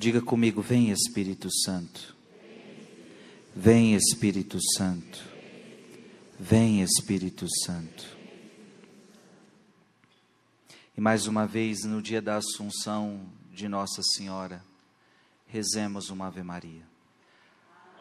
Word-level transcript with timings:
Diga 0.00 0.22
comigo: 0.22 0.62
Vem 0.62 0.90
Espírito 0.90 1.50
Santo. 1.52 2.16
Vem 3.54 3.94
Espírito 3.94 4.58
Santo. 4.74 5.22
Vem 6.38 6.80
Espírito 6.80 7.46
Santo. 7.66 8.06
E 10.96 11.00
mais 11.02 11.26
uma 11.26 11.46
vez, 11.46 11.84
no 11.84 12.00
dia 12.00 12.22
da 12.22 12.36
Assunção 12.36 13.26
de 13.52 13.68
Nossa 13.68 14.00
Senhora, 14.16 14.64
rezemos 15.46 16.08
uma 16.08 16.28
Ave 16.28 16.42
Maria. 16.42 16.88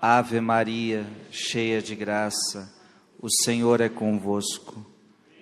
Ave 0.02 0.39
Maria, 0.39 1.05
cheia 1.29 1.81
de 1.81 1.97
graça, 1.97 2.73
o 3.20 3.27
Senhor 3.43 3.81
é 3.81 3.89
convosco. 3.89 4.89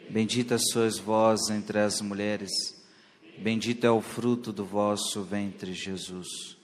Bendita 0.09 0.57
sois 0.57 0.97
vós 0.97 1.51
entre 1.51 1.77
as 1.77 2.01
mulheres, 2.01 2.49
bendito 3.38 3.85
é 3.85 3.91
o 3.91 4.01
fruto 4.01 4.51
do 4.51 4.65
vosso 4.65 5.23
ventre, 5.23 5.73
Jesus. 5.73 6.57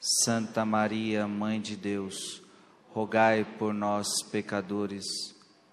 Santa 0.00 0.64
Maria, 0.64 1.28
Mãe 1.28 1.60
de 1.60 1.76
Deus, 1.76 2.42
rogai 2.88 3.44
por 3.44 3.74
nós, 3.74 4.06
pecadores, 4.30 5.04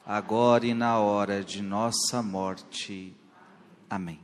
agora 0.05 0.65
e 0.65 0.73
na 0.73 0.99
hora 0.99 1.43
de 1.43 1.61
nossa 1.61 2.21
morte. 2.21 3.13
Amém. 3.89 4.19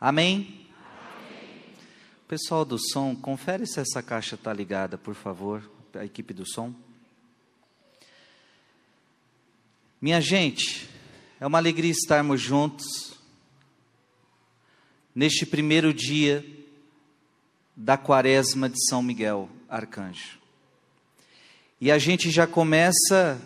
Amém. 0.00 0.66
Pessoal 2.26 2.64
do 2.64 2.78
som, 2.78 3.14
confere 3.14 3.66
se 3.66 3.80
essa 3.80 4.02
caixa 4.02 4.34
está 4.34 4.52
ligada, 4.52 4.98
por 4.98 5.14
favor, 5.14 5.62
a 5.94 6.04
equipe 6.04 6.34
do 6.34 6.44
som. 6.46 6.74
Minha 10.00 10.20
gente, 10.20 10.88
é 11.40 11.46
uma 11.46 11.58
alegria 11.58 11.90
estarmos 11.90 12.40
juntos 12.40 13.07
neste 15.18 15.44
primeiro 15.44 15.92
dia 15.92 16.46
da 17.74 17.96
quaresma 17.96 18.68
de 18.68 18.76
São 18.88 19.02
Miguel 19.02 19.50
Arcanjo. 19.68 20.38
E 21.80 21.90
a 21.90 21.98
gente 21.98 22.30
já 22.30 22.46
começa 22.46 23.42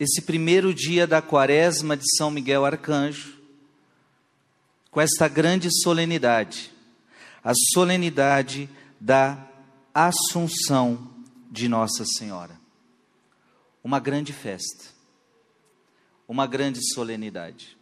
esse 0.00 0.22
primeiro 0.22 0.72
dia 0.72 1.06
da 1.06 1.20
quaresma 1.20 1.94
de 1.94 2.04
São 2.16 2.30
Miguel 2.30 2.64
Arcanjo 2.64 3.38
com 4.90 4.98
esta 4.98 5.28
grande 5.28 5.68
solenidade, 5.82 6.72
a 7.44 7.52
solenidade 7.74 8.66
da 8.98 9.46
Assunção 9.92 11.06
de 11.50 11.68
Nossa 11.68 12.06
Senhora. 12.06 12.58
Uma 13.84 14.00
grande 14.00 14.32
festa, 14.32 14.86
uma 16.26 16.46
grande 16.46 16.80
solenidade. 16.94 17.77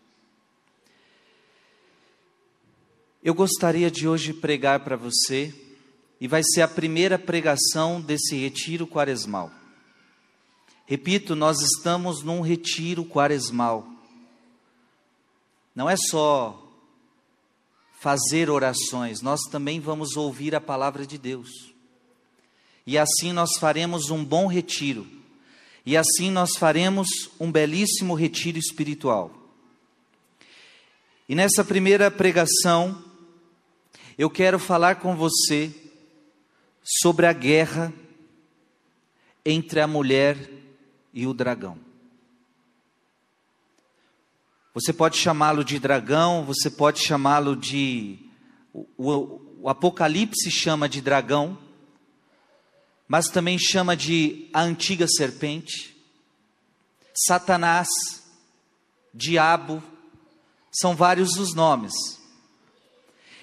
Eu 3.26 3.34
gostaria 3.34 3.90
de 3.90 4.06
hoje 4.06 4.32
pregar 4.32 4.84
para 4.84 4.94
você, 4.94 5.52
e 6.20 6.28
vai 6.28 6.44
ser 6.44 6.62
a 6.62 6.68
primeira 6.68 7.18
pregação 7.18 8.00
desse 8.00 8.36
retiro 8.36 8.86
quaresmal. 8.86 9.50
Repito, 10.86 11.34
nós 11.34 11.60
estamos 11.60 12.22
num 12.22 12.40
retiro 12.40 13.04
quaresmal. 13.04 13.84
Não 15.74 15.90
é 15.90 15.96
só 15.96 16.70
fazer 17.98 18.48
orações, 18.48 19.20
nós 19.20 19.40
também 19.50 19.80
vamos 19.80 20.16
ouvir 20.16 20.54
a 20.54 20.60
palavra 20.60 21.04
de 21.04 21.18
Deus. 21.18 21.50
E 22.86 22.96
assim 22.96 23.32
nós 23.32 23.58
faremos 23.58 24.08
um 24.08 24.24
bom 24.24 24.46
retiro. 24.46 25.04
E 25.84 25.96
assim 25.96 26.30
nós 26.30 26.50
faremos 26.56 27.08
um 27.40 27.50
belíssimo 27.50 28.14
retiro 28.14 28.56
espiritual. 28.56 29.32
E 31.28 31.34
nessa 31.34 31.64
primeira 31.64 32.08
pregação, 32.08 33.04
eu 34.18 34.30
quero 34.30 34.58
falar 34.58 34.96
com 34.96 35.14
você 35.14 35.74
sobre 36.82 37.26
a 37.26 37.32
guerra 37.32 37.92
entre 39.44 39.80
a 39.80 39.86
mulher 39.86 40.50
e 41.12 41.26
o 41.26 41.34
dragão. 41.34 41.78
Você 44.72 44.92
pode 44.92 45.16
chamá-lo 45.16 45.64
de 45.64 45.78
dragão, 45.78 46.44
você 46.44 46.70
pode 46.70 47.00
chamá-lo 47.00 47.56
de. 47.56 48.18
O, 48.72 48.86
o, 48.96 49.40
o, 49.62 49.68
Apocalipse 49.68 50.50
chama 50.50 50.88
de 50.88 51.00
dragão, 51.00 51.58
mas 53.08 53.28
também 53.28 53.58
chama 53.58 53.96
de 53.96 54.50
a 54.52 54.60
antiga 54.62 55.06
serpente, 55.08 55.96
Satanás, 57.14 57.88
diabo, 59.14 59.82
são 60.70 60.94
vários 60.94 61.38
os 61.38 61.54
nomes. 61.54 62.15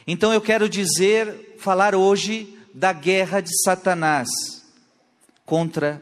Então 0.05 0.33
eu 0.33 0.41
quero 0.41 0.67
dizer, 0.67 1.55
falar 1.57 1.95
hoje 1.95 2.57
da 2.73 2.91
guerra 2.91 3.39
de 3.39 3.49
Satanás 3.63 4.27
contra 5.45 6.01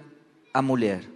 a 0.53 0.61
mulher. 0.61 1.07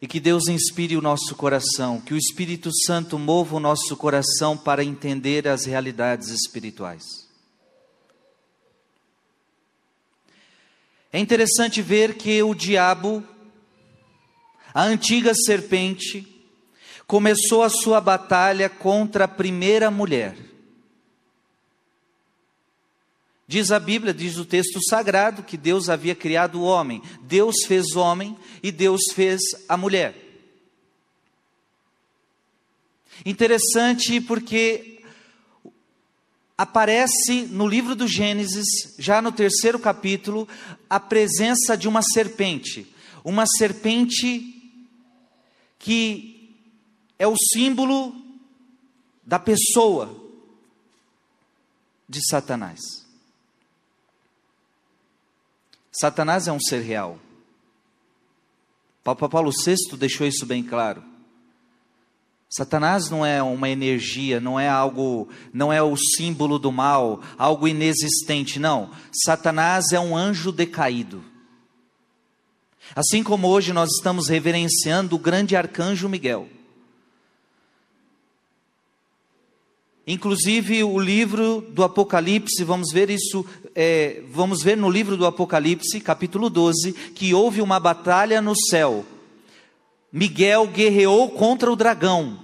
E 0.00 0.06
que 0.06 0.20
Deus 0.20 0.46
inspire 0.46 0.96
o 0.96 1.02
nosso 1.02 1.34
coração, 1.34 2.00
que 2.00 2.14
o 2.14 2.16
Espírito 2.16 2.70
Santo 2.84 3.18
mova 3.18 3.56
o 3.56 3.60
nosso 3.60 3.96
coração 3.96 4.56
para 4.56 4.84
entender 4.84 5.48
as 5.48 5.64
realidades 5.64 6.28
espirituais. 6.28 7.28
É 11.12 11.18
interessante 11.18 11.82
ver 11.82 12.16
que 12.16 12.40
o 12.42 12.54
diabo, 12.54 13.26
a 14.72 14.84
antiga 14.84 15.34
serpente, 15.34 16.37
começou 17.08 17.62
a 17.62 17.70
sua 17.70 18.02
batalha 18.02 18.68
contra 18.68 19.24
a 19.24 19.28
primeira 19.28 19.90
mulher. 19.90 20.36
Diz 23.46 23.72
a 23.72 23.80
Bíblia, 23.80 24.12
diz 24.12 24.36
o 24.36 24.44
texto 24.44 24.78
sagrado, 24.90 25.42
que 25.42 25.56
Deus 25.56 25.88
havia 25.88 26.14
criado 26.14 26.60
o 26.60 26.64
homem. 26.64 27.02
Deus 27.22 27.64
fez 27.66 27.96
homem 27.96 28.36
e 28.62 28.70
Deus 28.70 29.00
fez 29.14 29.40
a 29.66 29.74
mulher. 29.74 30.14
Interessante 33.24 34.20
porque 34.20 35.00
aparece 36.58 37.46
no 37.46 37.66
livro 37.66 37.96
do 37.96 38.06
Gênesis, 38.06 38.66
já 38.98 39.22
no 39.22 39.32
terceiro 39.32 39.78
capítulo, 39.78 40.46
a 40.90 41.00
presença 41.00 41.74
de 41.74 41.88
uma 41.88 42.02
serpente. 42.02 42.86
Uma 43.24 43.46
serpente 43.46 44.54
que 45.78 46.27
é 47.18 47.26
o 47.26 47.36
símbolo 47.36 48.14
da 49.24 49.38
pessoa 49.38 50.14
de 52.08 52.20
Satanás. 52.26 52.80
Satanás 55.92 56.46
é 56.46 56.52
um 56.52 56.60
ser 56.60 56.80
real. 56.80 57.18
Papa 59.02 59.28
Paulo 59.28 59.50
VI 59.50 59.96
deixou 59.96 60.26
isso 60.26 60.46
bem 60.46 60.62
claro. 60.62 61.02
Satanás 62.50 63.10
não 63.10 63.26
é 63.26 63.42
uma 63.42 63.68
energia, 63.68 64.40
não 64.40 64.58
é 64.58 64.68
algo, 64.68 65.28
não 65.52 65.70
é 65.70 65.82
o 65.82 65.94
símbolo 65.96 66.58
do 66.58 66.72
mal, 66.72 67.20
algo 67.36 67.68
inexistente, 67.68 68.58
não. 68.58 68.90
Satanás 69.12 69.92
é 69.92 70.00
um 70.00 70.16
anjo 70.16 70.50
decaído. 70.50 71.22
Assim 72.96 73.22
como 73.22 73.48
hoje 73.48 73.72
nós 73.72 73.90
estamos 73.90 74.28
reverenciando 74.28 75.16
o 75.16 75.18
grande 75.18 75.54
arcanjo 75.56 76.08
Miguel. 76.08 76.48
Inclusive 80.10 80.82
o 80.82 80.98
livro 80.98 81.60
do 81.68 81.84
Apocalipse, 81.84 82.64
vamos 82.64 82.90
ver 82.90 83.10
isso, 83.10 83.44
é, 83.74 84.22
vamos 84.30 84.62
ver 84.62 84.74
no 84.74 84.88
livro 84.88 85.18
do 85.18 85.26
Apocalipse, 85.26 86.00
capítulo 86.00 86.48
12, 86.48 86.94
que 87.14 87.34
houve 87.34 87.60
uma 87.60 87.78
batalha 87.78 88.40
no 88.40 88.56
céu. 88.56 89.04
Miguel 90.10 90.66
guerreou 90.68 91.28
contra 91.32 91.70
o 91.70 91.76
dragão. 91.76 92.40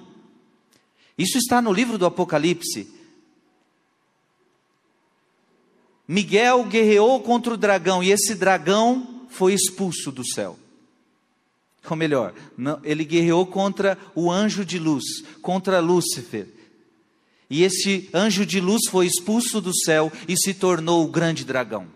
Isso 1.17 1.39
está 1.39 1.63
no 1.63 1.73
livro 1.73 1.97
do 1.97 2.05
Apocalipse. 2.05 2.87
Miguel 6.07 6.65
guerreou 6.65 7.19
contra 7.21 7.55
o 7.55 7.57
dragão 7.57 8.03
e 8.03 8.11
esse 8.11 8.35
dragão 8.35 9.27
foi 9.31 9.55
expulso 9.55 10.13
do 10.13 10.23
céu. 10.23 10.59
Ou 11.89 11.97
melhor, 11.97 12.35
ele 12.83 13.07
guerreou 13.07 13.47
contra 13.47 13.97
o 14.15 14.31
anjo 14.31 14.67
de 14.67 14.79
luz, 14.79 15.23
contra 15.41 15.81
Lúcifer. 15.81 16.54
E 17.49 17.63
esse 17.63 18.09
anjo 18.13 18.47
de 18.47 18.61
luz 18.61 18.83
foi 18.91 19.07
expulso 19.07 19.61
do 19.61 19.75
céu 19.75 20.11
e 20.27 20.37
se 20.37 20.55
tornou 20.55 21.05
o 21.05 21.11
grande 21.11 21.45
dragão. 21.45 21.89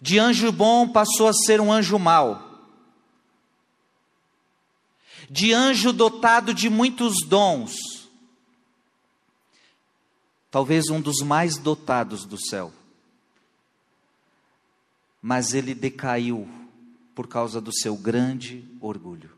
De 0.00 0.18
anjo 0.18 0.52
bom 0.52 0.88
passou 0.88 1.28
a 1.28 1.32
ser 1.32 1.60
um 1.60 1.72
anjo 1.72 1.98
mau. 1.98 2.52
De 5.30 5.52
anjo 5.52 5.92
dotado 5.92 6.52
de 6.52 6.68
muitos 6.68 7.14
dons. 7.26 7.74
Talvez 10.50 10.90
um 10.90 11.00
dos 11.00 11.22
mais 11.22 11.56
dotados 11.56 12.26
do 12.26 12.38
céu. 12.38 12.72
Mas 15.22 15.54
ele 15.54 15.74
decaiu 15.74 16.46
por 17.14 17.26
causa 17.26 17.60
do 17.60 17.72
seu 17.74 17.96
grande 17.96 18.62
orgulho. 18.80 19.30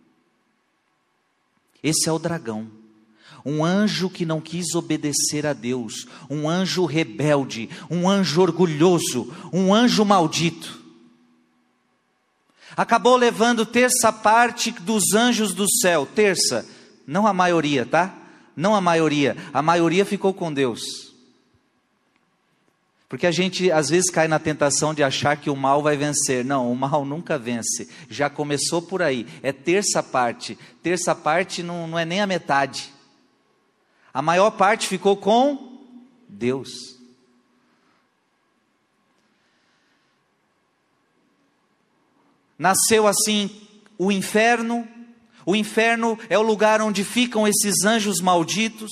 Esse 1.80 2.08
é 2.08 2.12
o 2.12 2.18
dragão 2.18 2.68
um 3.46 3.64
anjo 3.64 4.10
que 4.10 4.26
não 4.26 4.40
quis 4.40 4.74
obedecer 4.74 5.46
a 5.46 5.52
Deus, 5.52 6.08
um 6.28 6.50
anjo 6.50 6.84
rebelde, 6.84 7.70
um 7.88 8.10
anjo 8.10 8.42
orgulhoso, 8.42 9.32
um 9.52 9.72
anjo 9.72 10.04
maldito. 10.04 10.80
Acabou 12.76 13.16
levando 13.16 13.64
terça 13.64 14.12
parte 14.12 14.72
dos 14.72 15.14
anjos 15.14 15.54
do 15.54 15.70
céu, 15.80 16.04
terça, 16.04 16.66
não 17.06 17.24
a 17.24 17.32
maioria, 17.32 17.86
tá? 17.86 18.12
Não 18.56 18.74
a 18.74 18.80
maioria, 18.80 19.36
a 19.54 19.62
maioria 19.62 20.04
ficou 20.04 20.34
com 20.34 20.52
Deus. 20.52 21.14
Porque 23.08 23.28
a 23.28 23.30
gente 23.30 23.70
às 23.70 23.88
vezes 23.88 24.10
cai 24.10 24.26
na 24.26 24.40
tentação 24.40 24.92
de 24.92 25.04
achar 25.04 25.36
que 25.36 25.48
o 25.48 25.54
mal 25.54 25.80
vai 25.80 25.96
vencer. 25.96 26.44
Não, 26.44 26.72
o 26.72 26.74
mal 26.74 27.04
nunca 27.04 27.38
vence. 27.38 27.88
Já 28.10 28.28
começou 28.28 28.82
por 28.82 29.00
aí. 29.00 29.24
É 29.44 29.52
terça 29.52 30.02
parte. 30.02 30.58
Terça 30.82 31.14
parte 31.14 31.62
não, 31.62 31.86
não 31.86 31.96
é 31.96 32.04
nem 32.04 32.20
a 32.20 32.26
metade. 32.26 32.95
A 34.16 34.22
maior 34.22 34.52
parte 34.52 34.88
ficou 34.88 35.14
com 35.14 35.78
Deus. 36.26 36.96
Nasceu 42.58 43.06
assim 43.06 43.50
o 43.98 44.10
inferno. 44.10 44.88
O 45.44 45.54
inferno 45.54 46.18
é 46.30 46.38
o 46.38 46.42
lugar 46.42 46.80
onde 46.80 47.04
ficam 47.04 47.46
esses 47.46 47.84
anjos 47.84 48.22
malditos. 48.22 48.90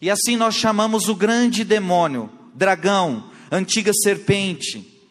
E 0.00 0.08
assim 0.08 0.34
nós 0.34 0.54
chamamos 0.54 1.10
o 1.10 1.14
grande 1.14 1.62
demônio, 1.62 2.32
dragão, 2.54 3.30
antiga 3.52 3.92
serpente. 3.92 5.06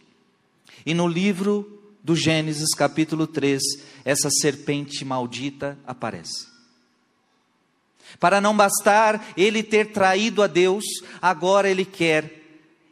E 0.83 0.95
no 0.95 1.07
livro 1.07 1.79
do 2.03 2.15
Gênesis, 2.15 2.73
capítulo 2.73 3.27
3, 3.27 3.61
essa 4.03 4.31
serpente 4.31 5.05
maldita 5.05 5.77
aparece. 5.85 6.52
Para 8.19 8.39
não 8.39 8.55
bastar 8.55 9.33
ele 9.35 9.63
ter 9.63 9.91
traído 9.91 10.41
a 10.41 10.47
Deus, 10.47 10.83
agora 11.21 11.69
ele 11.69 11.85
quer 11.85 12.41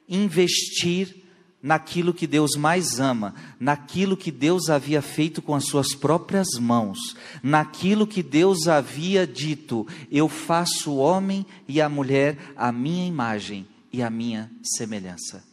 investir 0.07 1.21
naquilo 1.61 2.13
que 2.13 2.25
Deus 2.25 2.55
mais 2.55 2.99
ama, 2.99 3.35
naquilo 3.59 4.17
que 4.17 4.31
Deus 4.31 4.69
havia 4.69 5.01
feito 5.01 5.41
com 5.41 5.53
as 5.53 5.65
suas 5.65 5.93
próprias 5.93 6.47
mãos, 6.59 6.97
naquilo 7.43 8.07
que 8.07 8.23
Deus 8.23 8.67
havia 8.67 9.27
dito: 9.27 9.87
Eu 10.11 10.27
faço 10.27 10.91
o 10.91 10.97
homem 10.97 11.45
e 11.67 11.79
a 11.79 11.87
mulher 11.87 12.37
a 12.55 12.71
minha 12.71 13.07
imagem 13.07 13.67
e 13.93 14.01
a 14.01 14.09
minha 14.09 14.49
semelhança. 14.63 15.50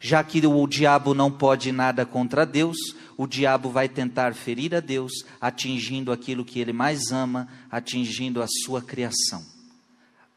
Já 0.00 0.22
que 0.22 0.44
o 0.46 0.66
diabo 0.66 1.14
não 1.14 1.30
pode 1.30 1.72
nada 1.72 2.04
contra 2.04 2.44
Deus, 2.44 2.76
o 3.16 3.26
diabo 3.26 3.70
vai 3.70 3.88
tentar 3.88 4.34
ferir 4.34 4.74
a 4.74 4.80
Deus, 4.80 5.12
atingindo 5.40 6.12
aquilo 6.12 6.44
que 6.44 6.60
ele 6.60 6.72
mais 6.72 7.10
ama, 7.10 7.48
atingindo 7.70 8.42
a 8.42 8.46
sua 8.64 8.82
criação, 8.82 9.44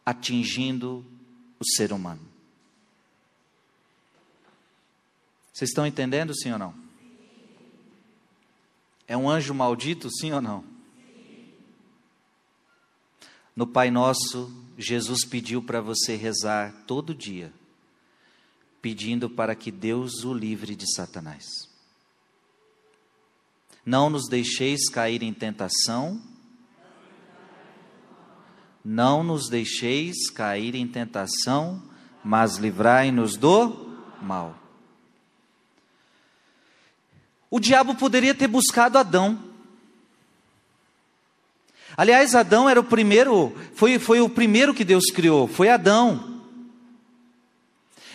atingindo 0.05 1.05
o 1.59 1.65
ser 1.65 1.91
humano. 1.91 2.21
Vocês 5.51 5.71
estão 5.71 5.85
entendendo, 5.85 6.33
sim 6.33 6.51
ou 6.53 6.57
não? 6.57 6.73
É 9.05 9.17
um 9.17 9.29
anjo 9.29 9.53
maldito, 9.53 10.09
sim 10.09 10.31
ou 10.31 10.41
não? 10.41 10.63
No 13.53 13.67
Pai 13.67 13.91
Nosso, 13.91 14.53
Jesus 14.77 15.25
pediu 15.25 15.61
para 15.61 15.81
você 15.81 16.15
rezar 16.15 16.73
todo 16.87 17.13
dia, 17.13 17.51
pedindo 18.81 19.29
para 19.29 19.55
que 19.55 19.71
Deus 19.71 20.23
o 20.23 20.33
livre 20.33 20.75
de 20.75 20.91
Satanás. 20.93 21.69
Não 23.85 24.09
nos 24.09 24.27
deixeis 24.27 24.89
cair 24.89 25.23
em 25.23 25.33
tentação, 25.33 26.21
não 28.83 29.23
nos 29.23 29.49
deixeis 29.49 30.29
cair 30.29 30.75
em 30.75 30.87
tentação, 30.87 31.81
mas 32.23 32.57
livrai-nos 32.57 33.35
do 33.35 33.95
mal. 34.21 34.57
O 37.49 37.59
diabo 37.59 37.95
poderia 37.95 38.35
ter 38.35 38.47
buscado 38.47 38.97
Adão. 38.97 39.39
Aliás, 41.97 42.35
Adão 42.35 42.69
era 42.69 42.79
o 42.79 42.83
primeiro, 42.83 43.55
foi, 43.73 43.97
foi 43.97 44.21
o 44.21 44.29
primeiro 44.29 44.73
que 44.73 44.85
Deus 44.85 45.05
criou, 45.07 45.47
foi 45.47 45.69
Adão. 45.69 46.28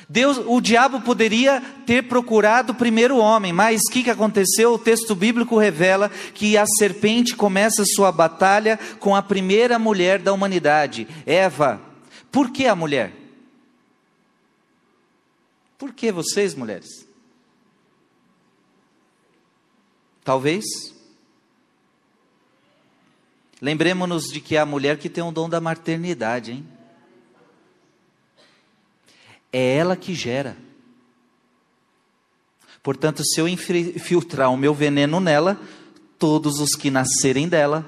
Deus, 0.09 0.39
o 0.47 0.61
diabo 0.61 1.01
poderia 1.01 1.61
ter 1.87 2.03
procurado 2.03 2.73
o 2.73 2.77
primeiro 2.77 3.17
homem, 3.17 3.53
mas 3.53 3.81
o 3.83 3.93
que, 3.93 4.03
que 4.03 4.11
aconteceu? 4.11 4.75
O 4.75 4.79
texto 4.79 5.15
bíblico 5.15 5.59
revela 5.59 6.11
que 6.35 6.59
a 6.59 6.67
serpente 6.79 7.35
começa 7.35 7.85
sua 7.87 8.13
batalha 8.13 8.79
com 8.99 9.17
a 9.17 9.23
primeira 9.23 9.79
mulher 9.79 10.19
da 10.19 10.33
humanidade, 10.33 11.09
Eva. 11.25 11.81
Por 12.31 12.51
que 12.51 12.67
a 12.67 12.75
mulher? 12.75 13.13
Por 15.79 15.93
que 15.93 16.13
vocês, 16.13 16.55
mulheres? 16.55 17.07
Talvez. 20.23 20.65
Lembremos-nos 23.61 24.25
de 24.25 24.41
que 24.41 24.57
é 24.57 24.61
a 24.61 24.67
mulher 24.67 24.99
que 24.99 25.09
tem 25.09 25.25
o 25.25 25.33
dom 25.33 25.49
da 25.49 25.61
maternidade, 25.61 26.53
hein? 26.53 26.74
É 29.57 29.77
ela 29.77 29.95
que 29.95 30.17
gera. 30.17 30.57
Portanto, 32.83 33.23
se 33.25 33.41
eu 33.41 33.47
infiltrar 33.47 34.53
o 34.53 34.57
meu 34.57 34.75
veneno 34.75 35.21
nela, 35.21 35.57
todos 36.19 36.59
os 36.59 36.71
que 36.71 36.91
nascerem 36.91 37.49
dela 37.49 37.87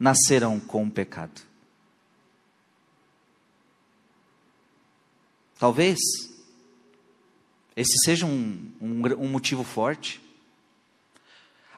nascerão 0.00 0.58
com 0.58 0.84
o 0.84 0.90
pecado. 0.90 1.42
Talvez 5.58 5.98
esse 7.76 7.98
seja 8.02 8.24
um, 8.24 8.72
um, 8.80 9.02
um 9.18 9.28
motivo 9.28 9.62
forte. 9.62 10.18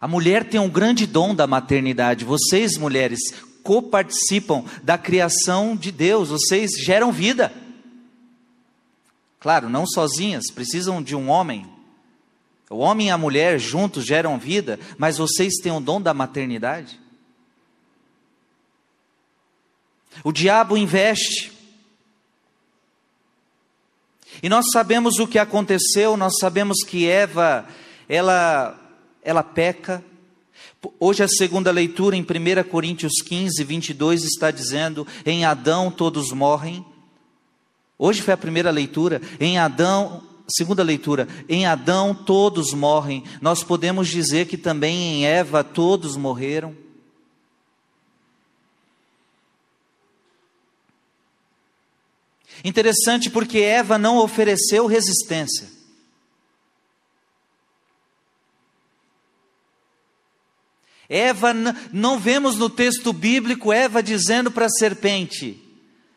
A 0.01 0.07
mulher 0.07 0.49
tem 0.49 0.61
um 0.61 0.71
grande 0.71 1.09
dom 1.09 1.35
da 1.35 1.49
maternidade. 1.49 2.25
Vocês, 2.25 2.77
mulheres, 2.77 3.19
coparticipam 3.65 4.65
da 4.81 4.97
criação 4.97 5.75
de 5.75 5.91
Deus, 5.91 6.29
vocês 6.29 6.71
geram 6.85 7.11
vida. 7.11 7.53
Claro, 9.41 9.71
não 9.71 9.87
sozinhas, 9.87 10.51
precisam 10.55 11.03
de 11.03 11.17
um 11.17 11.31
homem. 11.31 11.67
O 12.69 12.77
homem 12.77 13.09
e 13.09 13.11
a 13.11 13.19
mulher 13.19 13.59
juntos 13.59 14.05
geram 14.05 14.39
vida, 14.39 14.79
mas 14.99 15.17
vocês 15.17 15.55
têm 15.63 15.73
o 15.73 15.81
dom 15.81 16.01
da 16.01 16.15
maternidade. 16.15 17.01
O 20.23 20.31
diabo 20.31 20.77
investe. 20.77 21.53
E 24.43 24.49
nós 24.49 24.67
sabemos 24.73 25.19
o 25.19 25.27
que 25.27 25.39
aconteceu, 25.39 26.17
nós 26.17 26.35
sabemos 26.39 26.85
que 26.85 27.09
Eva, 27.09 27.67
ela 28.09 28.79
ela 29.23 29.43
peca. 29.43 30.05
Hoje 30.99 31.23
a 31.23 31.29
segunda 31.29 31.71
leitura 31.71 32.17
em 32.17 32.23
1 32.23 32.69
Coríntios 32.69 33.21
15, 33.23 33.65
22 33.65 34.25
está 34.25 34.51
dizendo: 34.51 35.07
em 35.25 35.45
Adão 35.45 35.91
todos 35.91 36.31
morrem. 36.31 36.85
Hoje 38.03 38.23
foi 38.23 38.33
a 38.33 38.37
primeira 38.39 38.71
leitura. 38.71 39.21
Em 39.39 39.59
Adão, 39.59 40.27
segunda 40.49 40.83
leitura, 40.83 41.29
em 41.47 41.67
Adão 41.67 42.15
todos 42.15 42.73
morrem. 42.73 43.23
Nós 43.43 43.63
podemos 43.63 44.09
dizer 44.09 44.47
que 44.47 44.57
também 44.57 45.19
em 45.19 45.27
Eva 45.27 45.63
todos 45.63 46.17
morreram. 46.17 46.75
Interessante 52.65 53.29
porque 53.29 53.59
Eva 53.59 53.99
não 53.99 54.17
ofereceu 54.17 54.87
resistência. 54.87 55.69
Eva, 61.07 61.53
não 61.93 62.19
vemos 62.19 62.57
no 62.57 62.71
texto 62.71 63.13
bíblico 63.13 63.71
Eva 63.71 64.03
dizendo 64.03 64.51
para 64.51 64.65
a 64.67 64.71
serpente: 64.71 65.63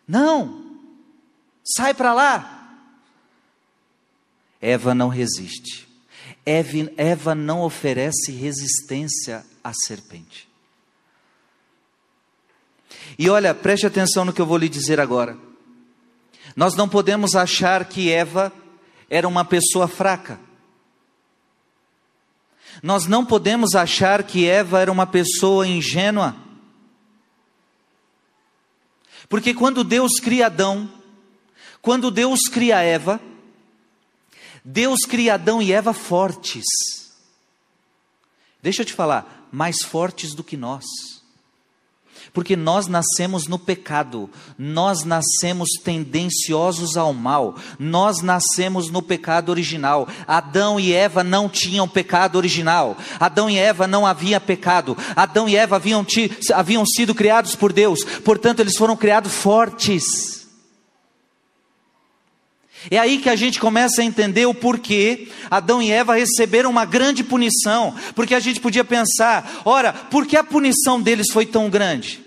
Não, 0.08 0.63
sai 1.64 1.94
para 1.94 2.14
lá. 2.14 2.78
Eva 4.62 4.94
não 4.94 5.08
resiste. 5.08 5.88
Eva 6.46 7.34
não 7.34 7.62
oferece 7.62 8.32
resistência 8.32 9.46
à 9.64 9.74
serpente. 9.74 10.48
E 13.18 13.30
olha, 13.30 13.54
preste 13.54 13.86
atenção 13.86 14.26
no 14.26 14.34
que 14.34 14.42
eu 14.42 14.46
vou 14.46 14.58
lhe 14.58 14.70
dizer 14.70 15.00
agora. 15.00 15.38
Nós 16.56 16.76
não 16.76 16.88
podemos 16.88 17.36
achar 17.36 17.86
que 17.86 18.12
Eva 18.12 18.52
era 19.10 19.28
uma 19.28 19.46
pessoa 19.46 19.88
fraca. 19.88 20.40
Nós 22.82 23.06
não 23.06 23.26
podemos 23.26 23.76
achar 23.76 24.24
que 24.24 24.48
Eva 24.48 24.80
era 24.80 24.92
uma 24.92 25.06
pessoa 25.06 25.68
ingênua. 25.68 26.36
Porque 29.30 29.54
quando 29.54 29.84
Deus 29.84 30.20
cria 30.20 30.48
Adão, 30.48 30.92
quando 31.84 32.10
Deus 32.10 32.40
cria 32.52 32.82
Eva, 32.82 33.22
Deus 34.66 35.02
cria 35.02 35.36
Adão 35.36 35.62
e 35.62 35.72
Eva 35.72 35.94
fortes, 35.94 36.64
Deixa 38.64 38.82
eu 38.82 38.86
te 38.86 38.94
falar, 38.94 39.50
mais 39.52 39.84
fortes 39.84 40.34
do 40.34 40.42
que 40.42 40.56
nós. 40.56 40.86
Porque 42.32 42.56
nós 42.56 42.88
nascemos 42.88 43.46
no 43.46 43.60
pecado, 43.60 44.30
nós 44.58 45.04
nascemos 45.04 45.68
tendenciosos 45.84 46.96
ao 46.96 47.14
mal, 47.14 47.56
nós 47.78 48.22
nascemos 48.22 48.90
no 48.90 49.02
pecado 49.02 49.50
original. 49.50 50.08
Adão 50.26 50.80
e 50.80 50.94
Eva 50.94 51.26
não 51.26 51.50
tinham 51.50 51.90
pecado 51.90 52.38
original, 52.38 52.98
Adão 53.20 53.50
e 53.50 53.58
Eva 53.58 53.86
não 53.86 54.06
havia 54.06 54.40
pecado, 54.40 54.98
Adão 55.14 55.50
e 55.50 55.58
Eva 55.58 55.76
haviam, 55.76 56.06
haviam 56.54 56.86
sido 56.86 57.14
criados 57.14 57.58
por 57.58 57.74
Deus, 57.74 58.02
portanto, 58.24 58.62
eles 58.62 58.78
foram 58.78 58.96
criados 58.96 59.34
fortes. 59.34 60.43
É 62.92 62.98
aí 62.98 63.18
que 63.18 63.30
a 63.30 63.36
gente 63.36 63.60
começa 63.60 64.02
a 64.02 64.06
entender 64.06 64.46
o 64.46 64.54
porquê 64.54 65.28
Adão 65.50 65.82
e 65.82 65.92
Eva 65.92 66.16
receberam 66.16 66.70
uma 66.70 66.86
grande 66.86 67.24
punição, 67.24 67.96
porque 68.16 68.36
a 68.36 68.40
gente 68.40 68.60
podia 68.60 68.84
pensar, 68.84 69.62
ora, 69.64 69.94
por 69.94 70.26
que 70.26 70.36
a 70.36 70.44
punição 70.44 71.02
deles 71.02 71.32
foi 71.32 71.46
tão 71.46 71.70
grande? 71.70 72.24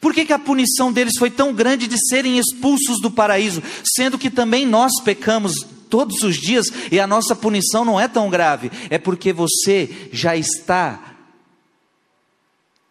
Por 0.00 0.14
que, 0.14 0.24
que 0.24 0.32
a 0.32 0.38
punição 0.38 0.92
deles 0.92 1.14
foi 1.18 1.30
tão 1.30 1.52
grande 1.52 1.88
de 1.88 1.96
serem 2.08 2.38
expulsos 2.38 3.00
do 3.00 3.10
paraíso, 3.10 3.62
sendo 3.96 4.18
que 4.18 4.30
também 4.30 4.64
nós 4.64 4.92
pecamos 5.02 5.66
todos 5.88 6.22
os 6.22 6.36
dias 6.36 6.66
e 6.92 7.00
a 7.00 7.06
nossa 7.06 7.34
punição 7.34 7.84
não 7.84 7.98
é 7.98 8.06
tão 8.06 8.30
grave? 8.30 8.70
É 8.88 8.98
porque 8.98 9.32
você 9.32 10.08
já 10.12 10.36
está 10.36 11.06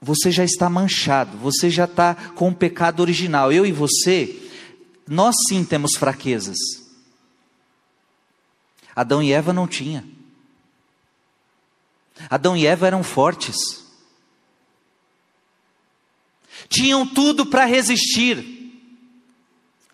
você 0.01 0.31
já 0.31 0.45
está 0.45 0.69
manchado, 0.69 1.37
você 1.37 1.69
já 1.69 1.83
está 1.83 2.15
com 2.15 2.49
o 2.49 2.55
pecado 2.55 3.01
original. 3.01 3.51
Eu 3.51 3.65
e 3.65 3.71
você, 3.71 4.33
nós 5.09 5.35
sim 5.47 5.65
temos 5.65 5.95
fraquezas. 5.97 6.57
Adão 8.95 9.23
e 9.23 9.33
Eva 9.33 9.51
não 9.51 9.67
tinham. 9.67 10.03
Adão 12.29 12.55
e 12.55 12.67
Eva 12.67 12.85
eram 12.85 13.03
fortes. 13.03 13.57
Tinham 16.67 17.07
tudo 17.07 17.45
para 17.47 17.65
resistir. 17.65 18.45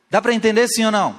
Dá 0.10 0.22
para 0.22 0.34
entender 0.34 0.68
sim 0.68 0.84
ou 0.84 0.92
não? 0.92 1.18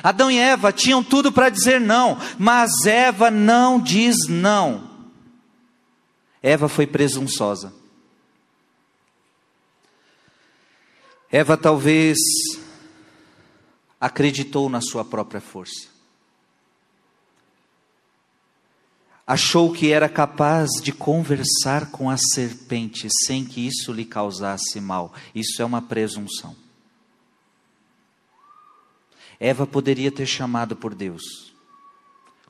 Adão 0.00 0.30
e 0.30 0.38
Eva 0.38 0.72
tinham 0.72 1.02
tudo 1.02 1.32
para 1.32 1.48
dizer 1.48 1.80
não, 1.80 2.16
mas 2.38 2.86
Eva 2.86 3.32
não 3.32 3.80
diz 3.80 4.28
não. 4.28 4.90
Eva 6.40 6.68
foi 6.68 6.86
presunçosa. 6.86 7.72
Eva 11.32 11.56
talvez 11.56 12.18
acreditou 14.04 14.68
na 14.68 14.82
sua 14.82 15.02
própria 15.02 15.40
força. 15.40 15.88
Achou 19.26 19.72
que 19.72 19.90
era 19.92 20.10
capaz 20.10 20.68
de 20.82 20.92
conversar 20.92 21.90
com 21.90 22.10
a 22.10 22.18
serpente 22.18 23.08
sem 23.24 23.46
que 23.46 23.66
isso 23.66 23.94
lhe 23.94 24.04
causasse 24.04 24.78
mal. 24.78 25.14
Isso 25.34 25.62
é 25.62 25.64
uma 25.64 25.80
presunção. 25.80 26.54
Eva 29.40 29.66
poderia 29.66 30.12
ter 30.12 30.26
chamado 30.26 30.76
por 30.76 30.94
Deus. 30.94 31.54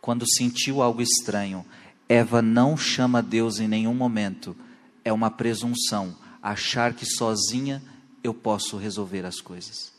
Quando 0.01 0.29
sentiu 0.29 0.83
algo 0.83 1.01
estranho, 1.01 1.65
Eva 2.09 2.43
não 2.43 2.77
chama 2.77 3.23
Deus 3.23 3.61
em 3.61 3.69
nenhum 3.69 3.95
momento. 3.95 4.57
É 5.05 5.13
uma 5.13 5.31
presunção 5.31 6.17
achar 6.43 6.95
que 6.95 7.07
sozinha 7.07 7.81
eu 8.25 8.35
posso 8.35 8.77
resolver 8.77 9.25
as 9.25 9.41
coisas. 9.41 9.94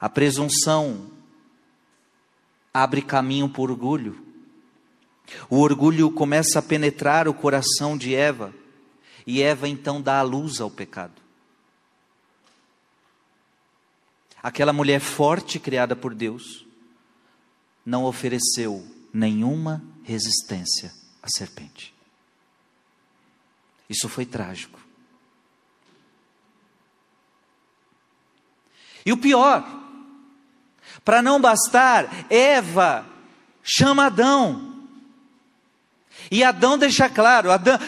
A 0.00 0.08
presunção 0.08 1.10
abre 2.72 3.00
caminho 3.00 3.48
para 3.48 3.60
o 3.60 3.64
orgulho. 3.64 4.24
O 5.48 5.58
orgulho 5.60 6.10
começa 6.10 6.58
a 6.58 6.62
penetrar 6.62 7.26
o 7.26 7.34
coração 7.34 7.96
de 7.96 8.14
Eva, 8.14 8.54
e 9.26 9.42
Eva 9.42 9.68
então 9.68 10.00
dá 10.00 10.18
a 10.18 10.22
luz 10.22 10.60
ao 10.60 10.70
pecado. 10.70 11.20
Aquela 14.42 14.72
mulher 14.72 15.00
forte 15.00 15.58
criada 15.58 15.96
por 15.96 16.14
Deus 16.14 16.66
não 17.84 18.04
ofereceu 18.04 18.86
nenhuma 19.12 19.82
resistência 20.04 20.92
à 21.22 21.28
serpente. 21.28 21.94
Isso 23.88 24.08
foi 24.08 24.26
trágico. 24.26 24.78
E 29.04 29.12
o 29.12 29.16
pior, 29.16 29.85
para 31.06 31.22
não 31.22 31.40
bastar, 31.40 32.26
Eva 32.28 33.06
chama 33.62 34.06
Adão. 34.06 34.74
E 36.28 36.42
Adão 36.42 36.76
deixa 36.76 37.08
claro, 37.08 37.52
Adão, 37.52 37.78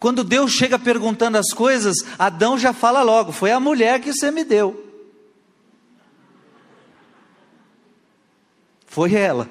quando 0.00 0.24
Deus 0.24 0.50
chega 0.50 0.76
perguntando 0.76 1.38
as 1.38 1.52
coisas, 1.52 1.98
Adão 2.18 2.58
já 2.58 2.72
fala 2.72 3.02
logo: 3.02 3.30
foi 3.30 3.52
a 3.52 3.60
mulher 3.60 4.00
que 4.00 4.12
você 4.12 4.32
me 4.32 4.42
deu. 4.42 4.92
Foi 8.84 9.14
ela. 9.14 9.48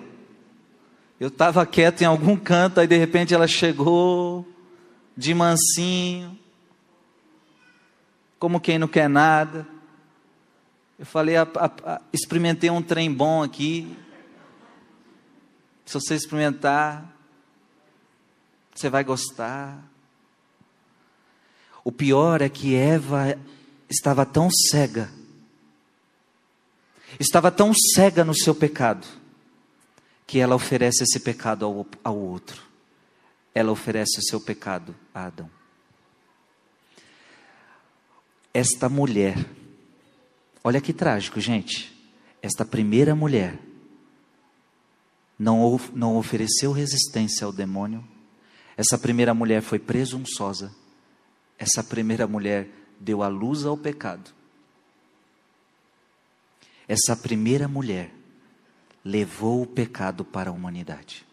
Eu 1.18 1.30
estava 1.30 1.66
quieto 1.66 2.02
em 2.02 2.06
algum 2.06 2.36
canto, 2.36 2.82
aí 2.82 2.88
de 2.88 2.98
repente 2.98 3.34
ela 3.34 3.48
chegou, 3.48 4.46
de 5.16 5.34
mansinho, 5.34 6.38
como 8.38 8.60
quem 8.60 8.78
não 8.78 8.88
quer 8.90 9.08
nada. 9.08 9.66
Eu 11.02 11.06
falei, 11.08 11.36
a, 11.36 11.42
a, 11.42 11.94
a, 11.94 12.02
experimentei 12.14 12.70
um 12.70 12.80
trem 12.80 13.12
bom 13.12 13.42
aqui. 13.42 13.98
Se 15.84 15.96
você 15.96 16.14
experimentar, 16.14 17.12
você 18.72 18.88
vai 18.88 19.04
gostar. 19.04 19.84
O 21.84 21.92
pior 21.92 22.40
é 22.40 22.48
que 22.48 22.76
Eva 22.76 23.36
estava 23.90 24.28
tão 24.28 24.48
cega, 24.70 25.12
estava 27.20 27.50
tão 27.50 27.74
cega 27.74 28.24
no 28.24 28.36
seu 28.36 28.54
pecado, 28.54 29.08
que 30.28 30.38
ela 30.38 30.54
oferece 30.54 31.02
esse 31.02 31.20
pecado 31.20 31.66
ao, 31.66 31.88
ao 32.04 32.16
outro. 32.16 32.62
Ela 33.56 33.72
oferece 33.72 34.20
o 34.20 34.24
seu 34.24 34.40
pecado 34.40 34.96
a 35.16 35.26
Adão. 35.26 35.50
Esta 38.54 38.88
mulher, 38.88 39.44
Olha 40.64 40.82
que 40.82 40.94
trágico, 40.94 41.40
gente. 41.40 41.92
Esta 42.42 42.64
primeira 42.64 43.16
mulher 43.16 43.60
não, 45.38 45.80
não 45.94 46.18
ofereceu 46.18 46.72
resistência 46.72 47.46
ao 47.46 47.52
demônio. 47.52 48.08
Essa 48.78 48.98
primeira 48.98 49.34
mulher 49.34 49.62
foi 49.62 49.80
presunçosa. 49.80 50.74
Essa 51.58 51.84
primeira 51.84 52.28
mulher 52.28 52.68
deu 53.00 53.24
a 53.24 53.28
luz 53.28 53.66
ao 53.66 53.78
pecado. 53.78 54.32
Essa 56.88 57.16
primeira 57.16 57.68
mulher 57.68 58.12
levou 59.04 59.64
o 59.64 59.68
pecado 59.68 60.24
para 60.24 60.50
a 60.50 60.54
humanidade. 60.54 61.26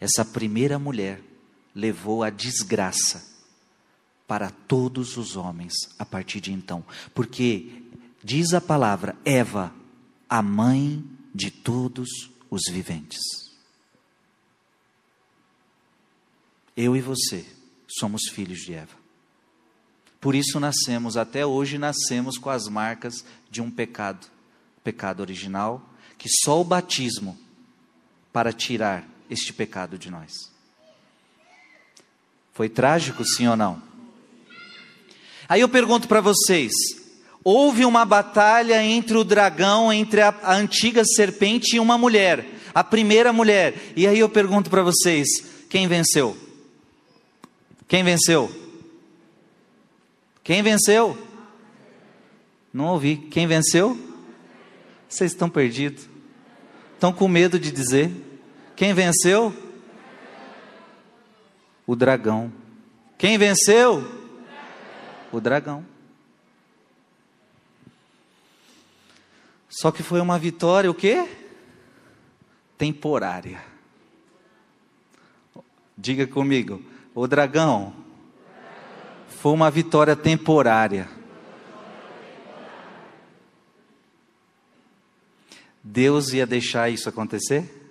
Essa 0.00 0.24
primeira 0.24 0.78
mulher 0.78 1.20
levou 1.74 2.22
a 2.22 2.30
desgraça 2.30 3.30
para 4.26 4.50
todos 4.50 5.16
os 5.16 5.36
homens 5.36 5.74
a 5.98 6.06
partir 6.06 6.40
de 6.40 6.52
então, 6.52 6.84
porque 7.14 7.81
diz 8.22 8.52
a 8.54 8.60
palavra 8.60 9.16
Eva, 9.24 9.72
a 10.28 10.40
mãe 10.42 11.04
de 11.34 11.50
todos 11.50 12.08
os 12.50 12.62
viventes. 12.70 13.20
Eu 16.76 16.96
e 16.96 17.00
você 17.00 17.44
somos 17.86 18.22
filhos 18.30 18.60
de 18.60 18.74
Eva. 18.74 19.02
Por 20.20 20.34
isso 20.34 20.60
nascemos, 20.60 21.16
até 21.16 21.44
hoje 21.44 21.78
nascemos 21.78 22.38
com 22.38 22.48
as 22.48 22.68
marcas 22.68 23.24
de 23.50 23.60
um 23.60 23.70
pecado, 23.70 24.26
pecado 24.84 25.20
original, 25.20 25.90
que 26.16 26.28
só 26.28 26.60
o 26.60 26.64
batismo 26.64 27.36
para 28.32 28.52
tirar 28.52 29.06
este 29.28 29.52
pecado 29.52 29.98
de 29.98 30.10
nós. 30.10 30.32
Foi 32.52 32.68
trágico, 32.68 33.24
sim 33.24 33.48
ou 33.48 33.56
não? 33.56 33.82
Aí 35.48 35.60
eu 35.60 35.68
pergunto 35.68 36.06
para 36.06 36.20
vocês: 36.20 36.72
houve 37.44 37.84
uma 37.84 38.04
batalha 38.04 38.82
entre 38.82 39.16
o 39.16 39.24
dragão, 39.24 39.92
entre 39.92 40.20
a, 40.20 40.34
a 40.42 40.54
antiga 40.54 41.04
serpente 41.04 41.76
e 41.76 41.80
uma 41.80 41.98
mulher, 41.98 42.46
a 42.74 42.82
primeira 42.82 43.32
mulher. 43.32 43.74
E 43.96 44.06
aí 44.06 44.18
eu 44.18 44.28
pergunto 44.28 44.70
para 44.70 44.82
vocês: 44.82 45.28
quem 45.68 45.86
venceu? 45.86 46.36
Quem 47.88 48.02
venceu? 48.02 48.50
Quem 50.42 50.62
venceu? 50.62 51.16
Não 52.72 52.86
ouvi. 52.86 53.16
Quem 53.16 53.46
venceu? 53.46 53.98
Vocês 55.08 55.32
estão 55.32 55.48
perdidos. 55.48 56.08
Estão 56.94 57.12
com 57.12 57.28
medo 57.28 57.58
de 57.58 57.70
dizer. 57.70 58.10
Quem 58.74 58.94
venceu? 58.94 59.54
O 61.86 61.94
dragão. 61.94 62.50
Quem 63.18 63.36
venceu? 63.36 64.22
o 65.32 65.40
dragão. 65.40 65.84
Só 69.72 69.90
que 69.90 70.02
foi 70.02 70.20
uma 70.20 70.38
vitória 70.38 70.90
o 70.90 70.94
quê? 70.94 71.26
Temporária. 72.76 73.64
Diga 75.96 76.26
comigo, 76.26 76.82
o 77.14 77.26
dragão 77.26 77.94
foi 79.28 79.52
uma 79.52 79.70
vitória 79.70 80.14
temporária. 80.14 81.08
Deus 85.82 86.34
ia 86.34 86.46
deixar 86.46 86.90
isso 86.90 87.08
acontecer? 87.08 87.90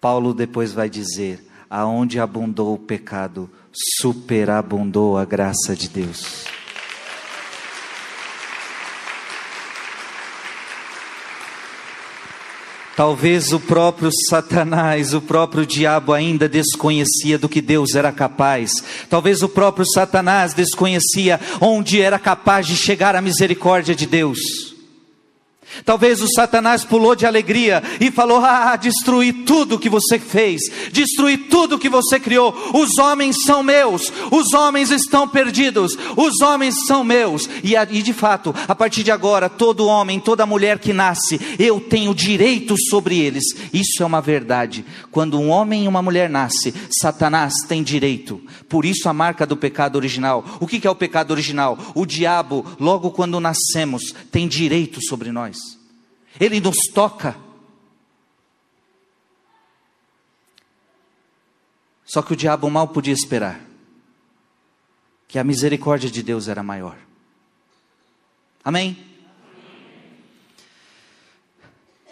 Paulo 0.00 0.32
depois 0.32 0.72
vai 0.72 0.88
dizer: 0.88 1.46
aonde 1.68 2.18
abundou 2.18 2.74
o 2.74 2.78
pecado, 2.78 3.50
superabundou 4.00 5.18
a 5.18 5.26
graça 5.26 5.76
de 5.76 5.88
Deus. 5.90 6.49
Talvez 12.96 13.52
o 13.52 13.60
próprio 13.60 14.10
Satanás, 14.28 15.14
o 15.14 15.20
próprio 15.20 15.64
diabo 15.64 16.12
ainda 16.12 16.48
desconhecia 16.48 17.38
do 17.38 17.48
que 17.48 17.60
Deus 17.60 17.94
era 17.94 18.12
capaz. 18.12 18.70
Talvez 19.08 19.42
o 19.42 19.48
próprio 19.48 19.86
Satanás 19.86 20.52
desconhecia 20.52 21.40
onde 21.60 22.00
era 22.00 22.18
capaz 22.18 22.66
de 22.66 22.76
chegar 22.76 23.16
a 23.16 23.22
misericórdia 23.22 23.94
de 23.94 24.06
Deus. 24.06 24.69
Talvez 25.84 26.20
o 26.20 26.28
Satanás 26.28 26.84
pulou 26.84 27.14
de 27.14 27.26
alegria 27.26 27.82
e 28.00 28.10
falou: 28.10 28.38
Ah, 28.44 28.76
destruí 28.76 29.32
tudo 29.32 29.78
que 29.78 29.88
você 29.88 30.18
fez, 30.18 30.60
destruí 30.92 31.36
tudo 31.36 31.78
que 31.78 31.88
você 31.88 32.18
criou. 32.18 32.54
Os 32.74 32.98
homens 32.98 33.36
são 33.44 33.62
meus, 33.62 34.12
os 34.30 34.52
homens 34.52 34.90
estão 34.90 35.26
perdidos, 35.26 35.96
os 36.16 36.40
homens 36.40 36.74
são 36.86 37.04
meus. 37.04 37.48
E, 37.62 37.74
e 37.74 38.02
de 38.02 38.12
fato, 38.12 38.54
a 38.68 38.74
partir 38.74 39.02
de 39.02 39.10
agora, 39.10 39.48
todo 39.48 39.86
homem, 39.86 40.20
toda 40.20 40.46
mulher 40.46 40.78
que 40.78 40.92
nasce, 40.92 41.40
eu 41.58 41.80
tenho 41.80 42.14
direito 42.14 42.74
sobre 42.88 43.18
eles. 43.18 43.44
Isso 43.72 44.02
é 44.02 44.06
uma 44.06 44.20
verdade. 44.20 44.84
Quando 45.10 45.38
um 45.38 45.48
homem 45.48 45.84
e 45.84 45.88
uma 45.88 46.02
mulher 46.02 46.28
nasce, 46.28 46.74
Satanás 47.00 47.54
tem 47.68 47.82
direito. 47.82 48.40
Por 48.68 48.84
isso 48.84 49.08
a 49.08 49.12
marca 49.12 49.46
do 49.46 49.56
pecado 49.56 49.96
original. 49.96 50.44
O 50.60 50.66
que 50.66 50.86
é 50.86 50.90
o 50.90 50.94
pecado 50.94 51.30
original? 51.30 51.78
O 51.94 52.06
diabo, 52.06 52.64
logo 52.78 53.10
quando 53.10 53.40
nascemos, 53.40 54.14
tem 54.30 54.46
direito 54.48 55.00
sobre 55.04 55.30
nós. 55.32 55.59
Ele 56.38 56.60
nos 56.60 56.76
toca. 56.92 57.36
Só 62.04 62.22
que 62.22 62.32
o 62.32 62.36
diabo 62.36 62.68
mal 62.70 62.88
podia 62.88 63.14
esperar 63.14 63.60
que 65.26 65.38
a 65.38 65.44
misericórdia 65.44 66.10
de 66.10 66.22
Deus 66.22 66.48
era 66.48 66.62
maior. 66.62 66.98
Amém? 68.64 68.98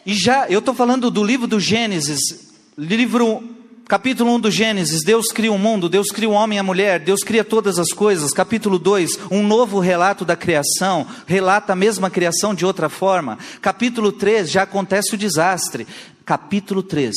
E 0.07 0.15
já, 0.15 0.49
eu 0.49 0.61
estou 0.61 0.73
falando 0.73 1.11
do 1.11 1.23
livro 1.23 1.47
do 1.47 1.61
Gênesis, 1.61 2.55
livro 2.79 3.58
Capítulo 3.89 4.35
1 4.35 4.41
do 4.41 4.51
Gênesis, 4.51 5.03
Deus 5.03 5.29
cria 5.29 5.51
o 5.51 5.59
mundo, 5.59 5.89
Deus 5.89 6.09
cria 6.09 6.29
o 6.29 6.33
homem 6.33 6.57
e 6.57 6.61
a 6.61 6.63
mulher, 6.63 7.01
Deus 7.01 7.21
cria 7.21 7.43
todas 7.43 7.79
as 7.79 7.89
coisas. 7.91 8.35
Capítulo 8.35 8.79
2, 8.79 9.19
um 9.31 9.43
novo 9.43 9.81
relato 9.81 10.27
da 10.27 10.37
criação, 10.37 11.07
relata 11.27 11.73
a 11.73 11.77
mesma 11.77 12.11
criação 12.11 12.55
de 12.55 12.67
outra 12.67 12.91
forma. 12.91 13.39
Capítulo 13.63 14.13
3, 14.13 14.51
já 14.51 14.65
acontece 14.65 15.15
o 15.15 15.17
desastre. 15.17 15.87
Capítulo 16.23 16.83
3, 16.83 17.15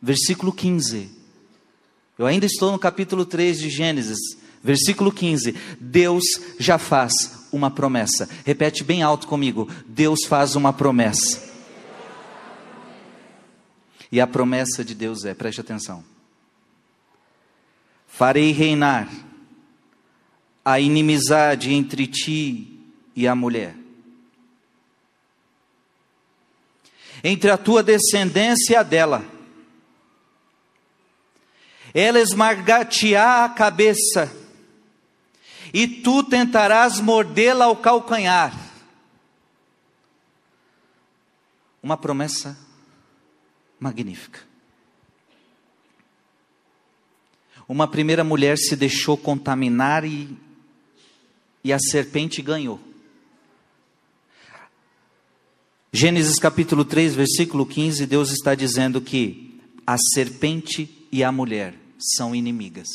versículo 0.00 0.52
15. 0.52 1.10
Eu 2.16 2.26
ainda 2.26 2.46
estou 2.46 2.70
no 2.70 2.78
capítulo 2.78 3.24
3 3.26 3.58
de 3.58 3.68
Gênesis, 3.68 4.18
versículo 4.62 5.10
15. 5.10 5.52
Deus 5.80 6.22
já 6.60 6.78
faz 6.78 7.12
uma 7.50 7.72
promessa. 7.72 8.28
Repete 8.44 8.84
bem 8.84 9.02
alto 9.02 9.26
comigo: 9.26 9.68
Deus 9.88 10.20
faz 10.28 10.54
uma 10.54 10.72
promessa. 10.72 11.55
E 14.10 14.20
a 14.20 14.26
promessa 14.26 14.84
de 14.84 14.94
Deus 14.94 15.24
é, 15.24 15.34
preste 15.34 15.60
atenção: 15.60 16.04
farei 18.06 18.52
reinar 18.52 19.10
a 20.64 20.80
inimizade 20.80 21.72
entre 21.72 22.06
ti 22.06 22.80
e 23.14 23.26
a 23.26 23.34
mulher, 23.34 23.74
entre 27.22 27.50
a 27.50 27.58
tua 27.58 27.82
descendência 27.82 28.74
e 28.74 28.76
a 28.76 28.82
dela. 28.82 29.24
Ela 31.94 32.20
esmagar-te-á 32.20 33.44
a 33.44 33.48
cabeça, 33.48 34.30
e 35.72 35.88
tu 35.88 36.22
tentarás 36.22 37.00
mordê-la 37.00 37.64
ao 37.64 37.76
calcanhar. 37.76 38.54
Uma 41.82 41.96
promessa 41.96 42.65
magnífica. 43.78 44.40
Uma 47.68 47.88
primeira 47.88 48.22
mulher 48.22 48.56
se 48.56 48.76
deixou 48.76 49.16
contaminar 49.16 50.04
e, 50.04 50.36
e 51.64 51.72
a 51.72 51.78
serpente 51.78 52.40
ganhou. 52.40 52.80
Gênesis 55.92 56.38
capítulo 56.38 56.84
3, 56.84 57.14
versículo 57.14 57.66
15, 57.66 58.06
Deus 58.06 58.30
está 58.30 58.54
dizendo 58.54 59.00
que 59.00 59.60
a 59.86 59.96
serpente 60.14 61.08
e 61.10 61.24
a 61.24 61.32
mulher 61.32 61.74
são 61.98 62.34
inimigas. 62.34 62.86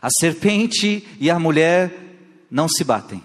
A 0.00 0.08
serpente 0.18 1.06
e 1.20 1.30
a 1.30 1.38
mulher 1.38 1.92
não 2.50 2.68
se 2.68 2.82
batem. 2.82 3.22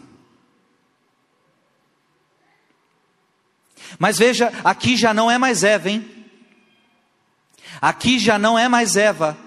Mas 3.99 4.17
veja, 4.17 4.51
aqui 4.63 4.95
já 4.95 5.13
não 5.13 5.29
é 5.29 5.37
mais 5.37 5.63
Eva, 5.63 5.89
hein? 5.89 6.05
Aqui 7.81 8.19
já 8.19 8.37
não 8.37 8.57
é 8.57 8.67
mais 8.67 8.95
Eva. 8.95 9.37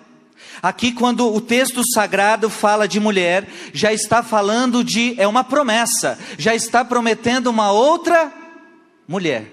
Aqui, 0.62 0.92
quando 0.92 1.32
o 1.32 1.40
texto 1.40 1.82
sagrado 1.94 2.50
fala 2.50 2.86
de 2.86 3.00
mulher, 3.00 3.48
já 3.72 3.92
está 3.92 4.22
falando 4.22 4.84
de, 4.84 5.14
é 5.18 5.26
uma 5.26 5.42
promessa, 5.42 6.18
já 6.36 6.54
está 6.54 6.84
prometendo 6.84 7.46
uma 7.46 7.72
outra 7.72 8.32
mulher. 9.08 9.50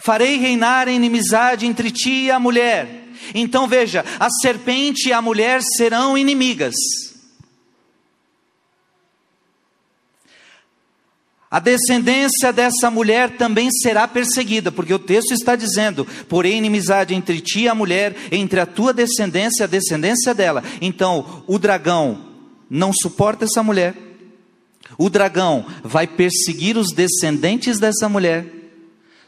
Farei 0.00 0.36
reinar 0.36 0.88
a 0.88 0.92
inimizade 0.92 1.66
entre 1.66 1.90
ti 1.90 2.24
e 2.24 2.30
a 2.30 2.38
mulher. 2.38 3.04
Então 3.34 3.66
veja, 3.66 4.04
a 4.18 4.28
serpente 4.28 5.08
e 5.08 5.12
a 5.12 5.22
mulher 5.22 5.62
serão 5.62 6.18
inimigas. 6.18 6.74
A 11.54 11.60
descendência 11.60 12.52
dessa 12.52 12.90
mulher 12.90 13.36
também 13.36 13.70
será 13.70 14.08
perseguida, 14.08 14.72
porque 14.72 14.92
o 14.92 14.98
texto 14.98 15.30
está 15.30 15.54
dizendo: 15.54 16.04
porém, 16.28 16.58
inimizade 16.58 17.14
entre 17.14 17.40
ti 17.40 17.60
e 17.60 17.68
a 17.68 17.74
mulher, 17.76 18.12
entre 18.32 18.58
a 18.58 18.66
tua 18.66 18.92
descendência 18.92 19.62
e 19.62 19.64
a 19.64 19.68
descendência 19.68 20.34
dela. 20.34 20.64
Então, 20.80 21.44
o 21.46 21.56
dragão 21.56 22.18
não 22.68 22.92
suporta 22.92 23.44
essa 23.44 23.62
mulher, 23.62 23.94
o 24.98 25.08
dragão 25.08 25.64
vai 25.84 26.08
perseguir 26.08 26.76
os 26.76 26.88
descendentes 26.92 27.78
dessa 27.78 28.08
mulher. 28.08 28.44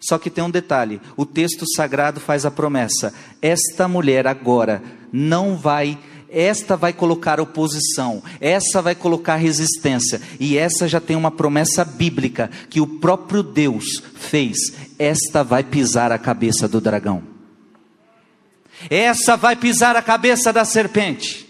Só 0.00 0.18
que 0.18 0.28
tem 0.28 0.42
um 0.42 0.50
detalhe: 0.50 1.00
o 1.16 1.24
texto 1.24 1.64
sagrado 1.76 2.18
faz 2.18 2.44
a 2.44 2.50
promessa: 2.50 3.14
esta 3.40 3.86
mulher 3.86 4.26
agora 4.26 4.82
não 5.12 5.56
vai 5.56 5.96
esta 6.28 6.76
vai 6.76 6.92
colocar 6.92 7.40
oposição, 7.40 8.22
essa 8.40 8.82
vai 8.82 8.94
colocar 8.94 9.36
resistência, 9.36 10.20
e 10.38 10.56
essa 10.56 10.88
já 10.88 11.00
tem 11.00 11.16
uma 11.16 11.30
promessa 11.30 11.84
bíblica 11.84 12.50
que 12.68 12.80
o 12.80 12.86
próprio 12.86 13.42
Deus 13.42 14.02
fez: 14.14 14.56
esta 14.98 15.42
vai 15.42 15.64
pisar 15.64 16.12
a 16.12 16.18
cabeça 16.18 16.68
do 16.68 16.80
dragão, 16.80 17.22
essa 18.90 19.36
vai 19.36 19.56
pisar 19.56 19.96
a 19.96 20.02
cabeça 20.02 20.52
da 20.52 20.64
serpente. 20.64 21.46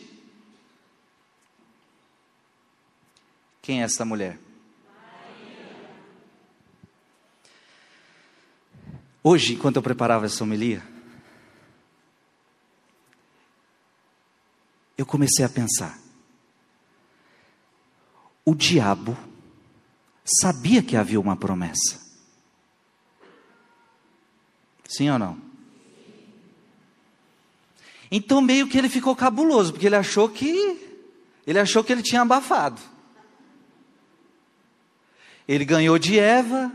Quem 3.63 3.83
é 3.83 3.85
essa 3.85 4.05
mulher? 4.05 4.39
Hoje, 9.25 9.55
enquanto 9.55 9.75
eu 9.75 9.83
preparava 9.83 10.27
essa 10.27 10.45
homilia, 10.45 10.81
eu 14.97 15.05
comecei 15.05 15.45
a 15.45 15.49
pensar: 15.49 15.99
o 18.45 18.55
diabo 18.55 19.17
sabia 20.41 20.83
que 20.83 20.97
havia 20.97 21.21
uma 21.21 21.37
promessa. 21.37 22.01
Sim 24.89 25.11
ou 25.11 25.19
não? 25.19 25.47
Então 28.11 28.41
meio 28.41 28.69
que 28.69 28.79
ele 28.79 28.89
ficou 28.89 29.17
cabuloso, 29.17 29.73
porque 29.73 29.87
ele 29.87 29.97
achou 29.97 30.29
que 30.29 30.87
ele 31.47 31.59
achou 31.59 31.85
que 31.85 31.93
ele 31.93 32.03
tinha 32.03 32.23
abafado. 32.23 32.81
Ele 35.47 35.65
ganhou 35.65 35.99
de 35.99 36.19
Eva, 36.19 36.73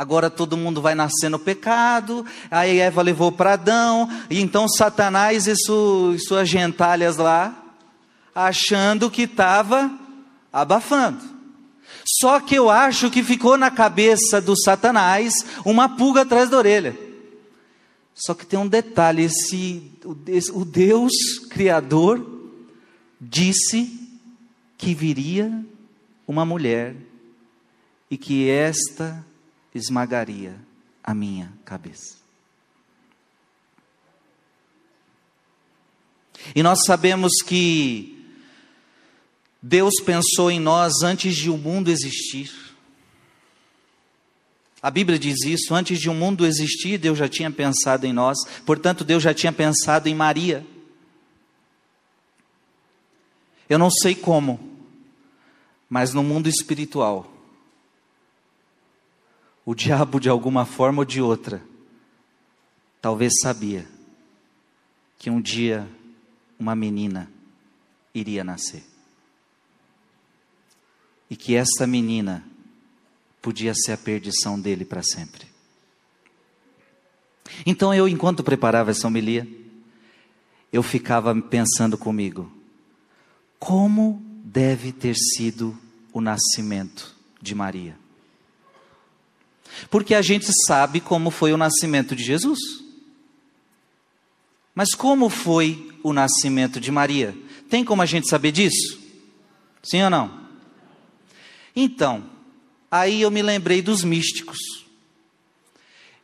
Agora 0.00 0.30
todo 0.30 0.56
mundo 0.56 0.80
vai 0.80 0.94
nascer 0.94 1.28
no 1.28 1.38
pecado, 1.38 2.24
aí 2.50 2.78
Eva 2.78 3.02
levou 3.02 3.30
para 3.30 3.52
Adão, 3.52 4.08
e 4.30 4.40
então 4.40 4.66
Satanás 4.66 5.46
e, 5.46 5.54
su, 5.54 6.14
e 6.16 6.18
suas 6.18 6.48
gentalhas 6.48 7.18
lá, 7.18 7.54
achando 8.34 9.10
que 9.10 9.24
estava 9.24 9.92
abafando. 10.50 11.22
Só 12.18 12.40
que 12.40 12.54
eu 12.54 12.70
acho 12.70 13.10
que 13.10 13.22
ficou 13.22 13.58
na 13.58 13.70
cabeça 13.70 14.40
do 14.40 14.58
Satanás 14.58 15.34
uma 15.66 15.86
pulga 15.86 16.22
atrás 16.22 16.48
da 16.48 16.56
orelha. 16.56 16.98
Só 18.14 18.32
que 18.32 18.46
tem 18.46 18.58
um 18.58 18.66
detalhe: 18.66 19.24
esse, 19.24 19.92
o 20.54 20.64
Deus 20.64 21.12
Criador 21.50 22.26
disse 23.20 24.00
que 24.78 24.94
viria 24.94 25.62
uma 26.26 26.46
mulher 26.46 26.96
e 28.10 28.16
que 28.16 28.48
esta 28.48 29.28
esmagaria 29.74 30.58
a 31.02 31.14
minha 31.14 31.52
cabeça. 31.64 32.18
E 36.54 36.62
nós 36.62 36.80
sabemos 36.86 37.32
que 37.46 38.16
Deus 39.62 39.94
pensou 40.04 40.50
em 40.50 40.58
nós 40.58 41.02
antes 41.02 41.36
de 41.36 41.50
o 41.50 41.56
mundo 41.56 41.90
existir. 41.90 42.50
A 44.82 44.90
Bíblia 44.90 45.18
diz 45.18 45.44
isso: 45.44 45.74
antes 45.74 45.98
de 45.98 46.08
o 46.08 46.14
mundo 46.14 46.46
existir, 46.46 46.98
Deus 46.98 47.18
já 47.18 47.28
tinha 47.28 47.50
pensado 47.50 48.06
em 48.06 48.12
nós, 48.12 48.38
portanto, 48.64 49.04
Deus 49.04 49.22
já 49.22 49.34
tinha 49.34 49.52
pensado 49.52 50.08
em 50.08 50.14
Maria. 50.14 50.66
Eu 53.68 53.78
não 53.78 53.90
sei 53.90 54.14
como, 54.14 54.58
mas 55.88 56.12
no 56.12 56.24
mundo 56.24 56.48
espiritual, 56.48 57.30
o 59.64 59.74
diabo, 59.74 60.18
de 60.18 60.28
alguma 60.28 60.64
forma 60.64 61.00
ou 61.00 61.04
de 61.04 61.20
outra, 61.20 61.62
talvez 63.00 63.32
sabia 63.40 63.86
que 65.18 65.30
um 65.30 65.40
dia 65.40 65.88
uma 66.58 66.74
menina 66.74 67.30
iria 68.14 68.42
nascer 68.42 68.84
e 71.30 71.36
que 71.36 71.54
essa 71.54 71.86
menina 71.86 72.44
podia 73.40 73.72
ser 73.74 73.92
a 73.92 73.96
perdição 73.96 74.60
dele 74.60 74.84
para 74.84 75.02
sempre. 75.02 75.46
Então 77.64 77.94
eu, 77.94 78.08
enquanto 78.08 78.42
preparava 78.42 78.90
essa 78.90 79.06
homilia, 79.06 79.46
eu 80.72 80.82
ficava 80.82 81.34
pensando 81.40 81.96
comigo, 81.96 82.50
como 83.58 84.22
deve 84.44 84.92
ter 84.92 85.14
sido 85.14 85.76
o 86.12 86.20
nascimento 86.20 87.14
de 87.40 87.54
Maria? 87.54 87.96
Porque 89.88 90.14
a 90.14 90.22
gente 90.22 90.46
sabe 90.66 91.00
como 91.00 91.30
foi 91.30 91.52
o 91.52 91.56
nascimento 91.56 92.14
de 92.14 92.24
Jesus. 92.24 92.58
Mas 94.74 94.94
como 94.94 95.28
foi 95.28 95.90
o 96.02 96.12
nascimento 96.12 96.80
de 96.80 96.90
Maria? 96.90 97.36
Tem 97.68 97.84
como 97.84 98.02
a 98.02 98.06
gente 98.06 98.28
saber 98.28 98.52
disso? 98.52 98.98
Sim 99.82 100.02
ou 100.04 100.10
não? 100.10 100.40
Então, 101.74 102.24
aí 102.90 103.22
eu 103.22 103.30
me 103.30 103.42
lembrei 103.42 103.80
dos 103.80 104.04
místicos. 104.04 104.58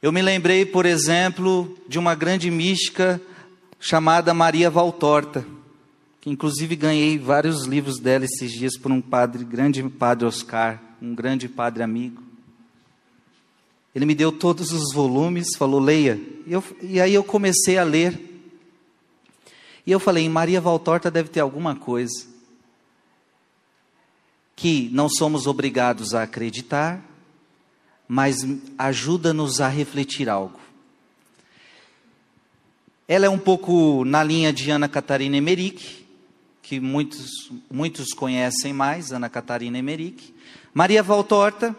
Eu 0.03 0.12
me 0.12 0.21
lembrei, 0.21 0.64
por 0.66 0.85
exemplo, 0.85 1.77
de 1.88 1.99
uma 1.99 2.14
grande 2.14 2.51
mística 2.51 3.21
chamada 3.81 4.35
Maria 4.35 4.71
Valtorta, 4.71 5.47
que 6.21 6.31
inclusive 6.31 6.77
ganhei 6.77 7.19
vários 7.19 7.66
livros 7.66 7.99
dela 7.99 8.25
esses 8.25 8.53
dias 8.53 8.77
por 8.77 8.90
um 8.90 9.01
padre, 9.01 9.45
grande 9.45 9.83
padre 9.83 10.27
Oscar, 10.27 10.83
um 11.01 11.14
grande 11.14 11.49
padre 11.49 11.83
amigo. 11.83 12.25
Ele 13.96 14.04
me 14.04 14.14
deu 14.14 14.30
todos 14.30 14.72
os 14.72 14.92
volumes, 14.92 15.56
falou, 15.56 15.80
leia. 15.80 16.20
E, 16.46 16.52
eu, 16.52 16.62
e 16.82 17.00
aí 17.00 17.14
eu 17.14 17.24
comecei 17.24 17.78
a 17.78 17.82
ler. 17.82 18.20
E 19.87 19.90
eu 19.90 19.98
falei, 19.98 20.28
Maria 20.28 20.61
Valtorta 20.61 21.11
deve 21.11 21.30
ter 21.30 21.40
alguma 21.40 21.74
coisa 21.74 22.26
que 24.54 24.90
não 24.92 25.09
somos 25.09 25.46
obrigados 25.46 26.14
a 26.14 26.24
acreditar, 26.24 27.02
mas 28.06 28.46
ajuda-nos 28.76 29.62
a 29.62 29.68
refletir 29.68 30.28
algo. 30.28 30.61
Ela 33.09 33.24
é 33.24 33.30
um 33.30 33.38
pouco 33.38 34.04
na 34.04 34.22
linha 34.22 34.52
de 34.52 34.70
Ana 34.70 34.90
Catarina 34.90 35.38
Emerick, 35.38 36.04
que 36.61 36.78
muitos, 36.78 37.50
muitos 37.70 38.12
conhecem 38.12 38.74
mais, 38.74 39.11
Ana 39.11 39.30
Catarina 39.30 39.78
Emerick. 39.78 40.35
Maria 40.74 41.02
Valtorta, 41.02 41.74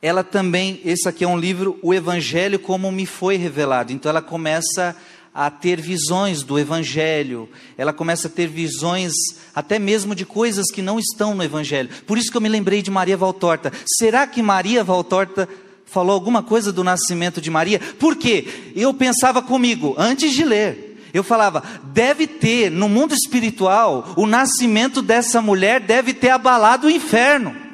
ela 0.00 0.22
também, 0.22 0.80
esse 0.84 1.08
aqui 1.08 1.24
é 1.24 1.28
um 1.28 1.38
livro, 1.38 1.78
O 1.82 1.92
Evangelho 1.92 2.58
como 2.58 2.90
me 2.92 3.04
foi 3.04 3.36
revelado. 3.36 3.92
Então 3.92 4.10
ela 4.10 4.22
começa 4.22 4.96
a 5.34 5.50
ter 5.50 5.80
visões 5.80 6.42
do 6.42 6.58
Evangelho, 6.58 7.48
ela 7.76 7.92
começa 7.92 8.26
a 8.26 8.30
ter 8.30 8.48
visões 8.48 9.12
até 9.54 9.78
mesmo 9.78 10.14
de 10.14 10.24
coisas 10.24 10.70
que 10.70 10.82
não 10.82 10.98
estão 10.98 11.34
no 11.34 11.44
Evangelho. 11.44 11.90
Por 12.06 12.18
isso 12.18 12.30
que 12.30 12.36
eu 12.36 12.40
me 12.40 12.48
lembrei 12.48 12.82
de 12.82 12.90
Maria 12.90 13.16
Valtorta. 13.16 13.72
Será 13.86 14.26
que 14.26 14.42
Maria 14.42 14.82
Valtorta 14.82 15.48
falou 15.84 16.12
alguma 16.12 16.42
coisa 16.42 16.72
do 16.72 16.82
nascimento 16.82 17.40
de 17.40 17.50
Maria? 17.50 17.80
Por 17.98 18.16
quê? 18.16 18.72
Eu 18.74 18.92
pensava 18.94 19.40
comigo, 19.40 19.94
antes 19.96 20.32
de 20.32 20.44
ler, 20.44 21.08
eu 21.12 21.22
falava, 21.22 21.62
deve 21.84 22.26
ter, 22.26 22.70
no 22.70 22.88
mundo 22.88 23.14
espiritual, 23.14 24.12
o 24.16 24.26
nascimento 24.26 25.00
dessa 25.00 25.40
mulher 25.40 25.80
deve 25.80 26.14
ter 26.14 26.30
abalado 26.30 26.86
o 26.86 26.90
inferno. 26.90 27.67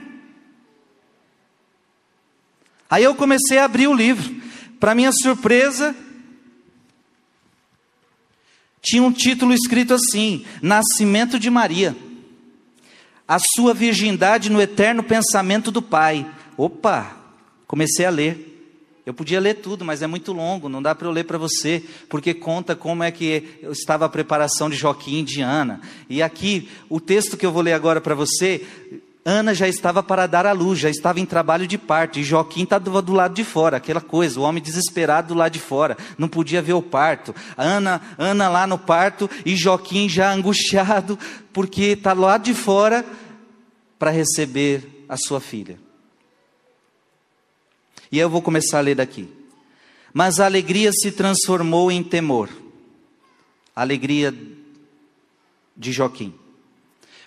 Aí 2.94 3.02
eu 3.02 3.12
comecei 3.12 3.58
a 3.58 3.64
abrir 3.64 3.88
o 3.88 3.92
livro. 3.92 4.32
Para 4.78 4.94
minha 4.94 5.10
surpresa, 5.10 5.96
tinha 8.80 9.02
um 9.02 9.10
título 9.10 9.52
escrito 9.52 9.94
assim: 9.94 10.44
Nascimento 10.62 11.36
de 11.36 11.50
Maria. 11.50 11.96
A 13.26 13.40
sua 13.40 13.74
virgindade 13.74 14.48
no 14.48 14.62
eterno 14.62 15.02
pensamento 15.02 15.72
do 15.72 15.82
Pai. 15.82 16.24
Opa, 16.56 17.16
comecei 17.66 18.06
a 18.06 18.10
ler. 18.10 18.52
Eu 19.04 19.12
podia 19.12 19.40
ler 19.40 19.54
tudo, 19.54 19.84
mas 19.84 20.00
é 20.00 20.06
muito 20.06 20.32
longo, 20.32 20.68
não 20.68 20.80
dá 20.80 20.94
para 20.94 21.08
eu 21.08 21.12
ler 21.12 21.24
para 21.24 21.36
você, 21.36 21.82
porque 22.08 22.32
conta 22.32 22.76
como 22.76 23.02
é 23.02 23.10
que 23.10 23.58
estava 23.72 24.04
a 24.04 24.08
preparação 24.08 24.70
de 24.70 24.76
Joaquim 24.76 25.18
e 25.18 25.24
de 25.24 25.42
Ana. 25.42 25.80
E 26.08 26.22
aqui, 26.22 26.68
o 26.88 27.00
texto 27.00 27.36
que 27.36 27.44
eu 27.44 27.50
vou 27.50 27.60
ler 27.60 27.72
agora 27.72 28.00
para 28.00 28.14
você, 28.14 28.64
Ana 29.24 29.54
já 29.54 29.66
estava 29.66 30.02
para 30.02 30.26
dar 30.26 30.44
à 30.44 30.52
luz, 30.52 30.78
já 30.78 30.90
estava 30.90 31.18
em 31.18 31.24
trabalho 31.24 31.66
de 31.66 31.78
parto, 31.78 32.18
e 32.18 32.22
Joaquim 32.22 32.64
estava 32.64 33.00
do 33.00 33.14
lado 33.14 33.34
de 33.34 33.42
fora, 33.42 33.78
aquela 33.78 34.00
coisa, 34.00 34.38
o 34.38 34.42
homem 34.42 34.62
desesperado 34.62 35.28
do 35.28 35.34
lado 35.34 35.52
de 35.52 35.58
fora, 35.58 35.96
não 36.18 36.28
podia 36.28 36.60
ver 36.60 36.74
o 36.74 36.82
parto. 36.82 37.34
Ana, 37.56 38.02
Ana 38.18 38.50
lá 38.50 38.66
no 38.66 38.78
parto 38.78 39.30
e 39.46 39.56
Joaquim 39.56 40.10
já 40.10 40.30
angustiado, 40.30 41.18
porque 41.54 41.84
está 41.84 42.12
lado 42.12 42.44
de 42.44 42.52
fora 42.52 43.02
para 43.98 44.10
receber 44.10 45.06
a 45.08 45.16
sua 45.16 45.40
filha. 45.40 45.78
E 48.12 48.18
eu 48.18 48.28
vou 48.28 48.42
começar 48.42 48.78
a 48.78 48.82
ler 48.82 48.96
daqui. 48.96 49.26
Mas 50.12 50.38
a 50.38 50.44
alegria 50.44 50.92
se 50.92 51.10
transformou 51.10 51.90
em 51.90 52.02
temor. 52.02 52.50
A 53.74 53.80
alegria 53.80 54.32
de 55.74 55.92
Joaquim 55.92 56.43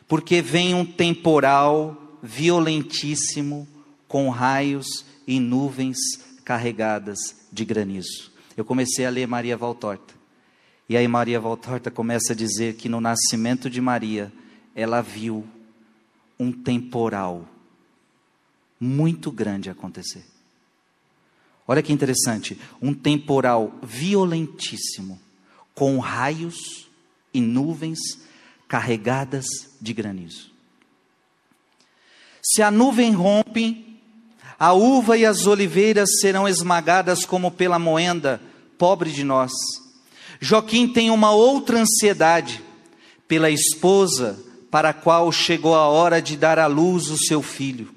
porque 0.08 0.42
vem 0.42 0.74
um 0.74 0.86
temporal 0.86 2.18
violentíssimo 2.24 3.68
com 4.08 4.30
raios 4.30 5.06
e 5.28 5.40
nuvens 5.40 5.98
carregadas 6.46 7.18
de 7.52 7.66
granizo. 7.66 8.32
Eu 8.56 8.64
comecei 8.64 9.06
a 9.06 9.10
ler 9.10 9.28
Maria 9.28 9.58
Valtorta. 9.58 10.16
E 10.90 10.96
aí 10.96 11.08
Maria 11.08 11.40
Valtorta 11.40 11.92
começa 11.92 12.32
a 12.32 12.36
dizer 12.36 12.76
que 12.76 12.88
no 12.88 13.02
nascimento 13.02 13.70
de 13.70 13.82
Maria, 13.82 14.32
ela 14.74 15.02
viu 15.02 15.46
um 16.40 16.52
temporal 16.52 17.48
muito 18.80 19.32
grande 19.32 19.70
acontecer. 19.70 20.24
Olha 21.68 21.84
que 21.84 21.92
interessante, 21.92 22.58
um 22.82 22.94
temporal 22.94 23.76
violentíssimo, 23.84 25.20
com 25.76 26.00
raios 26.00 26.88
e 27.34 27.42
nuvens 27.42 28.00
carregadas 28.68 29.46
de 29.80 29.94
granizo. 29.94 30.52
Se 32.42 32.62
a 32.62 32.72
nuvem 32.72 33.12
rompe, 33.12 34.00
a 34.60 34.74
uva 34.74 35.18
e 35.18 35.26
as 35.26 35.46
oliveiras 35.46 36.10
serão 36.20 36.48
esmagadas 36.48 37.26
como 37.26 37.52
pela 37.52 37.78
moenda, 37.78 38.42
pobre 38.78 39.12
de 39.12 39.24
nós. 39.24 39.52
Joaquim 40.40 40.88
tem 40.88 41.10
uma 41.10 41.32
outra 41.32 41.80
ansiedade 41.80 42.64
pela 43.28 43.50
esposa 43.50 44.40
para 44.72 44.90
a 44.90 44.94
qual 44.94 45.32
chegou 45.32 45.76
a 45.76 45.88
hora 45.88 46.22
de 46.22 46.38
dar 46.38 46.60
à 46.60 46.68
luz 46.68 47.10
o 47.10 47.18
seu 47.18 47.42
filho. 47.42 47.94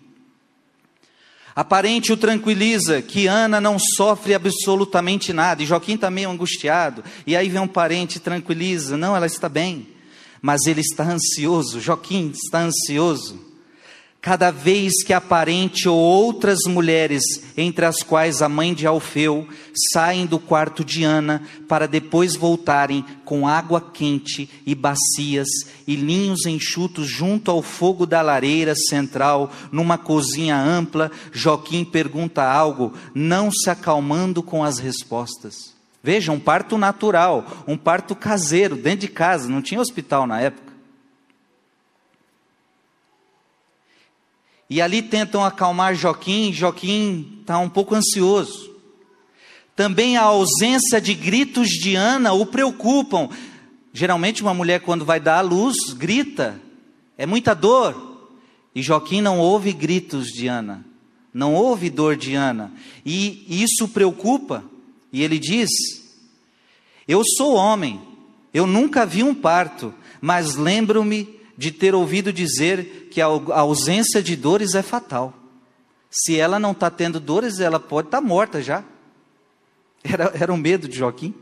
A 1.55 1.65
parente 1.65 2.13
o 2.13 2.17
tranquiliza 2.17 3.03
que 3.03 3.27
Ana 3.27 3.61
não 3.61 3.79
sofre 3.79 4.35
absolutamente 4.35 5.33
nada, 5.33 5.63
e 5.63 5.67
Joaquim 5.67 5.95
está 5.95 6.11
meio 6.11 6.31
angustiado, 6.31 7.05
e 7.27 7.37
aí 7.37 7.49
vem 7.49 7.61
um 7.61 7.69
parente 7.69 8.17
e 8.17 8.21
tranquiliza: 8.21 8.97
não, 8.97 9.15
ela 9.17 9.27
está 9.27 9.49
bem 9.49 9.87
mas 10.43 10.67
ele 10.67 10.81
está 10.81 11.05
ansioso, 11.05 11.81
Joaquim 11.81 12.31
está 12.35 12.61
ansioso. 12.61 13.51
cada 14.21 14.51
vez 14.51 15.03
que 15.03 15.15
a 15.15 15.21
parente 15.21 15.89
ou 15.89 15.99
outras 15.99 16.59
mulheres, 16.67 17.23
entre 17.57 17.87
as 17.87 18.03
quais 18.03 18.43
a 18.43 18.49
mãe 18.51 18.75
de 18.75 18.87
Alfeu, 18.87 19.49
saem 19.93 20.27
do 20.27 20.39
quarto 20.39 20.85
de 20.85 21.05
Ana 21.05 21.43
para 21.67 21.89
depois 21.89 22.37
voltarem 22.37 23.03
com 23.25 23.49
água 23.49 23.81
quente 23.81 24.51
e 24.67 24.75
bacias 24.75 25.49
e 25.87 25.97
linhos 25.97 26.45
enxutos 26.45 27.09
junto 27.09 27.51
ao 27.51 27.63
fogo 27.63 28.05
da 28.05 28.21
lareira 28.21 28.75
central, 28.75 29.51
numa 29.73 29.97
cozinha 29.97 30.57
ampla, 30.57 31.11
Joaquim 31.33 31.83
pergunta 31.83 32.45
algo, 32.45 32.93
não 33.15 33.51
se 33.51 33.71
acalmando 33.71 34.43
com 34.43 34.63
as 34.63 34.79
respostas. 34.79 35.80
Veja, 36.03 36.33
um 36.33 36.41
parto 36.41 36.79
natural, 36.79 37.47
um 37.67 37.77
parto 37.77 38.15
caseiro, 38.15 38.75
dentro 38.77 39.01
de 39.01 39.09
casa, 39.09 39.49
não 39.49 39.61
tinha 39.61 39.81
hospital 39.81 40.27
na 40.27 40.41
época. 40.41 40.71
E 44.69 44.81
ali 44.81 45.03
tentam 45.03 45.45
acalmar 45.45 45.95
Joaquim, 45.95 46.53
Joaquim 46.53 47.39
está 47.41 47.59
um 47.59 47.69
pouco 47.69 47.95
ansioso. 47.95 48.71
Também 49.75 50.17
a 50.17 50.23
ausência 50.23 51.01
de 51.01 51.13
gritos 51.13 51.69
de 51.69 51.97
Ana 51.97 52.33
o 52.33 52.47
preocupam. 52.47 53.29
Geralmente, 53.93 54.43
uma 54.43 54.55
mulher, 54.55 54.81
quando 54.81 55.05
vai 55.05 55.19
dar 55.19 55.39
à 55.39 55.41
luz, 55.41 55.77
grita, 55.93 56.61
é 57.19 57.27
muita 57.27 57.55
dor. 57.55 58.29
E 58.73 58.81
Joaquim 58.81 59.21
não 59.21 59.41
ouve 59.41 59.73
gritos 59.73 60.29
de 60.29 60.47
Ana, 60.47 60.85
não 61.35 61.55
ouve 61.55 61.91
dor 61.91 62.17
de 62.17 62.35
Ana. 62.35 62.73
E 63.05 63.45
isso 63.49 63.89
preocupa. 63.89 64.65
E 65.13 65.23
ele 65.23 65.39
diz: 65.39 65.69
Eu 67.07 67.23
sou 67.25 67.55
homem, 67.55 68.01
eu 68.53 68.67
nunca 68.67 69.07
vi 69.07 69.23
um 69.23 69.35
parto, 69.35 69.95
mas 70.21 70.55
lembro-me 70.55 71.41
de 71.57 71.71
ter 71.71 71.95
ouvido 71.95 72.33
dizer 72.33 73.09
que 73.11 73.21
a 73.21 73.27
ausência 73.27 74.23
de 74.23 74.35
dores 74.37 74.75
é 74.75 74.83
fatal. 74.83 75.35
Se 76.11 76.37
ela 76.37 76.59
não 76.59 76.73
está 76.73 76.91
tendo 76.91 77.21
dores, 77.21 77.61
ela 77.61 77.79
pode 77.79 78.09
estar 78.09 78.21
tá 78.21 78.27
morta 78.27 78.63
já. 78.63 78.83
Era, 80.03 80.33
era 80.35 80.53
um 80.53 80.57
medo 80.57 80.89
de 80.89 80.97
Joaquim. 80.97 81.35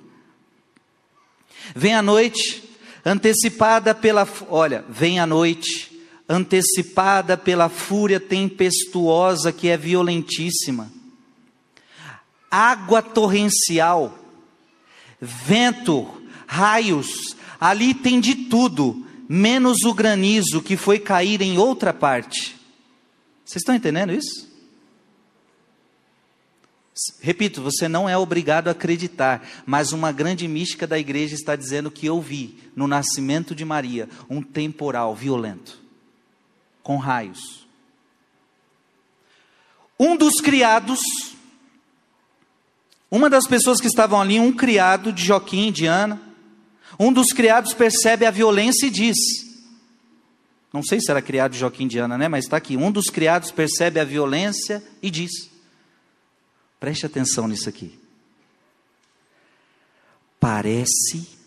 Vem 1.75 1.95
a 1.95 2.03
noite, 2.03 2.63
antecipada 3.05 3.95
pela. 3.95 4.29
Olha, 4.49 4.85
vem 4.89 5.21
a 5.21 5.27
noite, 5.27 6.03
antecipada 6.29 7.37
pela 7.37 7.69
fúria 7.69 8.19
tempestuosa 8.19 9.53
que 9.53 9.69
é 9.69 9.77
violentíssima. 9.77 10.91
Água 12.51 13.03
torrencial, 13.03 14.19
vento, 15.21 16.23
raios, 16.47 17.37
ali 17.61 17.93
tem 17.93 18.21
de 18.21 18.35
tudo 18.35 19.07
menos 19.29 19.83
o 19.85 19.93
granizo 19.93 20.63
que 20.63 20.77
foi 20.77 20.99
cair 20.99 21.43
em 21.43 21.59
outra 21.59 21.93
parte. 21.93 22.57
Vocês 23.45 23.63
estão 23.63 23.75
entendendo 23.75 24.13
isso? 24.13 24.49
Repito, 27.21 27.63
você 27.63 27.87
não 27.87 28.09
é 28.09 28.17
obrigado 28.17 28.69
a 28.69 28.73
acreditar, 28.73 29.47
mas 29.65 29.93
uma 29.93 30.11
grande 30.11 30.49
mística 30.49 30.87
da 30.87 30.99
igreja 30.99 31.35
está 31.35 31.55
dizendo 31.55 31.91
que 31.91 32.07
eu 32.07 32.21
vi 32.21 32.59
no 32.75 32.89
nascimento 32.89 33.55
de 33.55 33.65
Maria 33.65 34.09
um 34.29 34.43
temporal 34.43 35.15
violento, 35.15 35.81
com 36.83 36.97
raios. 36.97 37.67
Um 39.99 40.17
dos 40.17 40.41
criados, 40.41 41.01
uma 43.11 43.31
das 43.31 43.47
pessoas 43.47 43.81
que 43.81 43.87
estavam 43.87 44.21
ali, 44.21 44.39
um 44.39 44.53
criado 44.53 45.13
de 45.13 45.25
Joaquim, 45.25 45.73
de 45.73 45.87
Ana, 45.87 46.21
um 46.99 47.13
dos 47.13 47.29
criados 47.29 47.73
percebe 47.73 48.27
a 48.27 48.31
violência 48.31 48.87
e 48.87 48.91
diz: 48.91 49.17
Não 50.73 50.83
sei 50.83 51.01
se 51.01 51.11
era 51.11 51.23
criado 51.23 51.53
de 51.53 51.59
Joaquim 51.59 51.87
de 51.87 51.99
Ana, 51.99 52.19
né? 52.19 52.29
Mas 52.29 52.45
está 52.45 52.57
aqui. 52.57 52.77
Um 52.77 52.91
dos 52.91 53.07
criados 53.07 53.51
percebe 53.51 53.99
a 53.99 54.05
violência 54.05 54.83
e 55.03 55.11
diz: 55.11 55.31
Preste 56.79 57.07
atenção 57.07 57.49
nisso 57.49 57.69
aqui. 57.69 57.99
Parece. 60.39 61.39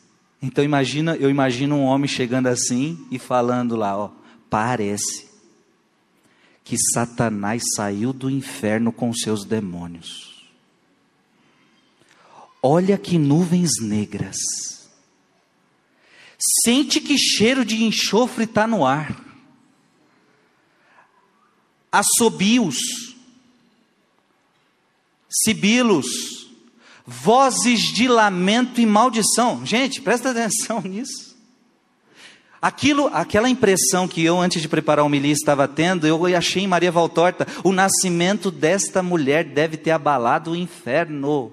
Então 0.41 0.63
imagina, 0.63 1.15
eu 1.17 1.30
imagino 1.30 1.76
um 1.76 1.84
homem 1.84 2.08
chegando 2.08 2.47
assim 2.47 3.06
e 3.12 3.19
falando 3.19 3.76
lá, 3.76 3.95
ó, 3.95 4.10
parece 4.50 5.30
que 6.63 6.76
Satanás 6.93 7.62
saiu 7.76 8.12
do 8.12 8.30
inferno 8.30 8.91
com 8.91 9.13
seus 9.13 9.45
demônios. 9.45 10.30
Olha 12.62 12.97
que 12.97 13.17
nuvens 13.17 13.71
negras 13.82 14.38
Sente 16.63 17.00
que 17.00 17.17
cheiro 17.17 17.63
de 17.63 17.84
enxofre 17.84 18.45
está 18.45 18.65
no 18.65 18.86
ar. 18.86 19.15
Assobios, 21.91 22.78
sibilos, 25.30 26.08
vozes 27.06 27.82
de 27.93 28.08
lamento 28.08 28.82
e 28.82 28.86
maldição. 28.86 29.63
Gente, 29.65 30.02
presta 30.02 30.32
atenção 30.32 30.82
nisso. 30.88 31.32
Aquilo, 32.60 33.08
aquela 33.08 33.50
impressão 33.50 34.08
que 34.08 34.24
eu, 34.24 34.39
antes 34.39 34.62
de 34.62 34.69
preparar 34.69 35.04
o 35.04 35.10
milício, 35.10 35.41
estava 35.41 35.67
tendo, 35.67 36.08
eu 36.08 36.26
achei 36.36 36.63
em 36.63 36.67
Maria 36.67 36.91
Valtorta, 36.91 37.47
o 37.63 37.71
nascimento 37.71 38.50
desta 38.50 39.02
mulher 39.02 39.43
deve 39.43 39.78
ter 39.78 39.91
abalado 39.91 40.52
o 40.52 40.56
inferno. 40.56 41.52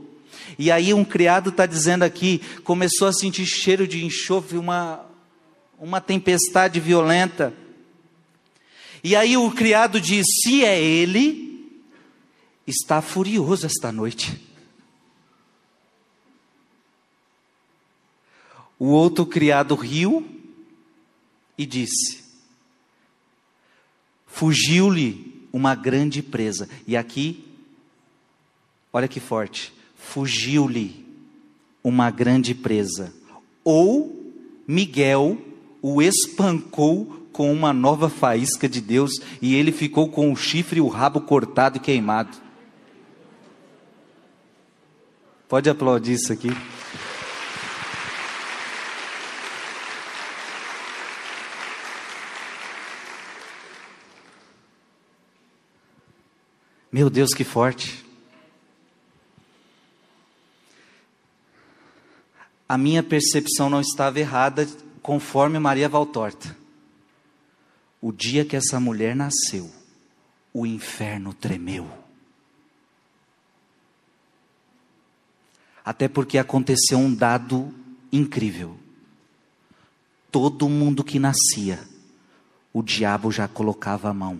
E 0.58 0.70
aí 0.70 0.92
um 0.92 1.04
criado 1.04 1.50
está 1.50 1.66
dizendo 1.66 2.02
aqui, 2.02 2.40
começou 2.64 3.08
a 3.08 3.12
sentir 3.12 3.46
cheiro 3.46 3.86
de 3.86 4.04
enxofre, 4.04 4.58
uma, 4.58 5.04
uma 5.78 6.00
tempestade 6.00 6.80
violenta. 6.80 7.54
E 9.02 9.14
aí 9.14 9.36
o 9.36 9.50
criado 9.50 10.00
diz: 10.00 10.26
se 10.42 10.64
é 10.64 10.80
ele, 10.82 11.72
está 12.66 13.00
furioso 13.00 13.66
esta 13.66 13.92
noite. 13.92 14.40
O 18.78 18.86
outro 18.86 19.26
criado 19.26 19.74
riu 19.74 20.26
e 21.56 21.64
disse: 21.64 22.24
fugiu-lhe 24.26 25.48
uma 25.52 25.74
grande 25.74 26.22
presa. 26.22 26.68
E 26.86 26.96
aqui, 26.96 27.44
olha 28.92 29.08
que 29.08 29.20
forte 29.20 29.77
fugiu-lhe 30.08 31.06
uma 31.84 32.10
grande 32.10 32.54
presa, 32.54 33.12
ou 33.62 34.32
Miguel 34.66 35.38
o 35.82 36.02
espancou 36.02 37.28
com 37.32 37.52
uma 37.52 37.72
nova 37.72 38.08
faísca 38.08 38.68
de 38.68 38.80
Deus 38.80 39.12
e 39.40 39.54
ele 39.54 39.70
ficou 39.70 40.08
com 40.08 40.32
o 40.32 40.36
chifre 40.36 40.78
e 40.78 40.80
o 40.80 40.88
rabo 40.88 41.20
cortado 41.20 41.76
e 41.76 41.80
queimado. 41.80 42.36
Pode 45.48 45.70
aplaudir 45.70 46.14
isso 46.14 46.32
aqui. 46.32 46.50
Meu 56.90 57.08
Deus, 57.08 57.30
que 57.34 57.44
forte. 57.44 58.07
A 62.68 62.76
minha 62.76 63.02
percepção 63.02 63.70
não 63.70 63.80
estava 63.80 64.20
errada, 64.20 64.68
conforme 65.00 65.58
Maria 65.58 65.88
Valtorta. 65.88 66.54
O 68.00 68.12
dia 68.12 68.44
que 68.44 68.54
essa 68.54 68.78
mulher 68.78 69.16
nasceu, 69.16 69.70
o 70.52 70.66
inferno 70.66 71.32
tremeu. 71.32 71.88
Até 75.82 76.06
porque 76.06 76.36
aconteceu 76.36 76.98
um 76.98 77.14
dado 77.14 77.74
incrível. 78.12 78.76
Todo 80.30 80.68
mundo 80.68 81.02
que 81.02 81.18
nascia, 81.18 81.80
o 82.70 82.82
diabo 82.82 83.32
já 83.32 83.48
colocava 83.48 84.10
a 84.10 84.14
mão. 84.14 84.38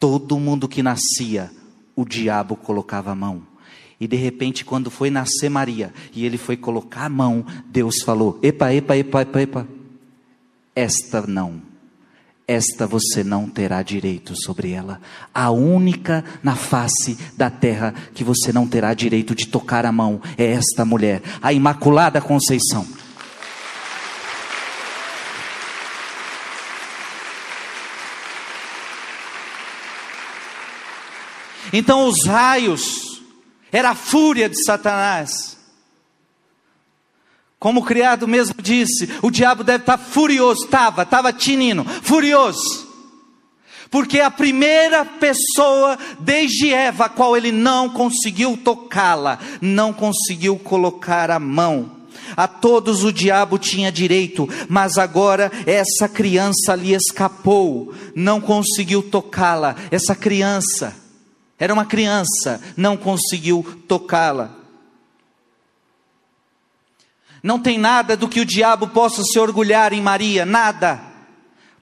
Todo 0.00 0.38
mundo 0.38 0.66
que 0.66 0.82
nascia, 0.82 1.52
o 1.94 2.06
diabo 2.06 2.56
colocava 2.56 3.12
a 3.12 3.14
mão. 3.14 3.46
E 3.98 4.06
de 4.06 4.16
repente, 4.16 4.64
quando 4.64 4.90
foi 4.90 5.10
nascer 5.10 5.48
Maria, 5.48 5.92
e 6.14 6.24
ele 6.26 6.36
foi 6.36 6.56
colocar 6.56 7.06
a 7.06 7.08
mão, 7.08 7.44
Deus 7.66 8.02
falou: 8.04 8.38
Epa, 8.42 8.72
epa, 8.72 8.96
epa, 8.96 9.22
epa, 9.22 9.42
epa. 9.42 9.68
Esta 10.74 11.22
não. 11.26 11.62
Esta 12.46 12.86
você 12.86 13.24
não 13.24 13.48
terá 13.48 13.82
direito 13.82 14.36
sobre 14.36 14.70
ela. 14.70 15.00
A 15.34 15.50
única 15.50 16.24
na 16.42 16.54
face 16.54 17.18
da 17.36 17.50
terra 17.50 17.92
que 18.14 18.22
você 18.22 18.52
não 18.52 18.68
terá 18.68 18.94
direito 18.94 19.34
de 19.34 19.48
tocar 19.48 19.84
a 19.84 19.90
mão 19.90 20.20
é 20.38 20.44
esta 20.44 20.84
mulher, 20.84 21.22
a 21.42 21.52
Imaculada 21.52 22.20
Conceição. 22.20 22.86
Então 31.72 32.06
os 32.06 32.24
raios 32.26 33.15
era 33.72 33.90
a 33.90 33.94
fúria 33.94 34.48
de 34.48 34.62
Satanás. 34.64 35.56
Como 37.58 37.80
o 37.80 37.84
criado 37.84 38.28
mesmo 38.28 38.54
disse, 38.60 39.08
o 39.22 39.30
diabo 39.30 39.64
deve 39.64 39.82
estar 39.82 39.98
furioso. 39.98 40.64
Estava, 40.64 41.02
estava 41.02 41.32
tinindo, 41.32 41.84
furioso. 42.02 42.86
Porque 43.90 44.20
a 44.20 44.30
primeira 44.30 45.04
pessoa 45.04 45.98
desde 46.20 46.72
Eva, 46.72 47.06
a 47.06 47.08
qual 47.08 47.36
ele 47.36 47.52
não 47.52 47.88
conseguiu 47.88 48.56
tocá-la, 48.56 49.38
não 49.60 49.92
conseguiu 49.92 50.58
colocar 50.58 51.30
a 51.30 51.38
mão. 51.38 51.92
A 52.36 52.48
todos 52.48 53.04
o 53.04 53.12
diabo 53.12 53.58
tinha 53.58 53.92
direito, 53.92 54.48
mas 54.68 54.98
agora 54.98 55.50
essa 55.64 56.08
criança 56.08 56.74
lhe 56.74 56.92
escapou, 56.92 57.94
não 58.14 58.40
conseguiu 58.40 59.02
tocá-la. 59.02 59.76
Essa 59.90 60.14
criança, 60.14 60.94
era 61.58 61.72
uma 61.72 61.86
criança, 61.86 62.60
não 62.76 62.96
conseguiu 62.96 63.82
tocá-la. 63.88 64.54
Não 67.42 67.58
tem 67.60 67.78
nada 67.78 68.16
do 68.16 68.28
que 68.28 68.40
o 68.40 68.44
diabo 68.44 68.88
possa 68.88 69.22
se 69.22 69.38
orgulhar 69.38 69.92
em 69.92 70.02
Maria, 70.02 70.44
nada, 70.44 71.00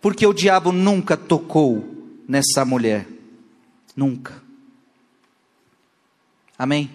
porque 0.00 0.26
o 0.26 0.32
diabo 0.32 0.70
nunca 0.70 1.16
tocou 1.16 2.22
nessa 2.28 2.64
mulher, 2.64 3.06
nunca. 3.96 4.42
Amém? 6.58 6.90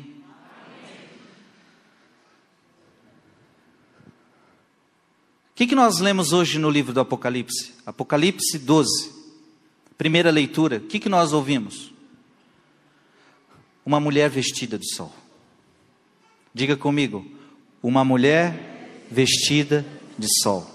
O 5.51 5.55
que, 5.59 5.67
que 5.67 5.75
nós 5.75 5.99
lemos 5.99 6.31
hoje 6.31 6.57
no 6.57 6.69
livro 6.69 6.93
do 6.93 7.01
Apocalipse? 7.01 7.73
Apocalipse 7.85 8.57
12, 8.57 9.11
primeira 9.97 10.31
leitura. 10.31 10.77
O 10.77 10.81
que, 10.81 10.99
que 10.99 11.09
nós 11.09 11.33
ouvimos? 11.33 11.91
Uma 13.89 13.99
mulher 13.99 14.29
vestida 14.29 14.77
de 14.77 14.87
sol. 14.93 15.11
Diga 16.53 16.77
comigo, 16.77 17.25
uma 17.81 18.05
mulher 18.05 19.01
vestida 19.09 19.83
de 20.15 20.27
sol. 20.43 20.69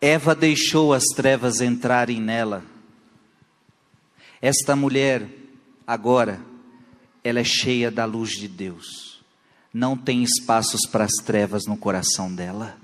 Eva 0.00 0.34
deixou 0.34 0.94
as 0.94 1.04
trevas 1.14 1.60
entrarem 1.60 2.22
nela. 2.22 2.64
Esta 4.40 4.74
mulher, 4.74 5.28
agora, 5.86 6.40
ela 7.22 7.40
é 7.40 7.44
cheia 7.44 7.90
da 7.90 8.06
luz 8.06 8.30
de 8.30 8.48
Deus. 8.48 9.22
Não 9.74 9.94
tem 9.94 10.22
espaços 10.22 10.86
para 10.90 11.04
as 11.04 11.22
trevas 11.22 11.66
no 11.66 11.76
coração 11.76 12.34
dela 12.34 12.80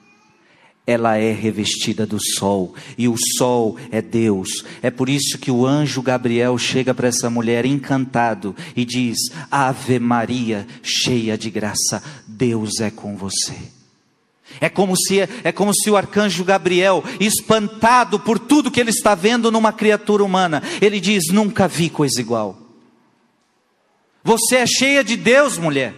ela 0.88 1.18
é 1.18 1.32
revestida 1.32 2.06
do 2.06 2.18
sol, 2.18 2.74
e 2.96 3.08
o 3.08 3.14
sol 3.36 3.76
é 3.90 4.00
Deus. 4.00 4.64
É 4.82 4.90
por 4.90 5.10
isso 5.10 5.36
que 5.36 5.50
o 5.50 5.66
anjo 5.66 6.00
Gabriel 6.00 6.56
chega 6.56 6.94
para 6.94 7.08
essa 7.08 7.28
mulher 7.28 7.66
encantado 7.66 8.56
e 8.74 8.86
diz: 8.86 9.18
Ave 9.50 9.98
Maria, 9.98 10.66
cheia 10.82 11.36
de 11.36 11.50
graça, 11.50 12.02
Deus 12.26 12.80
é 12.80 12.90
com 12.90 13.14
você. 13.18 13.54
É 14.62 14.70
como 14.70 14.96
se 14.96 15.20
é 15.44 15.52
como 15.52 15.74
se 15.74 15.90
o 15.90 15.96
arcanjo 15.96 16.42
Gabriel, 16.42 17.04
espantado 17.20 18.18
por 18.18 18.38
tudo 18.38 18.70
que 18.70 18.80
ele 18.80 18.88
está 18.88 19.14
vendo 19.14 19.52
numa 19.52 19.74
criatura 19.74 20.24
humana, 20.24 20.62
ele 20.80 20.98
diz: 21.00 21.24
"Nunca 21.30 21.68
vi 21.68 21.90
coisa 21.90 22.18
igual". 22.18 22.58
Você 24.24 24.56
é 24.56 24.66
cheia 24.66 25.04
de 25.04 25.18
Deus, 25.18 25.58
mulher. 25.58 25.94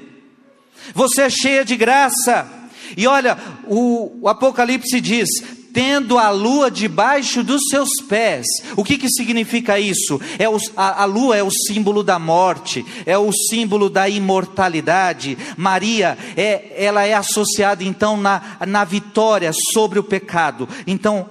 Você 0.92 1.22
é 1.22 1.30
cheia 1.30 1.64
de 1.64 1.76
graça. 1.76 2.59
E 2.96 3.06
olha, 3.06 3.38
o, 3.66 4.20
o 4.22 4.28
Apocalipse 4.28 5.00
diz: 5.00 5.28
tendo 5.72 6.18
a 6.18 6.30
lua 6.30 6.70
debaixo 6.70 7.42
dos 7.42 7.62
seus 7.70 7.88
pés. 8.08 8.46
O 8.76 8.84
que, 8.84 8.98
que 8.98 9.08
significa 9.08 9.78
isso? 9.78 10.20
É 10.38 10.48
o, 10.48 10.56
a, 10.76 11.02
a, 11.02 11.04
lua 11.04 11.36
é 11.36 11.42
o 11.42 11.50
símbolo 11.50 12.02
da 12.02 12.18
morte, 12.18 12.84
é 13.06 13.16
o 13.16 13.32
símbolo 13.32 13.88
da 13.88 14.08
imortalidade. 14.08 15.36
Maria, 15.56 16.16
é, 16.36 16.72
ela 16.76 17.04
é 17.04 17.14
associada 17.14 17.84
então 17.84 18.16
na, 18.16 18.58
na 18.66 18.84
vitória 18.84 19.52
sobre 19.72 19.98
o 19.98 20.04
pecado. 20.04 20.68
Então, 20.86 21.30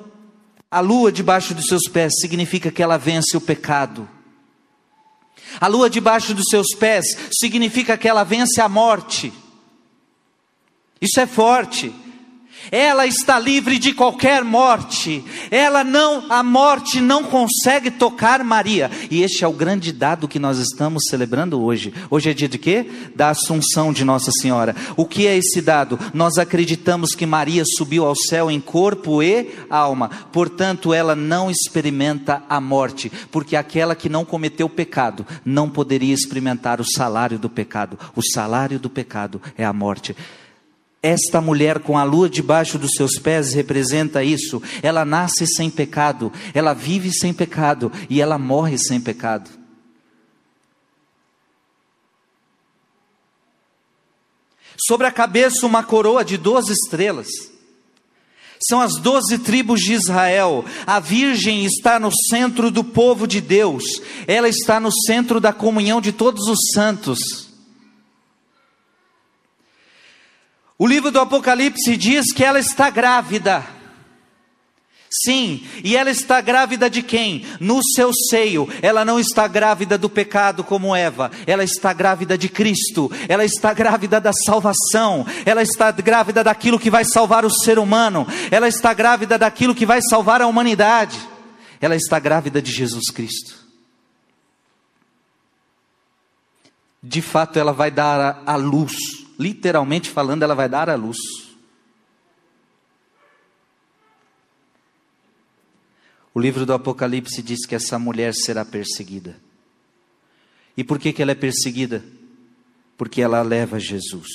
a 0.72 0.80
lua 0.80 1.12
debaixo 1.12 1.54
dos 1.54 1.65
seus 1.65 1.88
pés 1.91 2.13
significa 2.19 2.72
que 2.72 2.84
ela 2.84 2.98
vence 2.98 3.36
o 3.36 3.41
pecado. 3.41 4.08
A 5.60 5.67
lua 5.67 5.89
debaixo 5.89 6.34
dos 6.34 6.45
seus 6.50 6.67
pés 6.78 7.06
significa 7.32 7.98
que 7.98 8.08
ela 8.08 8.24
vence 8.24 8.62
a 8.62 8.69
morte. 8.69 9.34
Isso 11.02 11.20
é 11.20 11.26
forte. 11.26 11.94
Ela 12.72 13.08
está 13.08 13.40
livre 13.40 13.80
de 13.80 13.94
qualquer 13.94 14.44
morte. 14.44 15.24
Ela 15.50 15.84
não, 15.84 16.26
a 16.30 16.44
morte 16.44 17.02
não 17.02 17.24
consegue 17.24 17.90
tocar 17.90 18.44
Maria. 18.44 18.92
E 19.10 19.24
este 19.24 19.44
é 19.44 19.48
o 19.48 19.54
grande 19.54 19.92
dado 19.92 20.28
que 20.28 20.38
nós 20.38 20.60
estamos 20.60 21.04
celebrando 21.10 21.62
hoje. 21.62 21.94
Hoje 22.10 22.30
é 22.30 22.34
dia 22.34 22.50
de 22.50 22.58
quê? 22.58 22.86
Da 23.16 23.30
Assunção 23.30 23.92
de 23.92 24.04
Nossa 24.04 24.32
Senhora. 24.32 24.76
O 24.96 25.06
que 25.06 25.26
é 25.26 25.36
esse 25.38 25.62
dado? 25.62 25.98
Nós 26.14 26.38
acreditamos 26.38 27.16
que 27.16 27.26
Maria 27.26 27.64
subiu 27.66 28.06
ao 28.06 28.16
céu 28.16 28.52
em 28.52 28.60
corpo 28.60 29.24
e 29.24 29.50
alma. 29.70 30.10
Portanto, 30.32 30.94
ela 30.94 31.16
não 31.16 31.50
experimenta 31.50 32.44
a 32.48 32.62
morte, 32.62 33.12
porque 33.32 33.56
aquela 33.56 33.96
que 33.96 34.10
não 34.10 34.26
cometeu 34.26 34.70
pecado 34.70 35.26
não 35.44 35.70
poderia 35.70 36.14
experimentar 36.14 36.80
o 36.80 36.86
salário 36.86 37.40
do 37.40 37.50
pecado. 37.50 37.98
O 38.16 38.22
salário 38.22 38.78
do 38.78 38.90
pecado 38.90 39.42
é 39.58 39.66
a 39.66 39.74
morte. 39.74 40.16
Esta 41.02 41.40
mulher 41.40 41.80
com 41.80 41.98
a 41.98 42.04
lua 42.04 42.30
debaixo 42.30 42.78
dos 42.78 42.92
seus 42.92 43.18
pés 43.18 43.54
representa 43.54 44.24
isso. 44.24 44.62
Ela 44.84 45.06
nasce 45.06 45.48
sem 45.48 45.70
pecado, 45.70 46.32
ela 46.54 46.74
vive 46.74 47.12
sem 47.12 47.34
pecado 47.34 47.92
e 48.10 48.22
ela 48.22 48.38
morre 48.38 48.78
sem 48.78 49.00
pecado. 49.00 49.50
Sobre 54.88 55.08
a 55.08 55.12
cabeça, 55.12 55.66
uma 55.66 55.84
coroa 55.84 56.24
de 56.24 56.38
doze 56.38 56.74
estrelas. 56.74 57.28
São 58.68 58.82
as 58.82 58.98
doze 58.98 59.38
tribos 59.38 59.80
de 59.80 59.94
Israel. 59.94 60.66
A 60.86 61.00
Virgem 61.00 61.66
está 61.66 61.98
no 61.98 62.12
centro 62.30 62.70
do 62.70 62.84
povo 62.84 63.26
de 63.26 63.40
Deus. 63.40 63.84
Ela 64.28 64.50
está 64.50 64.80
no 64.80 64.92
centro 64.92 65.40
da 65.40 65.54
comunhão 65.54 66.02
de 66.02 66.12
todos 66.12 66.48
os 66.48 66.60
santos. 66.74 67.49
O 70.82 70.88
livro 70.88 71.12
do 71.12 71.20
Apocalipse 71.20 71.98
diz 71.98 72.32
que 72.32 72.42
ela 72.42 72.58
está 72.58 72.89
grávida. 72.89 73.65
Sim, 75.12 75.68
e 75.84 75.98
ela 75.98 76.10
está 76.10 76.39
grávida 76.39 76.89
de 76.89 77.04
quem? 77.04 77.46
No 77.60 77.84
seu 77.84 78.13
seio. 78.13 78.65
Ela 78.82 79.04
não 79.04 79.20
está 79.20 79.46
grávida 79.46 79.98
do 79.98 80.10
pecado 80.10 80.63
como 80.63 80.96
Eva, 80.96 81.32
ela 81.46 81.65
está 81.65 81.92
grávida 81.92 82.38
de 82.38 82.48
Cristo, 82.48 83.12
ela 83.28 83.44
está 83.44 83.74
grávida 83.74 84.22
da 84.22 84.32
salvação, 84.32 85.26
ela 85.46 85.62
está 85.62 85.92
grávida 85.92 86.46
daquilo 86.46 86.80
que 86.80 86.89
vai 86.89 87.04
salvar 87.04 87.44
o 87.44 87.52
ser 87.52 87.78
humano, 87.78 88.26
ela 88.50 88.68
está 88.68 88.94
grávida 88.94 89.38
daquilo 89.38 89.76
que 89.76 89.86
vai 89.86 90.00
salvar 90.02 90.42
a 90.42 90.48
humanidade, 90.48 91.20
ela 91.82 91.96
está 91.96 92.20
grávida 92.20 92.62
de 92.62 92.72
Jesus 92.72 93.10
Cristo. 93.12 93.56
De 97.04 97.22
fato, 97.22 97.60
ela 97.60 97.74
vai 97.74 97.92
dar 97.92 98.44
a 98.46 98.56
luz 98.56 99.28
literalmente 99.39 100.10
falando, 100.10 100.43
ela 100.43 100.54
vai 100.54 100.67
dar 100.67 100.89
à 100.89 100.95
luz. 100.95 101.17
O 106.34 106.39
livro 106.39 106.65
do 106.65 106.73
Apocalipse 106.73 107.41
diz 107.41 107.65
que 107.65 107.73
essa 107.73 107.97
mulher 107.97 108.34
será 108.36 108.65
perseguida. 108.65 109.39
E 110.75 110.84
por 110.84 110.99
que, 110.99 111.13
que 111.13 111.21
ela 111.21 111.32
é 111.32 111.36
perseguida? 111.36 112.04
Porque 112.97 113.21
ela 113.21 113.41
leva 113.41 113.80
Jesus. 113.80 114.28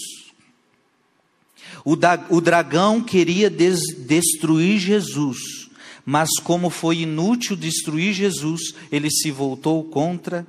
O, 1.84 1.94
da, 1.94 2.26
o 2.30 2.40
dragão 2.40 3.02
queria 3.02 3.50
des, 3.50 3.80
destruir 3.98 4.78
Jesus, 4.78 5.68
mas 6.04 6.30
como 6.42 6.70
foi 6.70 6.98
inútil 6.98 7.56
destruir 7.56 8.14
Jesus, 8.14 8.74
ele 8.90 9.10
se 9.10 9.30
voltou 9.30 9.84
contra 9.84 10.46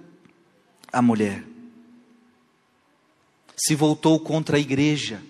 a 0.92 1.02
mulher 1.02 1.55
se 3.56 3.76
voltou 3.76 4.20
contra 4.20 4.58
a 4.58 4.60
igreja. 4.60 5.22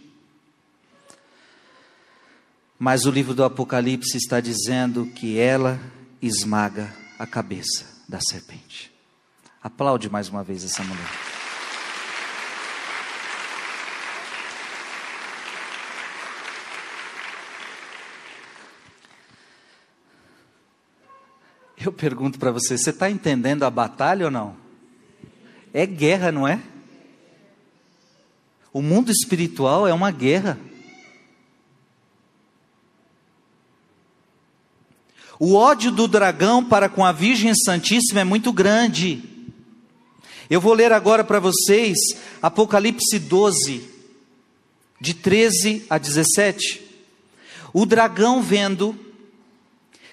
Mas 2.77 3.05
o 3.05 3.11
livro 3.11 3.33
do 3.33 3.43
Apocalipse 3.43 4.17
está 4.17 4.41
dizendo 4.41 5.05
que 5.05 5.37
ela 5.39 5.79
esmaga 6.21 6.93
a 7.17 7.25
cabeça 7.25 7.85
da 8.07 8.19
serpente. 8.19 8.91
Aplaude 9.61 10.09
mais 10.09 10.29
uma 10.29 10.43
vez 10.43 10.63
essa 10.63 10.83
mulher. 10.83 11.09
Eu 21.77 21.93
pergunto 21.93 22.39
para 22.39 22.51
você: 22.51 22.77
você 22.77 22.89
está 22.89 23.09
entendendo 23.09 23.63
a 23.63 23.69
batalha 23.69 24.25
ou 24.25 24.31
não? 24.31 24.57
É 25.71 25.85
guerra, 25.85 26.31
não 26.31 26.47
é? 26.47 26.59
O 28.75 28.81
mundo 28.81 29.09
espiritual 29.09 29.87
é 29.87 29.93
uma 29.93 30.11
guerra. 30.11 30.59
O 35.39 35.53
ódio 35.53 35.89
do 35.89 36.09
dragão 36.09 36.61
para 36.61 36.89
com 36.89 37.05
a 37.05 37.13
Virgem 37.13 37.55
Santíssima 37.55 38.19
é 38.19 38.23
muito 38.25 38.51
grande. 38.51 39.23
Eu 40.49 40.59
vou 40.59 40.73
ler 40.73 40.91
agora 40.91 41.23
para 41.23 41.39
vocês 41.39 41.97
Apocalipse 42.41 43.17
12, 43.17 43.89
de 44.99 45.13
13 45.13 45.85
a 45.89 45.97
17. 45.97 46.81
O 47.71 47.85
dragão 47.85 48.41
vendo 48.41 48.93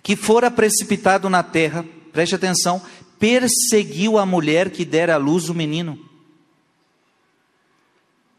que 0.05 0.15
fora 0.15 0.53
precipitado 0.53 1.29
na 1.29 1.43
terra, 1.43 1.85
preste 2.13 2.37
atenção, 2.37 2.81
perseguiu 3.19 4.19
a 4.19 4.25
mulher 4.25 4.71
que 4.71 4.85
dera 4.85 5.17
à 5.17 5.19
luz 5.19 5.49
o 5.49 5.55
menino. 5.55 6.12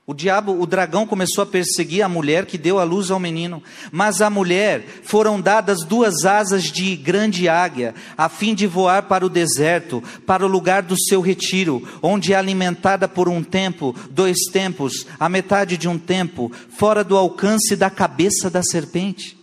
O 0.06 0.14
diabo, 0.14 0.62
o 0.62 0.66
dragão 0.66 1.08
começou 1.08 1.44
a 1.44 1.48
perseguir 1.48 2.02
a 2.02 2.10
mulher 2.10 2.46
que 2.46 2.58
deu 2.58 2.78
a 2.78 2.84
luz 2.84 3.10
ao 3.10 3.22
menino, 3.22 3.64
mas 3.90 4.22
a 4.22 4.30
mulher 4.30 4.86
foram 5.02 5.40
dadas 5.40 5.80
duas 5.86 6.26
asas 6.26 6.66
de 6.66 6.94
grande 6.98 7.48
águia, 7.48 7.96
a 8.18 8.28
fim 8.28 8.54
de 8.54 8.68
voar 8.68 9.04
para 9.04 9.26
o 9.26 9.30
deserto, 9.30 10.04
para 10.26 10.46
o 10.46 10.50
lugar 10.50 10.82
do 10.82 11.02
seu 11.02 11.22
retiro, 11.22 11.88
onde 12.02 12.34
é 12.34 12.36
alimentada 12.36 13.08
por 13.08 13.30
um 13.30 13.42
tempo, 13.42 13.96
dois 14.12 14.40
tempos, 14.52 15.08
a 15.18 15.30
metade 15.30 15.78
de 15.78 15.88
um 15.88 15.98
tempo, 15.98 16.52
fora 16.68 17.02
do 17.02 17.16
alcance 17.16 17.74
da 17.74 17.90
cabeça 17.90 18.50
da 18.50 18.62
serpente. 18.62 19.38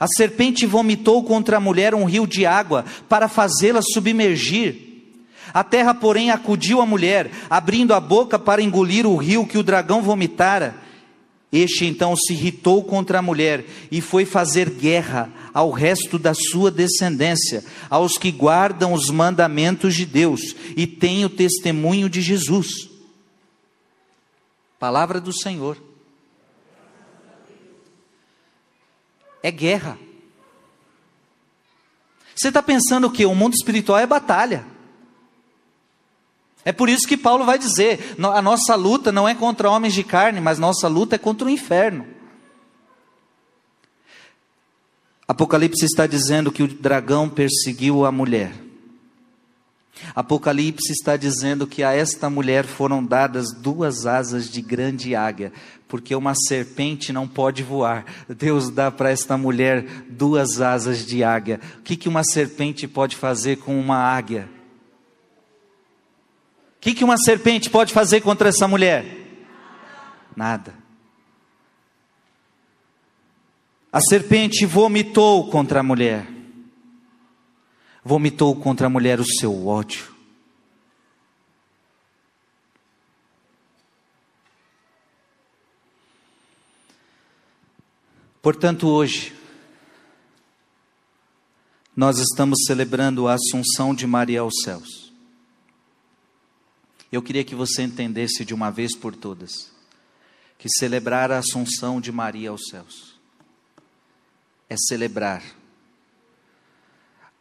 A 0.00 0.08
serpente 0.08 0.66
vomitou 0.66 1.22
contra 1.22 1.58
a 1.58 1.60
mulher 1.60 1.94
um 1.94 2.04
rio 2.04 2.26
de 2.26 2.44
água 2.44 2.84
para 3.08 3.28
fazê-la 3.28 3.80
submergir. 3.80 4.87
A 5.52 5.64
terra, 5.64 5.94
porém, 5.94 6.30
acudiu 6.30 6.80
a 6.80 6.86
mulher, 6.86 7.30
abrindo 7.48 7.94
a 7.94 8.00
boca 8.00 8.38
para 8.38 8.62
engolir 8.62 9.06
o 9.06 9.16
rio 9.16 9.46
que 9.46 9.58
o 9.58 9.62
dragão 9.62 10.02
vomitara. 10.02 10.74
Este 11.50 11.86
então 11.86 12.14
se 12.14 12.34
irritou 12.34 12.84
contra 12.84 13.20
a 13.20 13.22
mulher 13.22 13.64
e 13.90 14.00
foi 14.00 14.26
fazer 14.26 14.68
guerra 14.68 15.30
ao 15.54 15.70
resto 15.70 16.18
da 16.18 16.34
sua 16.34 16.70
descendência, 16.70 17.64
aos 17.88 18.18
que 18.18 18.30
guardam 18.30 18.92
os 18.92 19.08
mandamentos 19.08 19.94
de 19.94 20.04
Deus 20.04 20.54
e 20.76 20.86
têm 20.86 21.24
o 21.24 21.30
testemunho 21.30 22.08
de 22.10 22.20
Jesus. 22.20 22.90
Palavra 24.78 25.20
do 25.20 25.32
Senhor. 25.32 25.76
É 29.42 29.50
guerra. 29.50 29.98
Você 32.36 32.48
está 32.48 32.62
pensando 32.62 33.10
que 33.10 33.24
o 33.24 33.34
mundo 33.34 33.54
espiritual 33.54 33.98
é 33.98 34.06
batalha. 34.06 34.64
É 36.68 36.72
por 36.72 36.90
isso 36.90 37.08
que 37.08 37.16
Paulo 37.16 37.46
vai 37.46 37.58
dizer: 37.58 38.14
a 38.22 38.42
nossa 38.42 38.74
luta 38.74 39.10
não 39.10 39.26
é 39.26 39.34
contra 39.34 39.70
homens 39.70 39.94
de 39.94 40.04
carne, 40.04 40.38
mas 40.38 40.58
nossa 40.58 40.86
luta 40.86 41.14
é 41.14 41.18
contra 41.18 41.46
o 41.46 41.50
inferno. 41.50 42.06
Apocalipse 45.26 45.86
está 45.86 46.06
dizendo 46.06 46.52
que 46.52 46.62
o 46.62 46.68
dragão 46.68 47.26
perseguiu 47.26 48.04
a 48.04 48.12
mulher. 48.12 48.52
Apocalipse 50.14 50.92
está 50.92 51.16
dizendo 51.16 51.66
que 51.66 51.82
a 51.82 51.94
esta 51.94 52.28
mulher 52.28 52.66
foram 52.66 53.02
dadas 53.02 53.46
duas 53.50 54.04
asas 54.04 54.50
de 54.50 54.60
grande 54.60 55.14
águia, 55.14 55.54
porque 55.88 56.14
uma 56.14 56.34
serpente 56.34 57.14
não 57.14 57.26
pode 57.26 57.62
voar. 57.62 58.04
Deus 58.28 58.68
dá 58.68 58.90
para 58.90 59.10
esta 59.10 59.38
mulher 59.38 59.86
duas 60.06 60.60
asas 60.60 61.06
de 61.06 61.24
águia. 61.24 61.60
O 61.78 61.82
que, 61.82 61.96
que 61.96 62.10
uma 62.10 62.24
serpente 62.24 62.86
pode 62.86 63.16
fazer 63.16 63.56
com 63.56 63.80
uma 63.80 63.96
águia? 63.96 64.57
O 66.78 66.80
que, 66.80 66.94
que 66.94 67.02
uma 67.02 67.16
serpente 67.16 67.68
pode 67.68 67.92
fazer 67.92 68.20
contra 68.20 68.48
essa 68.50 68.68
mulher? 68.68 69.04
Nada. 70.36 70.72
A 73.92 74.00
serpente 74.00 74.64
vomitou 74.64 75.50
contra 75.50 75.80
a 75.80 75.82
mulher. 75.82 76.24
Vomitou 78.04 78.54
contra 78.54 78.86
a 78.86 78.90
mulher 78.90 79.18
o 79.18 79.24
seu 79.24 79.66
ódio. 79.66 80.14
Portanto, 88.40 88.86
hoje, 88.86 89.34
nós 91.96 92.20
estamos 92.20 92.60
celebrando 92.66 93.26
a 93.26 93.34
Assunção 93.34 93.92
de 93.92 94.06
Maria 94.06 94.42
aos 94.42 94.54
céus. 94.62 95.07
Eu 97.10 97.22
queria 97.22 97.44
que 97.44 97.54
você 97.54 97.82
entendesse 97.82 98.44
de 98.44 98.52
uma 98.54 98.70
vez 98.70 98.94
por 98.96 99.16
todas 99.16 99.72
que 100.58 100.68
celebrar 100.68 101.30
a 101.30 101.38
Assunção 101.38 102.00
de 102.00 102.10
Maria 102.10 102.50
aos 102.50 102.62
céus 102.68 103.18
é 104.68 104.76
celebrar 104.76 105.42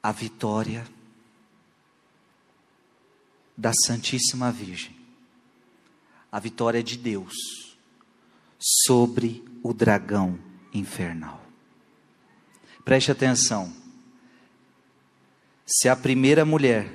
a 0.01 0.11
vitória 0.11 0.88
da 3.57 3.72
Santíssima 3.86 4.51
Virgem, 4.51 4.95
a 6.32 6.39
vitória 6.39 6.84
de 6.84 6.95
Deus 6.95 7.34
sobre 8.59 9.43
o 9.63 9.74
dragão 9.74 10.39
infernal. 10.74 11.43
Preste 12.86 13.11
atenção. 13.11 13.74
Se 15.65 15.89
a 15.89 15.95
primeira 15.95 16.45
mulher 16.45 16.89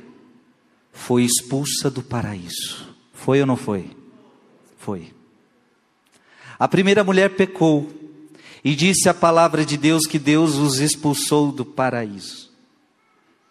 foi 0.93 1.24
expulsa 1.24 1.90
do 1.90 2.03
paraíso. 2.03 2.86
Foi 3.12 3.40
ou 3.40 3.47
não 3.47 3.57
foi? 3.57 3.90
Foi. 4.78 5.12
A 6.59 6.68
primeira 6.68 7.03
mulher 7.03 7.30
pecou 7.30 7.90
e 8.62 8.74
disse 8.74 9.09
a 9.09 9.14
palavra 9.14 9.64
de 9.64 9.76
Deus 9.76 10.07
que 10.07 10.18
Deus 10.18 10.55
os 10.57 10.78
expulsou 10.78 11.51
do 11.51 11.64
paraíso. 11.64 12.53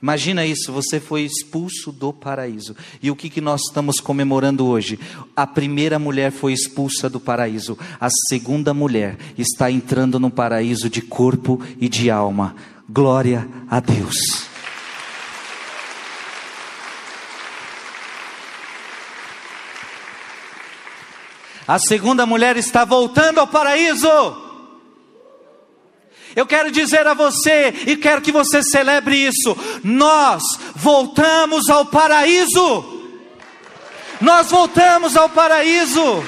Imagina 0.02 0.46
isso, 0.46 0.72
você 0.72 1.00
foi 1.00 1.22
expulso 1.22 1.92
do 1.92 2.12
paraíso. 2.12 2.76
E 3.04 3.12
o 3.12 3.16
que, 3.16 3.30
que 3.30 3.40
nós 3.40 3.62
estamos 3.68 4.00
comemorando 4.00 4.66
hoje? 4.66 5.00
A 5.36 5.46
primeira 5.46 6.00
mulher 6.00 6.32
foi 6.32 6.54
expulsa 6.54 7.08
do 7.08 7.20
paraíso, 7.20 7.78
a 8.00 8.10
segunda 8.28 8.74
mulher 8.74 9.18
está 9.38 9.70
entrando 9.70 10.20
no 10.20 10.32
paraíso 10.32 10.90
de 10.90 11.02
corpo 11.02 11.62
e 11.80 11.88
de 11.88 12.10
alma. 12.10 12.56
Glória 12.90 13.48
a 13.70 13.80
Deus. 13.80 14.51
A 21.72 21.80
segunda 21.80 22.26
mulher 22.26 22.58
está 22.58 22.84
voltando 22.84 23.40
ao 23.40 23.48
paraíso. 23.48 24.06
Eu 26.36 26.46
quero 26.46 26.70
dizer 26.70 27.08
a 27.08 27.14
você 27.14 27.74
e 27.88 27.96
quero 27.96 28.22
que 28.22 28.30
você 28.30 28.62
celebre 28.62 29.16
isso. 29.16 29.56
Nós 29.82 30.44
voltamos 30.76 31.70
ao 31.70 31.86
paraíso. 31.86 33.08
Nós 34.20 34.52
voltamos 34.52 35.16
ao 35.16 35.30
paraíso. 35.30 36.22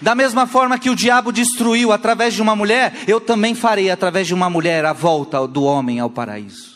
Da 0.00 0.14
mesma 0.14 0.46
forma 0.46 0.78
que 0.78 0.88
o 0.88 0.94
diabo 0.94 1.32
destruiu 1.32 1.90
através 1.90 2.32
de 2.32 2.40
uma 2.40 2.54
mulher, 2.54 2.94
eu 3.08 3.20
também 3.20 3.56
farei 3.56 3.90
através 3.90 4.28
de 4.28 4.34
uma 4.34 4.48
mulher 4.48 4.84
a 4.84 4.92
volta 4.92 5.48
do 5.48 5.64
homem 5.64 5.98
ao 5.98 6.10
paraíso. 6.10 6.73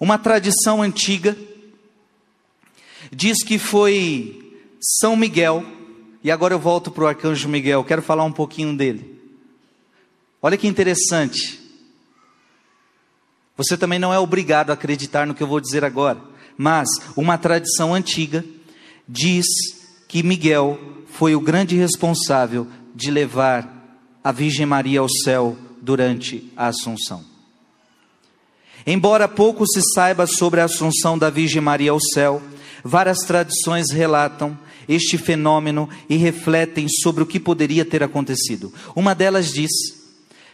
Uma 0.00 0.16
tradição 0.16 0.80
antiga 0.80 1.36
diz 3.12 3.44
que 3.44 3.58
foi 3.58 4.58
São 4.80 5.14
Miguel, 5.14 5.62
e 6.24 6.30
agora 6.30 6.54
eu 6.54 6.58
volto 6.58 6.90
para 6.90 7.04
o 7.04 7.06
arcanjo 7.06 7.50
Miguel, 7.50 7.84
quero 7.84 8.00
falar 8.00 8.24
um 8.24 8.32
pouquinho 8.32 8.74
dele. 8.74 9.20
Olha 10.40 10.56
que 10.56 10.66
interessante. 10.66 11.60
Você 13.58 13.76
também 13.76 13.98
não 13.98 14.12
é 14.12 14.18
obrigado 14.18 14.70
a 14.70 14.72
acreditar 14.72 15.26
no 15.26 15.34
que 15.34 15.42
eu 15.42 15.46
vou 15.46 15.60
dizer 15.60 15.84
agora, 15.84 16.18
mas 16.56 16.88
uma 17.14 17.36
tradição 17.36 17.92
antiga 17.92 18.42
diz 19.06 19.44
que 20.08 20.22
Miguel 20.22 20.80
foi 21.08 21.34
o 21.34 21.40
grande 21.40 21.76
responsável 21.76 22.66
de 22.94 23.10
levar 23.10 24.00
a 24.24 24.32
Virgem 24.32 24.64
Maria 24.64 25.00
ao 25.00 25.08
céu 25.10 25.58
durante 25.82 26.50
a 26.56 26.68
Assunção. 26.68 27.29
Embora 28.86 29.28
pouco 29.28 29.66
se 29.66 29.80
saiba 29.94 30.26
sobre 30.26 30.60
a 30.60 30.64
assunção 30.64 31.18
da 31.18 31.30
Virgem 31.30 31.60
Maria 31.60 31.90
ao 31.90 32.00
céu, 32.00 32.42
várias 32.84 33.18
tradições 33.18 33.90
relatam 33.90 34.56
este 34.88 35.16
fenômeno 35.16 35.88
e 36.08 36.16
refletem 36.16 36.88
sobre 36.88 37.22
o 37.22 37.26
que 37.26 37.38
poderia 37.38 37.84
ter 37.84 38.02
acontecido. 38.02 38.72
Uma 38.94 39.14
delas 39.14 39.52
diz 39.52 39.70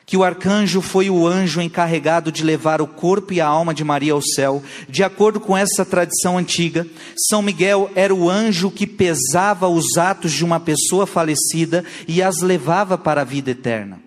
que 0.04 0.16
o 0.16 0.22
arcanjo 0.22 0.80
foi 0.80 1.10
o 1.10 1.26
anjo 1.26 1.60
encarregado 1.60 2.30
de 2.30 2.44
levar 2.44 2.80
o 2.80 2.86
corpo 2.86 3.32
e 3.32 3.40
a 3.40 3.46
alma 3.46 3.74
de 3.74 3.82
Maria 3.82 4.12
ao 4.12 4.22
céu. 4.22 4.62
De 4.88 5.02
acordo 5.02 5.40
com 5.40 5.56
essa 5.56 5.84
tradição 5.84 6.38
antiga, 6.38 6.86
São 7.28 7.42
Miguel 7.42 7.90
era 7.94 8.14
o 8.14 8.30
anjo 8.30 8.70
que 8.70 8.86
pesava 8.86 9.68
os 9.68 9.96
atos 9.96 10.32
de 10.32 10.44
uma 10.44 10.60
pessoa 10.60 11.06
falecida 11.06 11.84
e 12.06 12.22
as 12.22 12.40
levava 12.40 12.96
para 12.96 13.22
a 13.22 13.24
vida 13.24 13.50
eterna. 13.50 14.05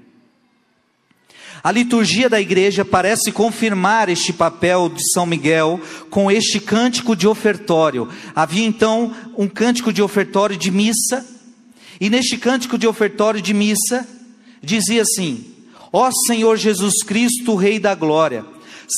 A 1.63 1.71
liturgia 1.71 2.29
da 2.29 2.39
igreja 2.39 2.85
parece 2.85 3.31
confirmar 3.31 4.09
este 4.09 4.31
papel 4.31 4.89
de 4.89 5.01
São 5.11 5.25
Miguel 5.25 5.79
com 6.09 6.31
este 6.31 6.59
cântico 6.59 7.15
de 7.15 7.27
ofertório. 7.27 8.07
Havia 8.35 8.65
então 8.65 9.13
um 9.37 9.47
cântico 9.47 9.91
de 9.91 10.01
ofertório 10.01 10.55
de 10.55 10.71
missa, 10.71 11.25
e 11.99 12.09
neste 12.09 12.37
cântico 12.37 12.77
de 12.77 12.87
ofertório 12.87 13.41
de 13.41 13.53
missa 13.53 14.07
dizia 14.63 15.01
assim: 15.01 15.45
Ó 15.91 16.09
Senhor 16.27 16.57
Jesus 16.57 17.03
Cristo, 17.03 17.55
Rei 17.55 17.77
da 17.77 17.93
Glória, 17.93 18.45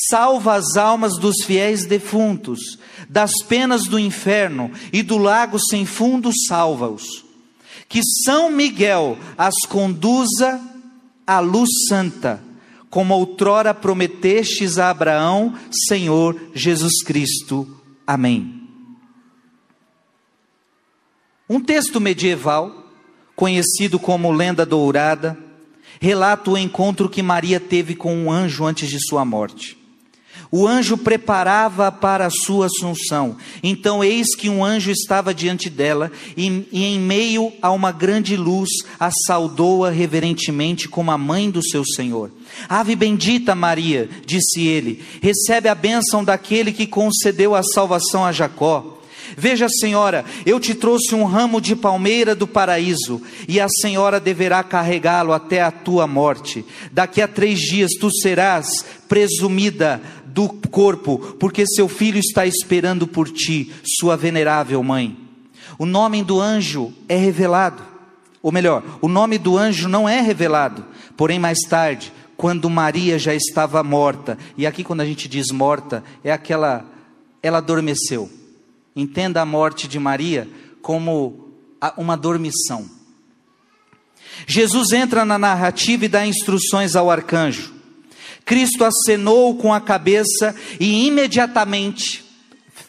salva 0.09 0.55
as 0.55 0.78
almas 0.78 1.18
dos 1.18 1.43
fiéis 1.43 1.86
defuntos, 1.86 2.78
das 3.09 3.32
penas 3.47 3.84
do 3.84 3.97
inferno 3.97 4.72
e 4.93 5.01
do 5.01 5.18
lago 5.18 5.57
sem 5.59 5.86
fundo 5.86 6.32
salva-os 6.47 7.32
que 7.91 8.01
São 8.24 8.49
Miguel 8.49 9.18
as 9.38 9.53
conduza 9.68 10.62
à 11.28 11.41
luz 11.41 11.70
santa, 11.89 12.41
como 12.91 13.15
outrora 13.15 13.73
prometestes 13.73 14.77
a 14.77 14.89
Abraão, 14.89 15.57
Senhor 15.87 16.39
Jesus 16.53 17.01
Cristo. 17.03 17.81
Amém. 18.05 18.67
Um 21.49 21.59
texto 21.59 22.01
medieval, 22.01 22.85
conhecido 23.33 23.97
como 23.97 24.31
Lenda 24.31 24.65
Dourada, 24.65 25.37
relata 26.01 26.51
o 26.51 26.57
encontro 26.57 27.09
que 27.09 27.23
Maria 27.23 27.61
teve 27.61 27.95
com 27.95 28.13
um 28.13 28.29
anjo 28.29 28.65
antes 28.65 28.89
de 28.89 28.99
sua 28.99 29.23
morte. 29.23 29.80
O 30.51 30.67
anjo 30.67 30.97
preparava 30.97 31.89
para 31.89 32.25
a 32.25 32.29
sua 32.29 32.65
assunção. 32.65 33.37
Então, 33.63 34.03
eis 34.03 34.35
que 34.35 34.49
um 34.49 34.65
anjo 34.65 34.91
estava 34.91 35.33
diante 35.33 35.69
dela, 35.69 36.11
e, 36.35 36.67
e, 36.73 36.83
em 36.83 36.99
meio 36.99 37.53
a 37.61 37.71
uma 37.71 37.93
grande 37.93 38.35
luz, 38.35 38.69
a 38.99 39.09
saudou-a 39.25 39.89
reverentemente 39.89 40.89
como 40.89 41.09
a 41.09 41.17
mãe 41.17 41.49
do 41.49 41.65
seu 41.65 41.85
Senhor. 41.85 42.29
Ave 42.67 42.97
bendita 42.97 43.55
Maria, 43.55 44.09
disse 44.25 44.67
ele, 44.67 45.01
recebe 45.21 45.69
a 45.69 45.75
bênção 45.75 46.21
daquele 46.21 46.73
que 46.73 46.85
concedeu 46.85 47.55
a 47.55 47.63
salvação 47.63 48.25
a 48.25 48.33
Jacó. 48.33 48.97
Veja, 49.37 49.69
senhora, 49.69 50.25
eu 50.45 50.59
te 50.59 50.73
trouxe 50.75 51.15
um 51.15 51.23
ramo 51.23 51.61
de 51.61 51.75
palmeira 51.75 52.35
do 52.35 52.45
paraíso, 52.45 53.21
e 53.47 53.59
a 53.59 53.67
senhora 53.69 54.19
deverá 54.19 54.63
carregá-lo 54.63 55.31
até 55.31 55.61
a 55.61 55.71
tua 55.71 56.05
morte. 56.05 56.65
Daqui 56.91 57.21
a 57.21 57.27
três 57.27 57.59
dias 57.59 57.91
tu 57.99 58.11
serás 58.11 58.85
presumida 59.07 60.01
do 60.34 60.49
corpo, 60.49 61.17
porque 61.39 61.65
seu 61.65 61.88
filho 61.88 62.19
está 62.19 62.45
esperando 62.45 63.07
por 63.07 63.29
ti, 63.29 63.71
sua 63.99 64.15
venerável 64.15 64.82
mãe. 64.84 65.17
O 65.77 65.86
nome 65.86 66.23
do 66.23 66.39
anjo 66.39 66.93
é 67.07 67.15
revelado, 67.15 67.84
ou 68.41 68.51
melhor, 68.51 68.84
o 69.01 69.07
nome 69.07 69.38
do 69.38 69.57
anjo 69.57 69.88
não 69.88 70.07
é 70.07 70.21
revelado, 70.21 70.86
porém 71.15 71.39
mais 71.39 71.59
tarde, 71.67 72.11
quando 72.38 72.69
Maria 72.69 73.19
já 73.19 73.34
estava 73.34 73.84
morta, 73.84 74.38
e 74.57 74.65
aqui 74.65 74.84
quando 74.84 75.01
a 75.01 75.05
gente 75.05 75.27
diz 75.27 75.51
morta, 75.51 76.03
é 76.23 76.32
aquela, 76.32 76.86
ela 77.41 77.59
adormeceu 77.59 78.29
Entenda 78.95 79.41
a 79.41 79.45
morte 79.45 79.88
de 79.88 79.97
Maria 79.97 80.47
como 80.82 81.49
uma 81.97 82.17
dormição. 82.17 82.89
Jesus 84.45 84.91
entra 84.91 85.23
na 85.23 85.38
narrativa 85.38 86.05
e 86.05 86.09
dá 86.09 86.25
instruções 86.25 86.95
ao 86.95 87.09
arcanjo. 87.09 87.73
Cristo 88.45 88.83
acenou 88.83 89.55
com 89.55 89.73
a 89.73 89.79
cabeça 89.79 90.55
e 90.79 91.07
imediatamente, 91.07 92.23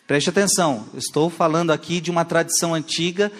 preste 0.06 0.30
atenção, 0.30 0.86
estou 0.94 1.30
falando 1.30 1.70
aqui 1.70 2.00
de 2.00 2.10
uma 2.10 2.24
tradição 2.24 2.74
antiga 2.74 3.30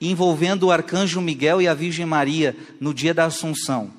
envolvendo 0.00 0.64
o 0.64 0.70
arcanjo 0.72 1.20
Miguel 1.20 1.62
e 1.62 1.68
a 1.68 1.74
Virgem 1.74 2.04
Maria 2.04 2.56
no 2.80 2.92
dia 2.92 3.14
da 3.14 3.26
Assunção. 3.26 3.90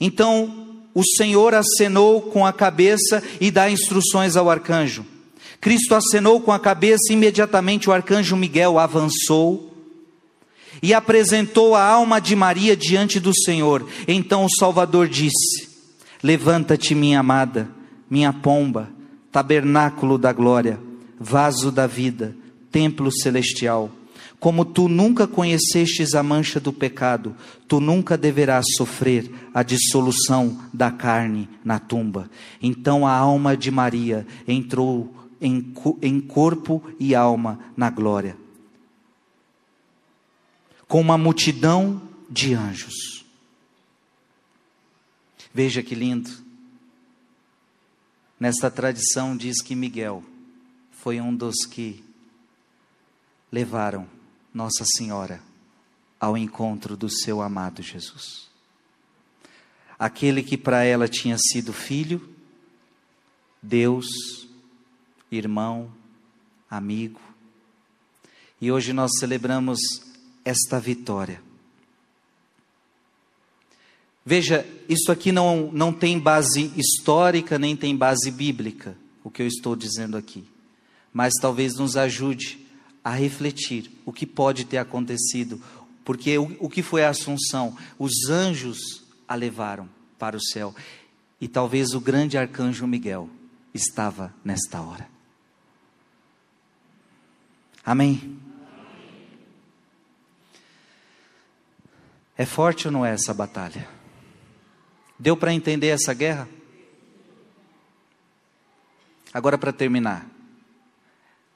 Então, 0.00 0.80
o 0.94 1.04
Senhor 1.04 1.54
acenou 1.54 2.22
com 2.22 2.44
a 2.44 2.52
cabeça 2.52 3.22
e 3.40 3.50
dá 3.50 3.70
instruções 3.70 4.36
ao 4.36 4.50
arcanjo. 4.50 5.06
Cristo 5.60 5.94
acenou 5.94 6.40
com 6.40 6.50
a 6.50 6.58
cabeça 6.58 7.10
e 7.10 7.12
imediatamente 7.12 7.88
o 7.88 7.92
arcanjo 7.92 8.36
Miguel 8.36 8.78
avançou 8.78 9.72
e 10.82 10.92
apresentou 10.92 11.74
a 11.74 11.84
alma 11.84 12.20
de 12.20 12.34
Maria 12.34 12.76
diante 12.76 13.20
do 13.20 13.32
Senhor. 13.44 13.86
Então 14.08 14.44
o 14.44 14.50
Salvador 14.58 15.08
disse: 15.08 15.71
Levanta-te, 16.22 16.94
minha 16.94 17.20
amada, 17.20 17.68
minha 18.08 18.32
pomba, 18.32 18.88
tabernáculo 19.32 20.16
da 20.16 20.32
glória, 20.32 20.78
vaso 21.18 21.72
da 21.72 21.86
vida, 21.86 22.36
templo 22.70 23.10
celestial. 23.10 23.90
Como 24.38 24.64
tu 24.64 24.88
nunca 24.88 25.26
conhecestes 25.26 26.14
a 26.14 26.22
mancha 26.22 26.58
do 26.58 26.72
pecado, 26.72 27.34
tu 27.68 27.80
nunca 27.80 28.16
deverás 28.16 28.66
sofrer 28.76 29.30
a 29.54 29.62
dissolução 29.62 30.58
da 30.72 30.90
carne 30.90 31.48
na 31.64 31.78
tumba. 31.78 32.28
Então 32.60 33.06
a 33.06 33.12
alma 33.12 33.56
de 33.56 33.70
Maria 33.70 34.26
entrou 34.46 35.14
em, 35.40 35.72
em 36.00 36.20
corpo 36.20 36.82
e 36.98 37.14
alma 37.14 37.58
na 37.76 37.90
glória, 37.90 38.36
com 40.86 41.00
uma 41.00 41.18
multidão 41.18 42.02
de 42.28 42.54
anjos. 42.54 43.21
Veja 45.54 45.82
que 45.82 45.94
lindo. 45.94 46.30
Nesta 48.40 48.70
tradição 48.70 49.36
diz 49.36 49.60
que 49.62 49.74
Miguel 49.74 50.24
foi 50.90 51.20
um 51.20 51.34
dos 51.34 51.66
que 51.66 52.02
levaram 53.50 54.08
Nossa 54.54 54.84
Senhora 54.96 55.42
ao 56.18 56.38
encontro 56.38 56.96
do 56.96 57.10
seu 57.10 57.42
amado 57.42 57.82
Jesus. 57.82 58.48
Aquele 59.98 60.42
que 60.42 60.56
para 60.56 60.84
ela 60.84 61.06
tinha 61.06 61.36
sido 61.38 61.72
filho, 61.72 62.34
Deus, 63.62 64.48
irmão, 65.30 65.92
amigo. 66.68 67.20
E 68.60 68.72
hoje 68.72 68.92
nós 68.92 69.12
celebramos 69.18 69.78
esta 70.44 70.80
vitória. 70.80 71.42
Veja, 74.24 74.64
isso 74.88 75.10
aqui 75.10 75.32
não, 75.32 75.70
não 75.72 75.92
tem 75.92 76.18
base 76.18 76.72
histórica, 76.76 77.58
nem 77.58 77.76
tem 77.76 77.96
base 77.96 78.30
bíblica, 78.30 78.96
o 79.24 79.30
que 79.30 79.42
eu 79.42 79.46
estou 79.46 79.74
dizendo 79.74 80.16
aqui. 80.16 80.44
Mas 81.12 81.32
talvez 81.40 81.74
nos 81.74 81.96
ajude 81.96 82.64
a 83.04 83.10
refletir 83.10 83.90
o 84.06 84.12
que 84.12 84.24
pode 84.24 84.64
ter 84.64 84.78
acontecido, 84.78 85.60
porque 86.04 86.38
o, 86.38 86.56
o 86.60 86.68
que 86.68 86.82
foi 86.82 87.04
a 87.04 87.10
Assunção? 87.10 87.76
Os 87.98 88.28
anjos 88.30 89.04
a 89.26 89.34
levaram 89.34 89.88
para 90.18 90.36
o 90.36 90.40
céu, 90.42 90.74
e 91.40 91.48
talvez 91.48 91.90
o 91.90 92.00
grande 92.00 92.38
arcanjo 92.38 92.86
Miguel 92.86 93.28
estava 93.74 94.32
nesta 94.44 94.80
hora. 94.80 95.08
Amém? 97.84 98.38
É 102.38 102.46
forte 102.46 102.86
ou 102.86 102.92
não 102.92 103.04
é 103.04 103.12
essa 103.12 103.34
batalha? 103.34 104.01
Deu 105.22 105.36
para 105.36 105.54
entender 105.54 105.86
essa 105.86 106.12
guerra? 106.12 106.48
Agora, 109.32 109.56
para 109.56 109.72
terminar, 109.72 110.26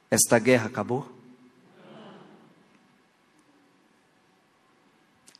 esta 0.09 0.39
guerra 0.39 0.67
acabou? 0.67 1.11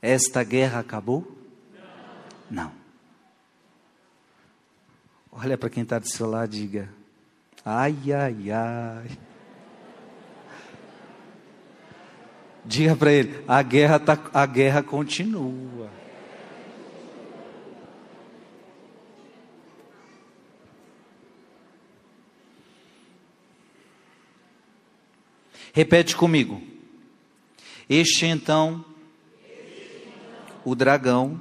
Esta 0.01 0.43
guerra 0.43 0.81
acabou? 0.81 1.37
Não. 2.51 2.73
Olha 5.31 5.57
para 5.57 5.69
quem 5.69 5.83
está 5.83 5.97
do 5.97 6.09
seu 6.09 6.29
lado 6.29 6.53
e 6.53 6.59
diga: 6.59 6.89
ai, 7.63 7.95
ai, 8.11 8.51
ai. 8.51 9.17
Diga 12.65 12.93
para 12.93 13.13
ele: 13.13 13.41
a 13.47 13.61
guerra, 13.61 13.97
tá, 13.97 14.19
a 14.33 14.45
guerra 14.45 14.83
continua. 14.83 15.96
Repete 25.77 26.15
comigo. 26.15 26.59
Este 27.87 28.25
então, 28.25 28.83
o 30.65 30.73
dragão, 30.73 31.39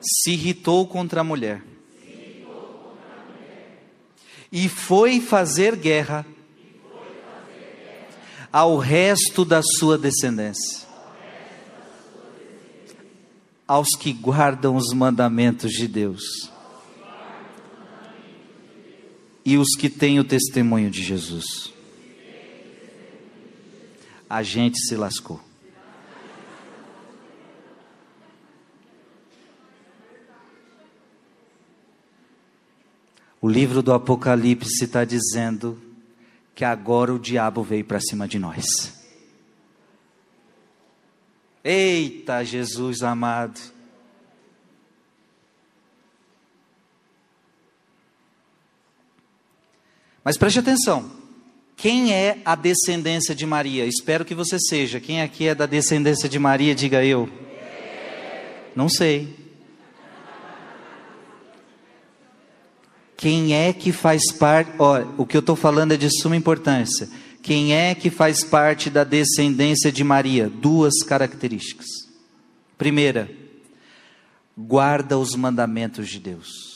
se 0.00 0.32
irritou 0.32 0.88
contra 0.88 1.20
a 1.20 1.24
mulher 1.24 1.62
e 4.50 4.68
foi 4.68 5.20
fazer 5.20 5.76
guerra 5.76 6.26
ao 8.52 8.76
resto 8.76 9.44
da 9.44 9.62
sua 9.62 9.96
descendência. 9.96 10.84
Aos 13.68 13.90
que 13.90 14.12
guardam 14.12 14.74
os 14.74 14.92
mandamentos 14.92 15.70
de 15.70 15.86
Deus. 15.86 16.50
E 19.44 19.56
os 19.56 19.76
que 19.78 19.88
têm 19.88 20.18
o 20.18 20.24
testemunho 20.24 20.90
de 20.90 21.04
Jesus. 21.04 21.72
A 24.32 24.42
gente 24.42 24.80
se 24.80 24.96
lascou. 24.96 25.38
O 33.42 33.46
livro 33.46 33.82
do 33.82 33.92
Apocalipse 33.92 34.84
está 34.84 35.04
dizendo 35.04 35.78
que 36.54 36.64
agora 36.64 37.12
o 37.12 37.18
diabo 37.18 37.62
veio 37.62 37.84
para 37.84 38.00
cima 38.00 38.26
de 38.26 38.38
nós. 38.38 38.64
Eita, 41.62 42.42
Jesus 42.42 43.02
amado. 43.02 43.60
Mas 50.24 50.38
preste 50.38 50.58
atenção. 50.58 51.21
Quem 51.76 52.12
é 52.12 52.38
a 52.44 52.54
descendência 52.54 53.34
de 53.34 53.44
Maria? 53.44 53.84
Espero 53.84 54.24
que 54.24 54.34
você 54.34 54.58
seja. 54.58 55.00
Quem 55.00 55.20
aqui 55.20 55.48
é 55.48 55.54
da 55.54 55.66
descendência 55.66 56.28
de 56.28 56.38
Maria, 56.38 56.74
diga 56.74 57.04
eu. 57.04 57.28
Não 58.74 58.88
sei. 58.88 59.36
Quem 63.16 63.54
é 63.54 63.72
que 63.72 63.92
faz 63.92 64.32
parte. 64.32 64.72
Olha, 64.78 65.06
o 65.16 65.26
que 65.26 65.36
eu 65.36 65.40
estou 65.40 65.54
falando 65.54 65.92
é 65.92 65.96
de 65.96 66.08
suma 66.20 66.36
importância. 66.36 67.08
Quem 67.42 67.74
é 67.74 67.94
que 67.94 68.10
faz 68.10 68.44
parte 68.44 68.88
da 68.88 69.04
descendência 69.04 69.90
de 69.90 70.04
Maria? 70.04 70.48
Duas 70.48 71.02
características. 71.02 71.86
Primeira, 72.78 73.30
guarda 74.56 75.18
os 75.18 75.34
mandamentos 75.34 76.08
de 76.08 76.18
Deus. 76.18 76.71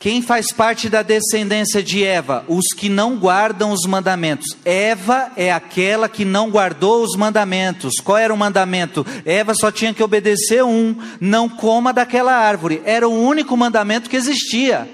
Quem 0.00 0.22
faz 0.22 0.52
parte 0.52 0.88
da 0.88 1.02
descendência 1.02 1.82
de 1.82 2.04
Eva? 2.04 2.44
Os 2.46 2.68
que 2.68 2.88
não 2.88 3.16
guardam 3.16 3.72
os 3.72 3.84
mandamentos. 3.84 4.56
Eva 4.64 5.32
é 5.36 5.52
aquela 5.52 6.08
que 6.08 6.24
não 6.24 6.50
guardou 6.50 7.02
os 7.02 7.16
mandamentos. 7.16 7.94
Qual 7.96 8.16
era 8.16 8.32
o 8.32 8.36
mandamento? 8.36 9.04
Eva 9.24 9.56
só 9.56 9.72
tinha 9.72 9.92
que 9.92 10.02
obedecer 10.02 10.62
um: 10.62 10.94
não 11.20 11.48
coma 11.48 11.92
daquela 11.92 12.32
árvore. 12.32 12.80
Era 12.84 13.08
o 13.08 13.12
único 13.12 13.56
mandamento 13.56 14.08
que 14.08 14.14
existia. 14.14 14.88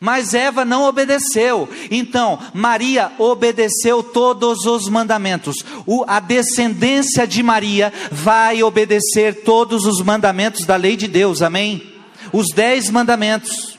Mas 0.00 0.34
Eva 0.34 0.64
não 0.64 0.82
obedeceu. 0.82 1.68
Então, 1.88 2.36
Maria 2.52 3.12
obedeceu 3.16 4.02
todos 4.02 4.66
os 4.66 4.88
mandamentos. 4.88 5.64
O, 5.86 6.04
a 6.04 6.18
descendência 6.18 7.28
de 7.28 7.44
Maria 7.44 7.92
vai 8.10 8.60
obedecer 8.60 9.44
todos 9.44 9.86
os 9.86 10.02
mandamentos 10.02 10.66
da 10.66 10.74
lei 10.74 10.96
de 10.96 11.06
Deus. 11.06 11.42
Amém? 11.42 11.97
Os 12.32 12.46
dez 12.54 12.90
mandamentos. 12.90 13.78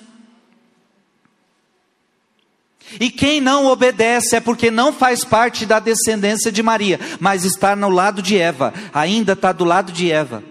E 2.99 3.11
quem 3.11 3.39
não 3.39 3.67
obedece 3.67 4.35
é 4.35 4.39
porque 4.39 4.71
não 4.71 4.91
faz 4.91 5.23
parte 5.23 5.65
da 5.65 5.79
descendência 5.79 6.51
de 6.51 6.63
Maria, 6.63 6.99
mas 7.19 7.45
está 7.45 7.75
no 7.75 7.89
lado 7.89 8.21
de 8.21 8.37
Eva, 8.37 8.73
ainda 8.93 9.33
está 9.33 9.51
do 9.51 9.63
lado 9.63 9.91
de 9.91 10.11
Eva. 10.11 10.43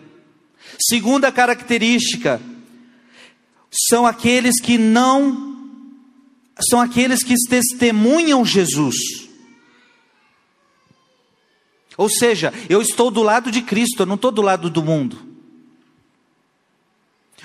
Segunda 0.80 1.32
característica, 1.32 2.40
são 3.70 4.06
aqueles 4.06 4.60
que 4.60 4.78
não, 4.78 5.56
são 6.70 6.80
aqueles 6.80 7.24
que 7.24 7.34
testemunham 7.48 8.44
Jesus. 8.44 9.28
Ou 11.96 12.08
seja, 12.08 12.54
eu 12.68 12.80
estou 12.80 13.10
do 13.10 13.22
lado 13.22 13.50
de 13.50 13.62
Cristo, 13.62 14.02
eu 14.02 14.06
não 14.06 14.14
estou 14.14 14.30
do 14.30 14.40
lado 14.40 14.70
do 14.70 14.82
mundo. 14.82 15.27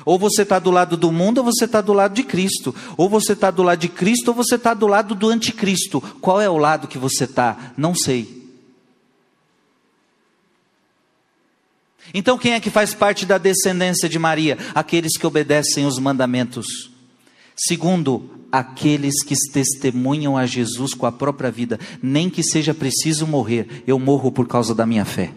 Ou 0.05 0.17
você 0.17 0.43
está 0.43 0.59
do 0.59 0.71
lado 0.71 0.97
do 0.97 1.11
mundo, 1.11 1.39
ou 1.39 1.43
você 1.43 1.65
está 1.65 1.81
do 1.81 1.93
lado 1.93 2.13
de 2.13 2.23
Cristo. 2.23 2.73
Ou 2.97 3.09
você 3.09 3.33
está 3.33 3.49
do 3.51 3.63
lado 3.63 3.79
de 3.79 3.89
Cristo, 3.89 4.29
ou 4.29 4.33
você 4.33 4.55
está 4.55 4.73
do 4.73 4.87
lado 4.87 5.15
do 5.15 5.29
anticristo. 5.29 6.01
Qual 6.21 6.41
é 6.41 6.49
o 6.49 6.57
lado 6.57 6.87
que 6.87 6.97
você 6.97 7.23
está? 7.23 7.73
Não 7.77 7.95
sei. 7.95 8.43
Então, 12.13 12.37
quem 12.37 12.53
é 12.53 12.59
que 12.59 12.69
faz 12.69 12.93
parte 12.93 13.25
da 13.25 13.37
descendência 13.37 14.07
de 14.07 14.19
Maria? 14.19 14.57
Aqueles 14.75 15.17
que 15.17 15.25
obedecem 15.25 15.85
os 15.85 15.97
mandamentos. 15.97 16.91
Segundo, 17.55 18.29
aqueles 18.51 19.23
que 19.23 19.35
testemunham 19.51 20.37
a 20.37 20.45
Jesus 20.45 20.93
com 20.93 21.05
a 21.05 21.11
própria 21.11 21.49
vida, 21.49 21.79
nem 22.01 22.29
que 22.29 22.43
seja 22.43 22.73
preciso 22.73 23.25
morrer, 23.25 23.83
eu 23.87 23.97
morro 23.97 24.31
por 24.31 24.47
causa 24.47 24.75
da 24.75 24.85
minha 24.85 25.05
fé. 25.05 25.33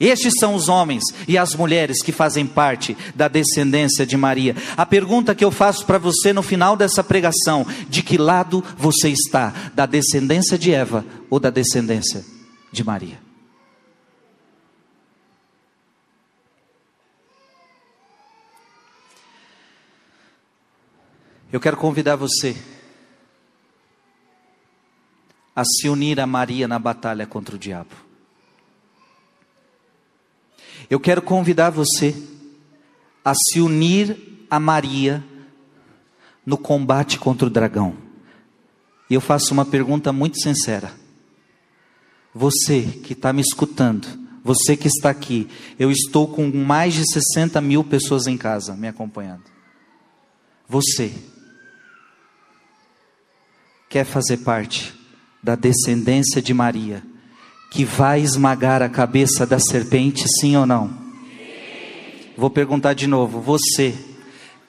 Estes 0.00 0.34
são 0.38 0.54
os 0.54 0.68
homens 0.68 1.02
e 1.26 1.36
as 1.36 1.54
mulheres 1.54 2.02
que 2.02 2.12
fazem 2.12 2.46
parte 2.46 2.96
da 3.16 3.26
descendência 3.26 4.06
de 4.06 4.16
Maria. 4.16 4.54
A 4.76 4.86
pergunta 4.86 5.34
que 5.34 5.44
eu 5.44 5.50
faço 5.50 5.84
para 5.84 5.98
você 5.98 6.32
no 6.32 6.42
final 6.42 6.76
dessa 6.76 7.02
pregação: 7.02 7.66
de 7.88 8.02
que 8.02 8.16
lado 8.16 8.64
você 8.76 9.08
está? 9.08 9.52
Da 9.74 9.86
descendência 9.86 10.56
de 10.56 10.72
Eva 10.72 11.04
ou 11.28 11.40
da 11.40 11.50
descendência 11.50 12.24
de 12.70 12.84
Maria? 12.84 13.18
Eu 21.50 21.58
quero 21.58 21.76
convidar 21.76 22.14
você 22.14 22.56
a 25.56 25.64
se 25.64 25.88
unir 25.88 26.20
a 26.20 26.26
Maria 26.26 26.68
na 26.68 26.78
batalha 26.78 27.26
contra 27.26 27.56
o 27.56 27.58
diabo. 27.58 28.07
Eu 30.90 30.98
quero 30.98 31.20
convidar 31.20 31.70
você 31.70 32.14
a 33.24 33.34
se 33.34 33.60
unir 33.60 34.46
a 34.50 34.58
Maria 34.58 35.22
no 36.44 36.56
combate 36.56 37.18
contra 37.18 37.46
o 37.46 37.50
dragão. 37.50 37.94
E 39.10 39.14
eu 39.14 39.20
faço 39.20 39.52
uma 39.52 39.66
pergunta 39.66 40.12
muito 40.12 40.40
sincera. 40.40 40.92
Você 42.34 42.82
que 42.82 43.12
está 43.12 43.32
me 43.32 43.42
escutando, 43.42 44.06
você 44.42 44.76
que 44.76 44.88
está 44.88 45.10
aqui, 45.10 45.48
eu 45.78 45.90
estou 45.90 46.28
com 46.28 46.50
mais 46.50 46.94
de 46.94 47.04
60 47.10 47.60
mil 47.60 47.84
pessoas 47.84 48.26
em 48.26 48.36
casa 48.36 48.74
me 48.74 48.88
acompanhando. 48.88 49.44
Você 50.66 51.12
quer 53.88 54.04
fazer 54.04 54.38
parte 54.38 54.94
da 55.42 55.54
descendência 55.54 56.40
de 56.40 56.52
Maria 56.52 57.02
que 57.70 57.84
vai 57.84 58.20
esmagar 58.20 58.82
a 58.82 58.88
cabeça 58.88 59.46
da 59.46 59.58
serpente, 59.58 60.24
sim 60.40 60.56
ou 60.56 60.66
não? 60.66 60.90
Vou 62.36 62.50
perguntar 62.50 62.94
de 62.94 63.06
novo: 63.06 63.40
você 63.40 63.94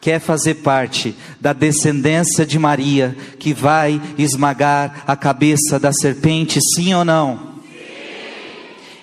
quer 0.01 0.19
fazer 0.19 0.55
parte 0.55 1.15
da 1.39 1.53
descendência 1.53 2.45
de 2.45 2.57
Maria 2.57 3.15
que 3.37 3.53
vai 3.53 4.01
esmagar 4.17 5.03
a 5.05 5.15
cabeça 5.15 5.79
da 5.79 5.91
serpente, 5.93 6.59
sim 6.75 6.93
ou 6.93 7.05
não? 7.05 7.49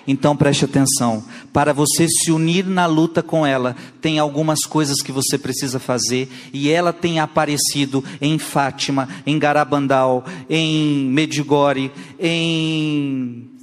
Então 0.07 0.37
preste 0.37 0.63
atenção, 0.63 1.23
para 1.51 1.73
você 1.73 2.07
se 2.07 2.31
unir 2.31 2.65
na 2.65 2.85
luta 2.85 3.21
com 3.21 3.45
ela, 3.45 3.75
tem 3.99 4.19
algumas 4.19 4.61
coisas 4.61 5.01
que 5.01 5.11
você 5.11 5.37
precisa 5.37 5.79
fazer, 5.79 6.29
e 6.53 6.69
ela 6.69 6.93
tem 6.93 7.19
aparecido 7.19 8.01
em 8.21 8.39
Fátima, 8.39 9.09
em 9.25 9.37
Garabandal, 9.37 10.23
em 10.49 11.09
Medigore, 11.09 11.91
em 12.17 13.56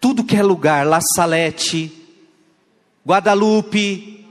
tudo 0.00 0.24
que 0.24 0.36
é 0.36 0.42
lugar, 0.42 0.86
La 0.86 1.00
Salete, 1.14 1.92
Guadalupe, 3.06 4.26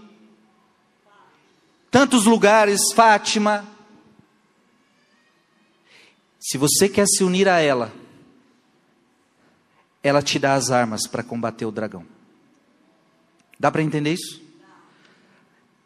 tantos 1.91 2.25
lugares, 2.25 2.81
Fátima. 2.95 3.65
Se 6.39 6.57
você 6.57 6.89
quer 6.89 7.05
se 7.05 7.23
unir 7.23 7.47
a 7.47 7.59
ela, 7.59 7.93
ela 10.01 10.21
te 10.21 10.39
dá 10.39 10.55
as 10.55 10.71
armas 10.71 11.05
para 11.05 11.23
combater 11.23 11.65
o 11.65 11.71
dragão. 11.71 12.05
Dá 13.59 13.69
para 13.69 13.83
entender 13.83 14.13
isso? 14.13 14.41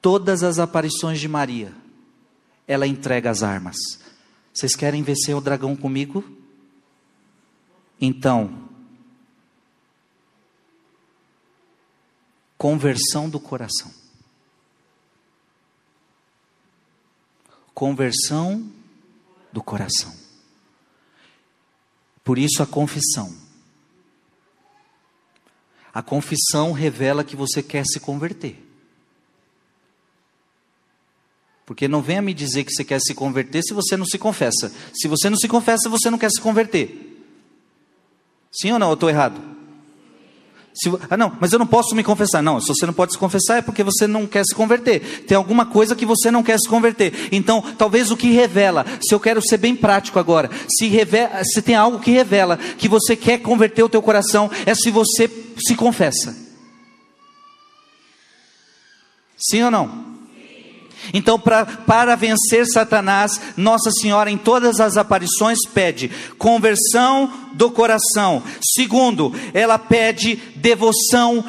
Todas 0.01 0.43
as 0.43 0.59
aparições 0.59 1.19
de 1.19 1.27
Maria, 1.27 1.73
ela 2.67 2.85
entrega 2.85 3.29
as 3.29 3.41
armas. 3.41 3.75
Vocês 4.53 4.75
querem 4.75 5.01
vencer 5.01 5.35
o 5.35 5.41
dragão 5.41 5.75
comigo? 5.75 6.23
Então, 7.99 8.69
Conversão 12.63 13.29
do 13.29 13.41
coração. 13.41 13.91
Conversão 17.73 18.71
do 19.51 19.61
coração. 19.61 20.15
Por 22.23 22.37
isso 22.37 22.63
a 22.63 22.65
confissão. 22.65 23.35
A 25.93 26.01
confissão 26.01 26.71
revela 26.71 27.25
que 27.25 27.35
você 27.35 27.61
quer 27.61 27.83
se 27.85 27.99
converter. 27.99 28.57
Porque 31.65 31.85
não 31.89 32.01
venha 32.01 32.21
me 32.21 32.33
dizer 32.33 32.63
que 32.63 32.71
você 32.71 32.85
quer 32.85 33.01
se 33.01 33.13
converter 33.13 33.61
se 33.61 33.73
você 33.73 33.97
não 33.97 34.05
se 34.05 34.17
confessa. 34.17 34.73
Se 34.93 35.09
você 35.09 35.29
não 35.29 35.35
se 35.35 35.49
confessa, 35.49 35.89
você 35.89 36.09
não 36.09 36.17
quer 36.17 36.31
se 36.31 36.39
converter. 36.39 37.27
Sim 38.53 38.71
ou 38.71 38.79
não? 38.79 38.87
Eu 38.87 38.93
estou 38.93 39.09
errado? 39.09 39.53
Se, 40.73 40.91
ah, 41.09 41.15
não, 41.15 41.37
mas 41.39 41.53
eu 41.53 41.59
não 41.59 41.67
posso 41.67 41.95
me 41.95 42.03
confessar. 42.03 42.41
Não, 42.41 42.59
se 42.59 42.67
você 42.67 42.85
não 42.85 42.93
pode 42.93 43.13
se 43.13 43.17
confessar 43.17 43.57
é 43.57 43.61
porque 43.61 43.83
você 43.83 44.07
não 44.07 44.25
quer 44.25 44.43
se 44.43 44.55
converter. 44.55 45.23
Tem 45.27 45.37
alguma 45.37 45.65
coisa 45.65 45.95
que 45.95 46.05
você 46.05 46.31
não 46.31 46.41
quer 46.41 46.57
se 46.57 46.67
converter. 46.67 47.29
Então, 47.31 47.61
talvez 47.77 48.09
o 48.09 48.17
que 48.17 48.31
revela, 48.31 48.85
se 49.01 49.13
eu 49.13 49.19
quero 49.19 49.41
ser 49.41 49.57
bem 49.57 49.75
prático 49.75 50.17
agora, 50.17 50.49
se, 50.67 50.87
revela, 50.87 51.43
se 51.43 51.61
tem 51.61 51.75
algo 51.75 51.99
que 51.99 52.11
revela 52.11 52.57
que 52.57 52.89
você 52.89 53.15
quer 53.15 53.37
converter 53.39 53.83
o 53.83 53.89
teu 53.89 54.01
coração, 54.01 54.49
é 54.65 54.73
se 54.73 54.89
você 54.89 55.29
se 55.63 55.75
confessa. 55.75 56.35
Sim 59.37 59.63
ou 59.63 59.71
não? 59.71 60.12
Então, 61.13 61.39
pra, 61.39 61.65
para 61.65 62.15
vencer 62.15 62.65
Satanás, 62.67 63.41
Nossa 63.57 63.91
Senhora, 63.91 64.29
em 64.29 64.37
todas 64.37 64.79
as 64.79 64.97
aparições, 64.97 65.59
pede 65.73 66.11
conversão 66.37 67.31
do 67.53 67.71
coração. 67.71 68.43
Segundo, 68.75 69.33
ela 69.53 69.79
pede 69.79 70.35
devoção 70.55 71.43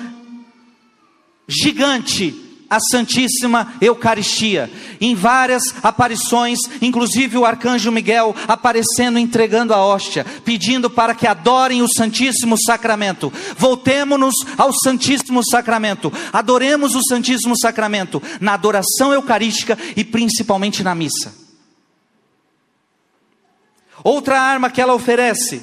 gigante 1.47 2.44
a 2.75 2.81
Santíssima 2.81 3.75
Eucaristia. 3.81 4.69
Em 5.01 5.15
várias 5.15 5.63
aparições, 5.81 6.59
inclusive 6.83 7.39
o 7.39 7.45
arcanjo 7.45 7.93
Miguel 7.93 8.35
aparecendo 8.49 9.17
entregando 9.19 9.73
a 9.73 9.85
hóstia, 9.85 10.27
pedindo 10.45 10.91
para 10.91 11.15
que 11.15 11.27
adorem 11.27 11.83
o 11.83 11.89
Santíssimo 11.89 12.57
Sacramento. 12.61 13.33
Voltemos-nos 13.57 14.35
ao 14.59 14.73
Santíssimo 14.73 15.41
Sacramento. 15.49 16.13
Adoremos 16.33 16.97
o 16.97 17.03
Santíssimo 17.09 17.57
Sacramento 17.57 18.21
na 18.41 18.55
adoração 18.55 19.13
eucarística 19.13 19.79
e 19.97 20.03
principalmente 20.03 20.83
na 20.83 20.97
missa. 20.97 21.33
Outra 24.03 24.41
arma 24.41 24.69
que 24.69 24.81
ela 24.81 24.95
oferece: 24.95 25.63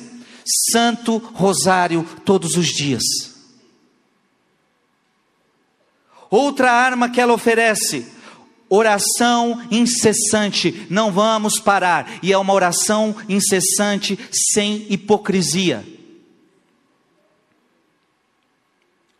Santo 0.72 1.18
Rosário 1.18 2.07
todos 2.24 2.55
os 2.55 2.68
dias. 2.68 3.31
Outra 6.32 6.72
arma 6.72 7.10
que 7.10 7.20
ela 7.20 7.34
oferece, 7.34 8.08
oração 8.70 9.62
incessante, 9.70 10.88
não 10.90 11.12
vamos 11.12 11.60
parar, 11.60 12.10
e 12.24 12.32
é 12.32 12.38
uma 12.38 12.54
oração 12.54 13.14
incessante, 13.28 14.18
sem 14.32 14.88
hipocrisia. 14.90 15.86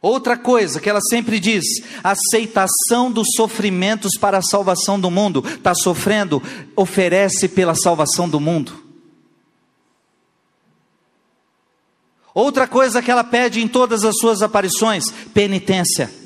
Outra 0.02 0.38
coisa 0.38 0.80
que 0.80 0.90
ela 0.90 1.02
sempre 1.02 1.38
diz: 1.38 1.66
aceitação 2.02 3.12
dos 3.12 3.28
sofrimentos 3.36 4.14
para 4.18 4.38
a 4.38 4.42
salvação 4.42 4.98
do 4.98 5.12
mundo. 5.12 5.44
Está 5.46 5.76
sofrendo? 5.76 6.42
Oferece 6.78 7.50
pela 7.50 7.76
salvação 7.76 8.28
do 8.28 8.40
mundo. 8.40 8.84
Outra 12.34 12.66
coisa 12.66 13.02
que 13.02 13.12
ela 13.12 13.24
pede 13.24 13.62
em 13.62 13.68
todas 13.68 14.06
as 14.06 14.16
suas 14.16 14.42
aparições: 14.42 15.12
penitência. 15.34 16.21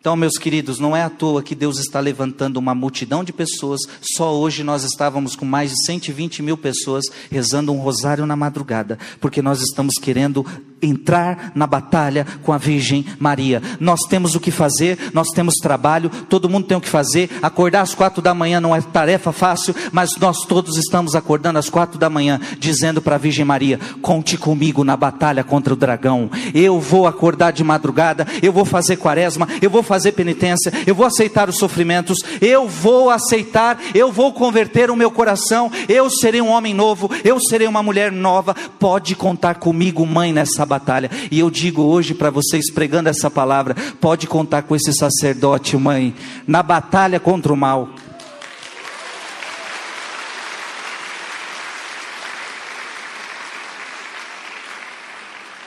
Então, 0.00 0.16
meus 0.16 0.38
queridos, 0.38 0.78
não 0.78 0.96
é 0.96 1.02
à 1.02 1.10
toa 1.10 1.42
que 1.42 1.54
Deus 1.54 1.78
está 1.78 2.00
levantando 2.00 2.56
uma 2.56 2.74
multidão 2.74 3.22
de 3.22 3.34
pessoas. 3.34 3.80
Só 4.00 4.34
hoje 4.34 4.64
nós 4.64 4.82
estávamos 4.82 5.36
com 5.36 5.44
mais 5.44 5.72
de 5.72 5.84
120 5.84 6.42
mil 6.42 6.56
pessoas 6.56 7.04
rezando 7.30 7.70
um 7.70 7.78
rosário 7.78 8.24
na 8.24 8.34
madrugada, 8.34 8.98
porque 9.20 9.42
nós 9.42 9.60
estamos 9.60 9.96
querendo 10.00 10.46
entrar 10.82 11.52
na 11.54 11.66
batalha 11.66 12.26
com 12.42 12.52
a 12.52 12.58
Virgem 12.58 13.04
Maria. 13.18 13.62
Nós 13.78 14.00
temos 14.08 14.34
o 14.34 14.40
que 14.40 14.50
fazer, 14.50 14.98
nós 15.12 15.28
temos 15.28 15.56
trabalho, 15.56 16.10
todo 16.28 16.48
mundo 16.48 16.66
tem 16.66 16.76
o 16.76 16.80
que 16.80 16.88
fazer. 16.88 17.30
Acordar 17.42 17.82
às 17.82 17.94
quatro 17.94 18.22
da 18.22 18.34
manhã 18.34 18.60
não 18.60 18.74
é 18.74 18.80
tarefa 18.80 19.32
fácil, 19.32 19.74
mas 19.92 20.10
nós 20.18 20.44
todos 20.46 20.76
estamos 20.76 21.14
acordando 21.14 21.58
às 21.58 21.68
quatro 21.68 21.98
da 21.98 22.10
manhã, 22.10 22.40
dizendo 22.58 23.02
para 23.02 23.16
a 23.16 23.18
Virgem 23.18 23.44
Maria: 23.44 23.78
conte 24.00 24.36
comigo 24.36 24.84
na 24.84 24.96
batalha 24.96 25.44
contra 25.44 25.72
o 25.72 25.76
dragão. 25.76 26.30
Eu 26.54 26.80
vou 26.80 27.06
acordar 27.06 27.52
de 27.52 27.64
madrugada, 27.64 28.26
eu 28.42 28.52
vou 28.52 28.64
fazer 28.64 28.96
quaresma, 28.96 29.48
eu 29.60 29.70
vou 29.70 29.82
fazer 29.82 30.12
penitência, 30.12 30.72
eu 30.86 30.94
vou 30.94 31.06
aceitar 31.06 31.48
os 31.48 31.58
sofrimentos, 31.58 32.18
eu 32.40 32.68
vou 32.68 33.10
aceitar, 33.10 33.78
eu 33.94 34.10
vou 34.12 34.32
converter 34.32 34.90
o 34.90 34.96
meu 34.96 35.10
coração, 35.10 35.70
eu 35.88 36.08
serei 36.10 36.40
um 36.40 36.50
homem 36.50 36.74
novo, 36.74 37.10
eu 37.24 37.38
serei 37.40 37.66
uma 37.66 37.82
mulher 37.82 38.10
nova. 38.12 38.54
Pode 38.78 39.14
contar 39.14 39.56
comigo, 39.56 40.06
mãe, 40.06 40.32
nessa 40.32 40.64
batalha. 40.70 41.10
E 41.32 41.40
eu 41.40 41.50
digo 41.50 41.82
hoje 41.82 42.14
para 42.14 42.30
vocês, 42.30 42.70
pregando 42.72 43.08
essa 43.08 43.28
palavra, 43.28 43.74
pode 44.00 44.28
contar 44.28 44.62
com 44.62 44.76
esse 44.76 44.92
sacerdote, 44.92 45.76
mãe, 45.76 46.14
na 46.46 46.62
batalha 46.62 47.18
contra 47.18 47.52
o 47.52 47.56
mal. 47.56 47.90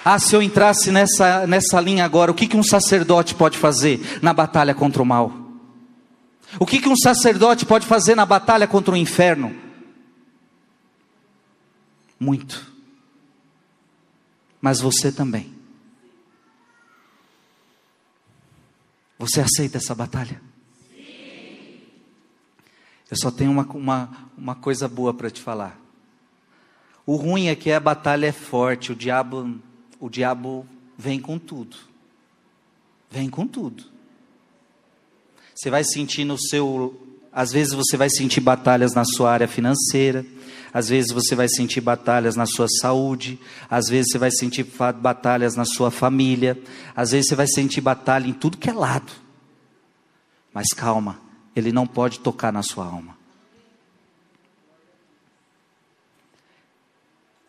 Ah, 0.06 0.20
se 0.20 0.36
eu 0.36 0.42
entrasse 0.42 0.92
nessa, 0.92 1.46
nessa 1.48 1.80
linha 1.80 2.04
agora, 2.04 2.32
o 2.32 2.34
que, 2.34 2.48
que 2.48 2.58
um 2.58 2.64
sacerdote 2.64 3.36
pode 3.36 3.58
fazer 3.58 4.20
na 4.22 4.34
batalha 4.34 4.74
contra 4.74 5.02
o 5.02 5.06
mal? 5.06 5.32
O 6.60 6.66
que, 6.66 6.80
que 6.80 6.90
um 6.90 6.96
sacerdote 6.96 7.66
pode 7.66 7.86
fazer 7.86 8.16
na 8.16 8.26
batalha 8.26 8.68
contra 8.68 8.94
o 8.94 8.98
inferno? 8.98 9.54
Muito 12.20 12.73
mas 14.64 14.80
você 14.80 15.12
também. 15.12 15.54
Você 19.20 19.42
aceita 19.42 19.78
essa 19.78 19.94
batalha? 19.94 20.42
Sim. 20.90 21.82
Eu 23.12 23.18
só 23.18 23.30
tenho 23.30 23.52
uma, 23.52 23.66
uma, 23.66 24.32
uma 24.38 24.56
coisa 24.56 24.88
boa 24.88 25.14
para 25.14 25.30
te 25.30 25.42
falar. 25.42 25.78
O 27.06 27.18
ruim 27.18 27.48
é 27.48 27.56
que 27.58 27.74
a 27.74 27.80
batalha 27.80 28.28
é 28.28 28.32
forte, 28.32 28.94
o 28.94 28.96
diabo, 28.96 29.60
o 30.00 30.10
diabo 30.10 30.66
vem 30.98 31.20
com 31.20 31.38
tudo. 31.38 31.76
Vem 33.12 33.30
com 33.30 33.46
tudo. 33.46 33.84
Você 35.54 35.70
vai 35.70 35.84
sentir 35.84 36.24
no 36.24 36.40
seu. 36.40 37.13
Às 37.34 37.52
vezes 37.52 37.74
você 37.74 37.98
vai 37.98 38.10
sentir 38.10 38.42
batalhas 38.42 38.94
na 38.94 39.04
sua 39.04 39.32
área 39.32 39.48
financeira, 39.48 40.26
às 40.72 40.90
vezes 40.90 41.12
você 41.12 41.36
vai 41.36 41.48
sentir 41.50 41.82
batalhas 41.82 42.36
na 42.36 42.46
sua 42.46 42.68
saúde, 42.68 43.40
às 43.70 43.88
vezes 43.88 44.12
você 44.12 44.18
vai 44.18 44.32
sentir 44.32 44.66
batalhas 45.02 45.56
na 45.56 45.66
sua 45.66 45.90
família, 45.90 46.62
às 46.96 47.12
vezes 47.12 47.30
você 47.30 47.36
vai 47.36 47.48
sentir 47.48 47.82
batalha 47.82 48.28
em 48.28 48.34
tudo 48.34 48.58
que 48.58 48.70
é 48.70 48.74
lado. 48.74 49.12
Mas 50.54 50.68
calma, 50.70 51.20
ele 51.56 51.72
não 51.72 51.88
pode 51.88 52.20
tocar 52.20 52.52
na 52.52 52.62
sua 52.62 52.86
alma. 52.86 53.18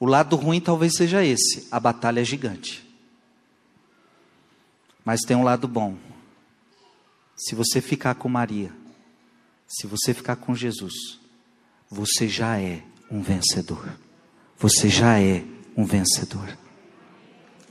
O 0.00 0.06
lado 0.06 0.36
ruim 0.36 0.60
talvez 0.60 0.94
seja 0.96 1.24
esse: 1.24 1.66
a 1.70 1.78
batalha 1.78 2.20
é 2.20 2.24
gigante. 2.24 2.84
Mas 5.04 5.20
tem 5.20 5.36
um 5.36 5.44
lado 5.44 5.68
bom. 5.68 5.96
Se 7.36 7.54
você 7.54 7.80
ficar 7.80 8.14
com 8.14 8.28
Maria, 8.28 8.72
se 9.76 9.88
você 9.88 10.14
ficar 10.14 10.36
com 10.36 10.54
Jesus, 10.54 11.18
você 11.90 12.28
já 12.28 12.60
é 12.60 12.82
um 13.10 13.20
vencedor. 13.20 13.98
Você 14.56 14.88
já 14.88 15.18
é 15.18 15.44
um 15.76 15.84
vencedor. 15.84 16.56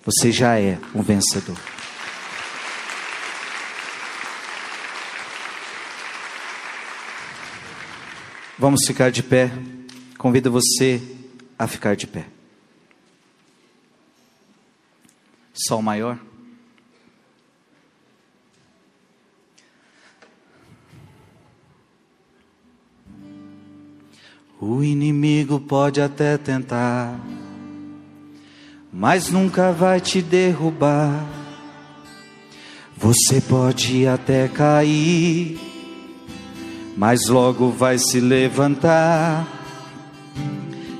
Você 0.05 0.29
já 0.29 0.59
é 0.59 0.77
um 0.93 1.01
vencedor. 1.01 1.57
Vamos 8.59 8.81
ficar 8.85 9.09
de 9.09 9.23
pé. 9.23 9.49
Convido 10.17 10.51
você 10.51 11.01
a 11.57 11.67
ficar 11.67 11.95
de 11.95 12.05
pé. 12.05 12.27
Sol 15.53 15.81
maior. 15.81 16.19
O 24.65 24.81
inimigo 24.81 25.59
pode 25.59 25.99
até 25.99 26.37
tentar, 26.37 27.19
mas 28.93 29.29
nunca 29.29 29.73
vai 29.73 29.99
te 29.99 30.21
derrubar. 30.21 31.27
Você 32.95 33.41
pode 33.41 34.07
até 34.07 34.47
cair, 34.47 35.59
mas 36.95 37.27
logo 37.27 37.71
vai 37.71 37.97
se 37.97 38.21
levantar. 38.21 39.45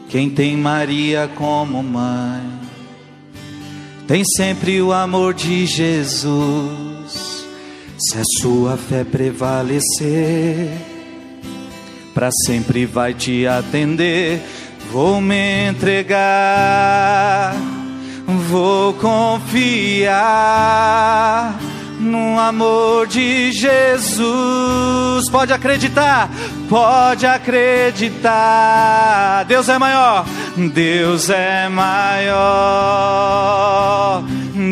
Quem 0.09 0.30
tem 0.30 0.57
Maria 0.57 1.32
como 1.34 1.82
mãe, 1.82 2.59
tem 4.05 4.26
sempre 4.26 4.82
o 4.82 4.91
amor 4.91 5.34
de 5.34 5.66
Jesus. 5.66 7.45
Se 7.97 8.18
a 8.18 8.24
sua 8.41 8.76
fé 8.76 9.05
prevalecer, 9.05 10.92
para 12.14 12.30
sempre 12.45 12.86
vai 12.86 13.14
te 13.14 13.47
atender. 13.47 14.41
Vou 14.91 15.20
me 15.20 15.68
entregar, 15.70 17.55
vou 18.47 18.93
confiar 18.93 20.14
no 21.99 22.39
amor 22.39 23.07
de 23.07 23.51
Jesus. 23.51 25.30
Pode 25.32 25.51
acreditar, 25.51 26.30
pode 26.70 27.26
acreditar. 27.26 28.26
Deus 29.45 29.68
é 29.68 29.80
maior, 29.80 30.26
Deus 30.55 31.30
é 31.30 31.68
maior. 31.70 32.34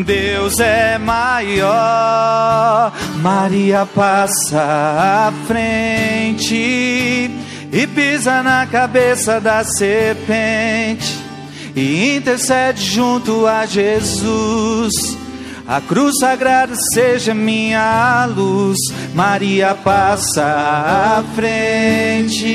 Deus 0.02 0.58
é 0.60 0.98
maior. 0.98 2.92
Maria 3.16 3.86
passa 3.86 4.60
à 5.28 5.32
frente 5.46 7.30
e 7.72 7.86
pisa 7.86 8.42
na 8.42 8.66
cabeça 8.66 9.40
da 9.40 9.64
serpente 9.64 11.18
e 11.74 12.16
intercede 12.16 12.84
junto 12.84 13.46
a 13.46 13.64
Jesus. 13.64 14.92
A 15.66 15.80
cruz 15.80 16.18
sagrada 16.18 16.74
seja 16.92 17.32
minha 17.32 18.26
luz. 18.26 18.78
Maria 19.14 19.74
passa 19.74 20.44
à 20.44 21.24
frente 21.34 22.46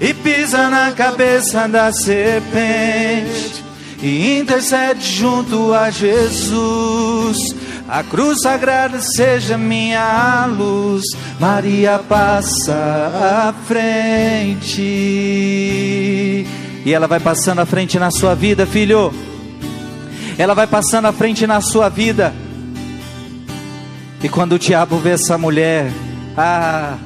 e 0.00 0.14
pisa 0.22 0.68
na 0.68 0.92
cabeça 0.92 1.68
da 1.68 1.92
serpente 1.92 3.61
e 4.02 4.38
intercede 4.38 5.04
junto 5.04 5.72
a 5.72 5.90
Jesus 5.90 7.38
A 7.94 8.02
cruz 8.02 8.40
sagrada 8.40 9.00
seja 9.02 9.58
minha 9.58 10.46
luz, 10.46 11.02
Maria 11.38 11.98
passa 11.98 12.72
à 12.72 13.52
frente. 13.66 14.80
E 16.86 16.90
ela 16.90 17.06
vai 17.06 17.20
passando 17.20 17.58
à 17.58 17.66
frente 17.66 17.98
na 17.98 18.10
sua 18.10 18.34
vida, 18.34 18.64
filho. 18.64 19.12
Ela 20.38 20.54
vai 20.54 20.66
passando 20.66 21.04
à 21.04 21.12
frente 21.12 21.46
na 21.46 21.60
sua 21.60 21.90
vida. 21.90 22.32
E 24.24 24.28
quando 24.30 24.52
o 24.52 24.58
diabo 24.58 24.96
vê 24.96 25.10
essa 25.10 25.36
mulher, 25.36 25.92
ah, 26.34 26.96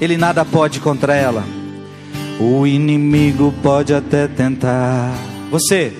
ele 0.00 0.16
nada 0.16 0.46
pode 0.46 0.80
contra 0.80 1.14
ela. 1.14 1.44
O 2.40 2.66
inimigo 2.66 3.52
pode 3.62 3.92
até 3.92 4.26
tentar. 4.26 5.35
Você, 5.50 5.92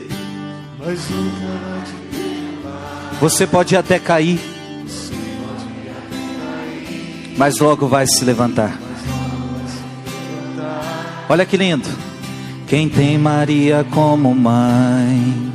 você 3.20 3.46
pode 3.46 3.76
até 3.76 3.98
cair, 3.98 4.40
mas 7.36 7.58
logo 7.58 7.86
vai 7.86 8.06
se 8.06 8.24
levantar. 8.24 8.78
Olha 11.28 11.46
que 11.46 11.56
lindo. 11.56 11.88
Quem 12.66 12.88
tem 12.88 13.16
Maria 13.16 13.86
como 13.92 14.34
mãe, 14.34 15.52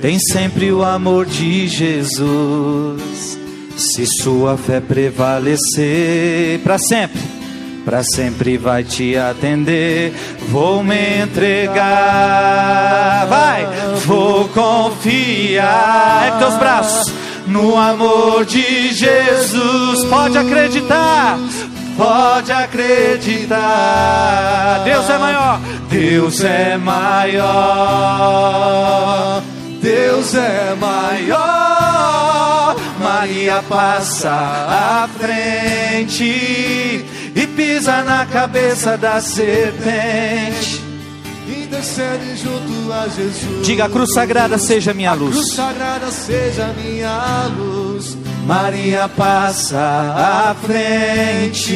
tem 0.00 0.18
sempre 0.18 0.72
o 0.72 0.82
amor 0.82 1.24
de 1.24 1.68
Jesus. 1.68 3.38
Se 3.76 4.04
sua 4.06 4.56
fé 4.56 4.80
prevalecer 4.80 6.58
para 6.60 6.78
sempre, 6.78 7.20
para 7.90 8.02
sempre 8.04 8.56
vai 8.56 8.84
te 8.84 9.16
atender. 9.16 10.14
Vou 10.48 10.84
me 10.84 11.22
entregar, 11.24 11.76
vai, 13.28 13.66
vou 14.06 14.48
confiar. 14.50 16.28
É 16.28 16.30
teus 16.38 16.54
braços 16.54 17.12
no 17.48 17.76
amor 17.76 18.44
de 18.44 18.94
Jesus. 18.94 20.04
Pode 20.04 20.38
acreditar, 20.38 21.36
pode 21.96 22.52
acreditar. 22.52 23.58
Deus 24.84 25.10
é 25.10 25.18
maior, 25.18 25.60
Deus 25.90 26.44
é 26.44 26.76
maior. 26.76 27.42
Deus 29.82 30.32
é 30.36 30.76
maior. 30.78 32.76
Maria 33.00 33.64
passa 33.68 34.30
à 34.30 35.08
frente 35.18 37.04
pisa 37.60 38.02
na 38.02 38.24
cabeça 38.24 38.96
da 38.96 39.20
serpente. 39.20 40.80
Intercede 41.46 42.36
junto 42.36 42.90
a 42.90 43.06
Jesus. 43.06 43.66
Diga: 43.66 43.84
a 43.84 43.88
cruz 43.90 44.14
sagrada 44.14 44.56
seja 44.56 44.94
minha 44.94 45.12
luz. 45.12 45.34
Cruz 45.34 45.52
sagrada 45.52 46.10
seja 46.10 46.72
minha 46.82 47.50
luz. 47.54 48.16
Maria 48.46 49.06
passa 49.08 49.78
à 49.78 50.54
frente 50.54 51.74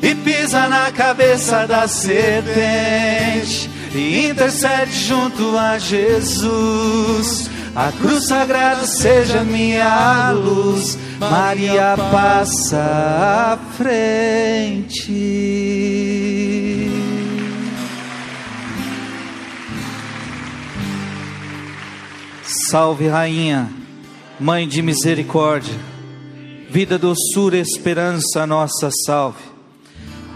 e 0.00 0.14
pisa 0.24 0.68
na 0.68 0.92
cabeça 0.92 1.66
da 1.66 1.88
serpente 1.88 3.68
e 3.92 4.28
intercede 4.28 4.92
junto 4.92 5.58
a 5.58 5.76
Jesus. 5.78 7.50
A 7.78 7.92
cruz 7.92 8.26
sagrada 8.26 8.84
seja 8.84 9.44
minha 9.44 10.32
luz, 10.32 10.98
Maria 11.20 11.94
passa 12.10 12.76
à 13.52 13.56
frente. 13.76 15.12
Salve, 22.68 23.06
Rainha, 23.06 23.70
Mãe 24.40 24.66
de 24.66 24.82
misericórdia, 24.82 25.78
vida, 26.68 26.98
doçura, 26.98 27.58
esperança, 27.58 28.44
nossa 28.44 28.90
salve. 29.06 29.44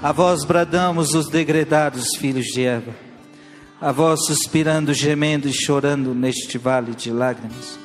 A 0.00 0.12
vós 0.12 0.44
bradamos 0.44 1.12
os 1.12 1.28
degredados 1.28 2.04
filhos 2.20 2.46
de 2.46 2.64
Eva 2.64 3.11
a 3.82 3.90
vós 3.90 4.26
suspirando, 4.26 4.94
gemendo 4.94 5.48
e 5.48 5.52
chorando 5.52 6.14
neste 6.14 6.56
vale 6.56 6.94
de 6.94 7.10
lágrimas. 7.10 7.76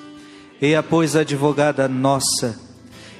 Eia, 0.62 0.84
pois, 0.84 1.16
advogada 1.16 1.88
nossa, 1.88 2.56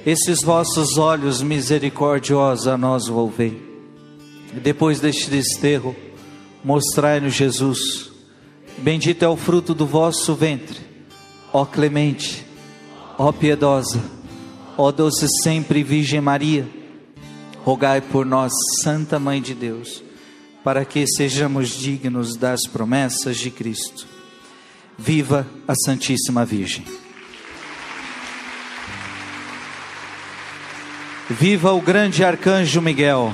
esses 0.06 0.44
vossos 0.44 0.96
olhos 0.96 1.42
misericordiosos 1.42 2.68
a 2.68 2.78
nós 2.78 3.08
volvei. 3.08 3.60
Depois 4.62 5.00
deste 5.00 5.28
desterro, 5.28 5.94
mostrai-nos 6.64 7.34
Jesus. 7.34 8.12
Bendito 8.78 9.24
é 9.24 9.28
o 9.28 9.36
fruto 9.36 9.74
do 9.74 9.84
vosso 9.84 10.36
ventre, 10.36 10.78
ó 11.52 11.66
clemente, 11.66 12.46
ó 13.18 13.32
piedosa, 13.32 14.00
ó 14.76 14.92
doce 14.92 15.26
sempre 15.42 15.82
Virgem 15.82 16.20
Maria. 16.20 16.64
Rogai 17.64 18.00
por 18.00 18.24
nós, 18.24 18.52
Santa 18.84 19.18
Mãe 19.18 19.42
de 19.42 19.52
Deus 19.52 20.07
para 20.68 20.84
que 20.84 21.06
sejamos 21.06 21.70
dignos 21.70 22.36
das 22.36 22.66
promessas 22.70 23.38
de 23.38 23.50
Cristo. 23.50 24.06
Viva 24.98 25.46
a 25.66 25.72
Santíssima 25.74 26.44
Virgem. 26.44 26.84
Viva 31.30 31.72
o 31.72 31.80
grande 31.80 32.22
arcanjo 32.22 32.82
Miguel. 32.82 33.32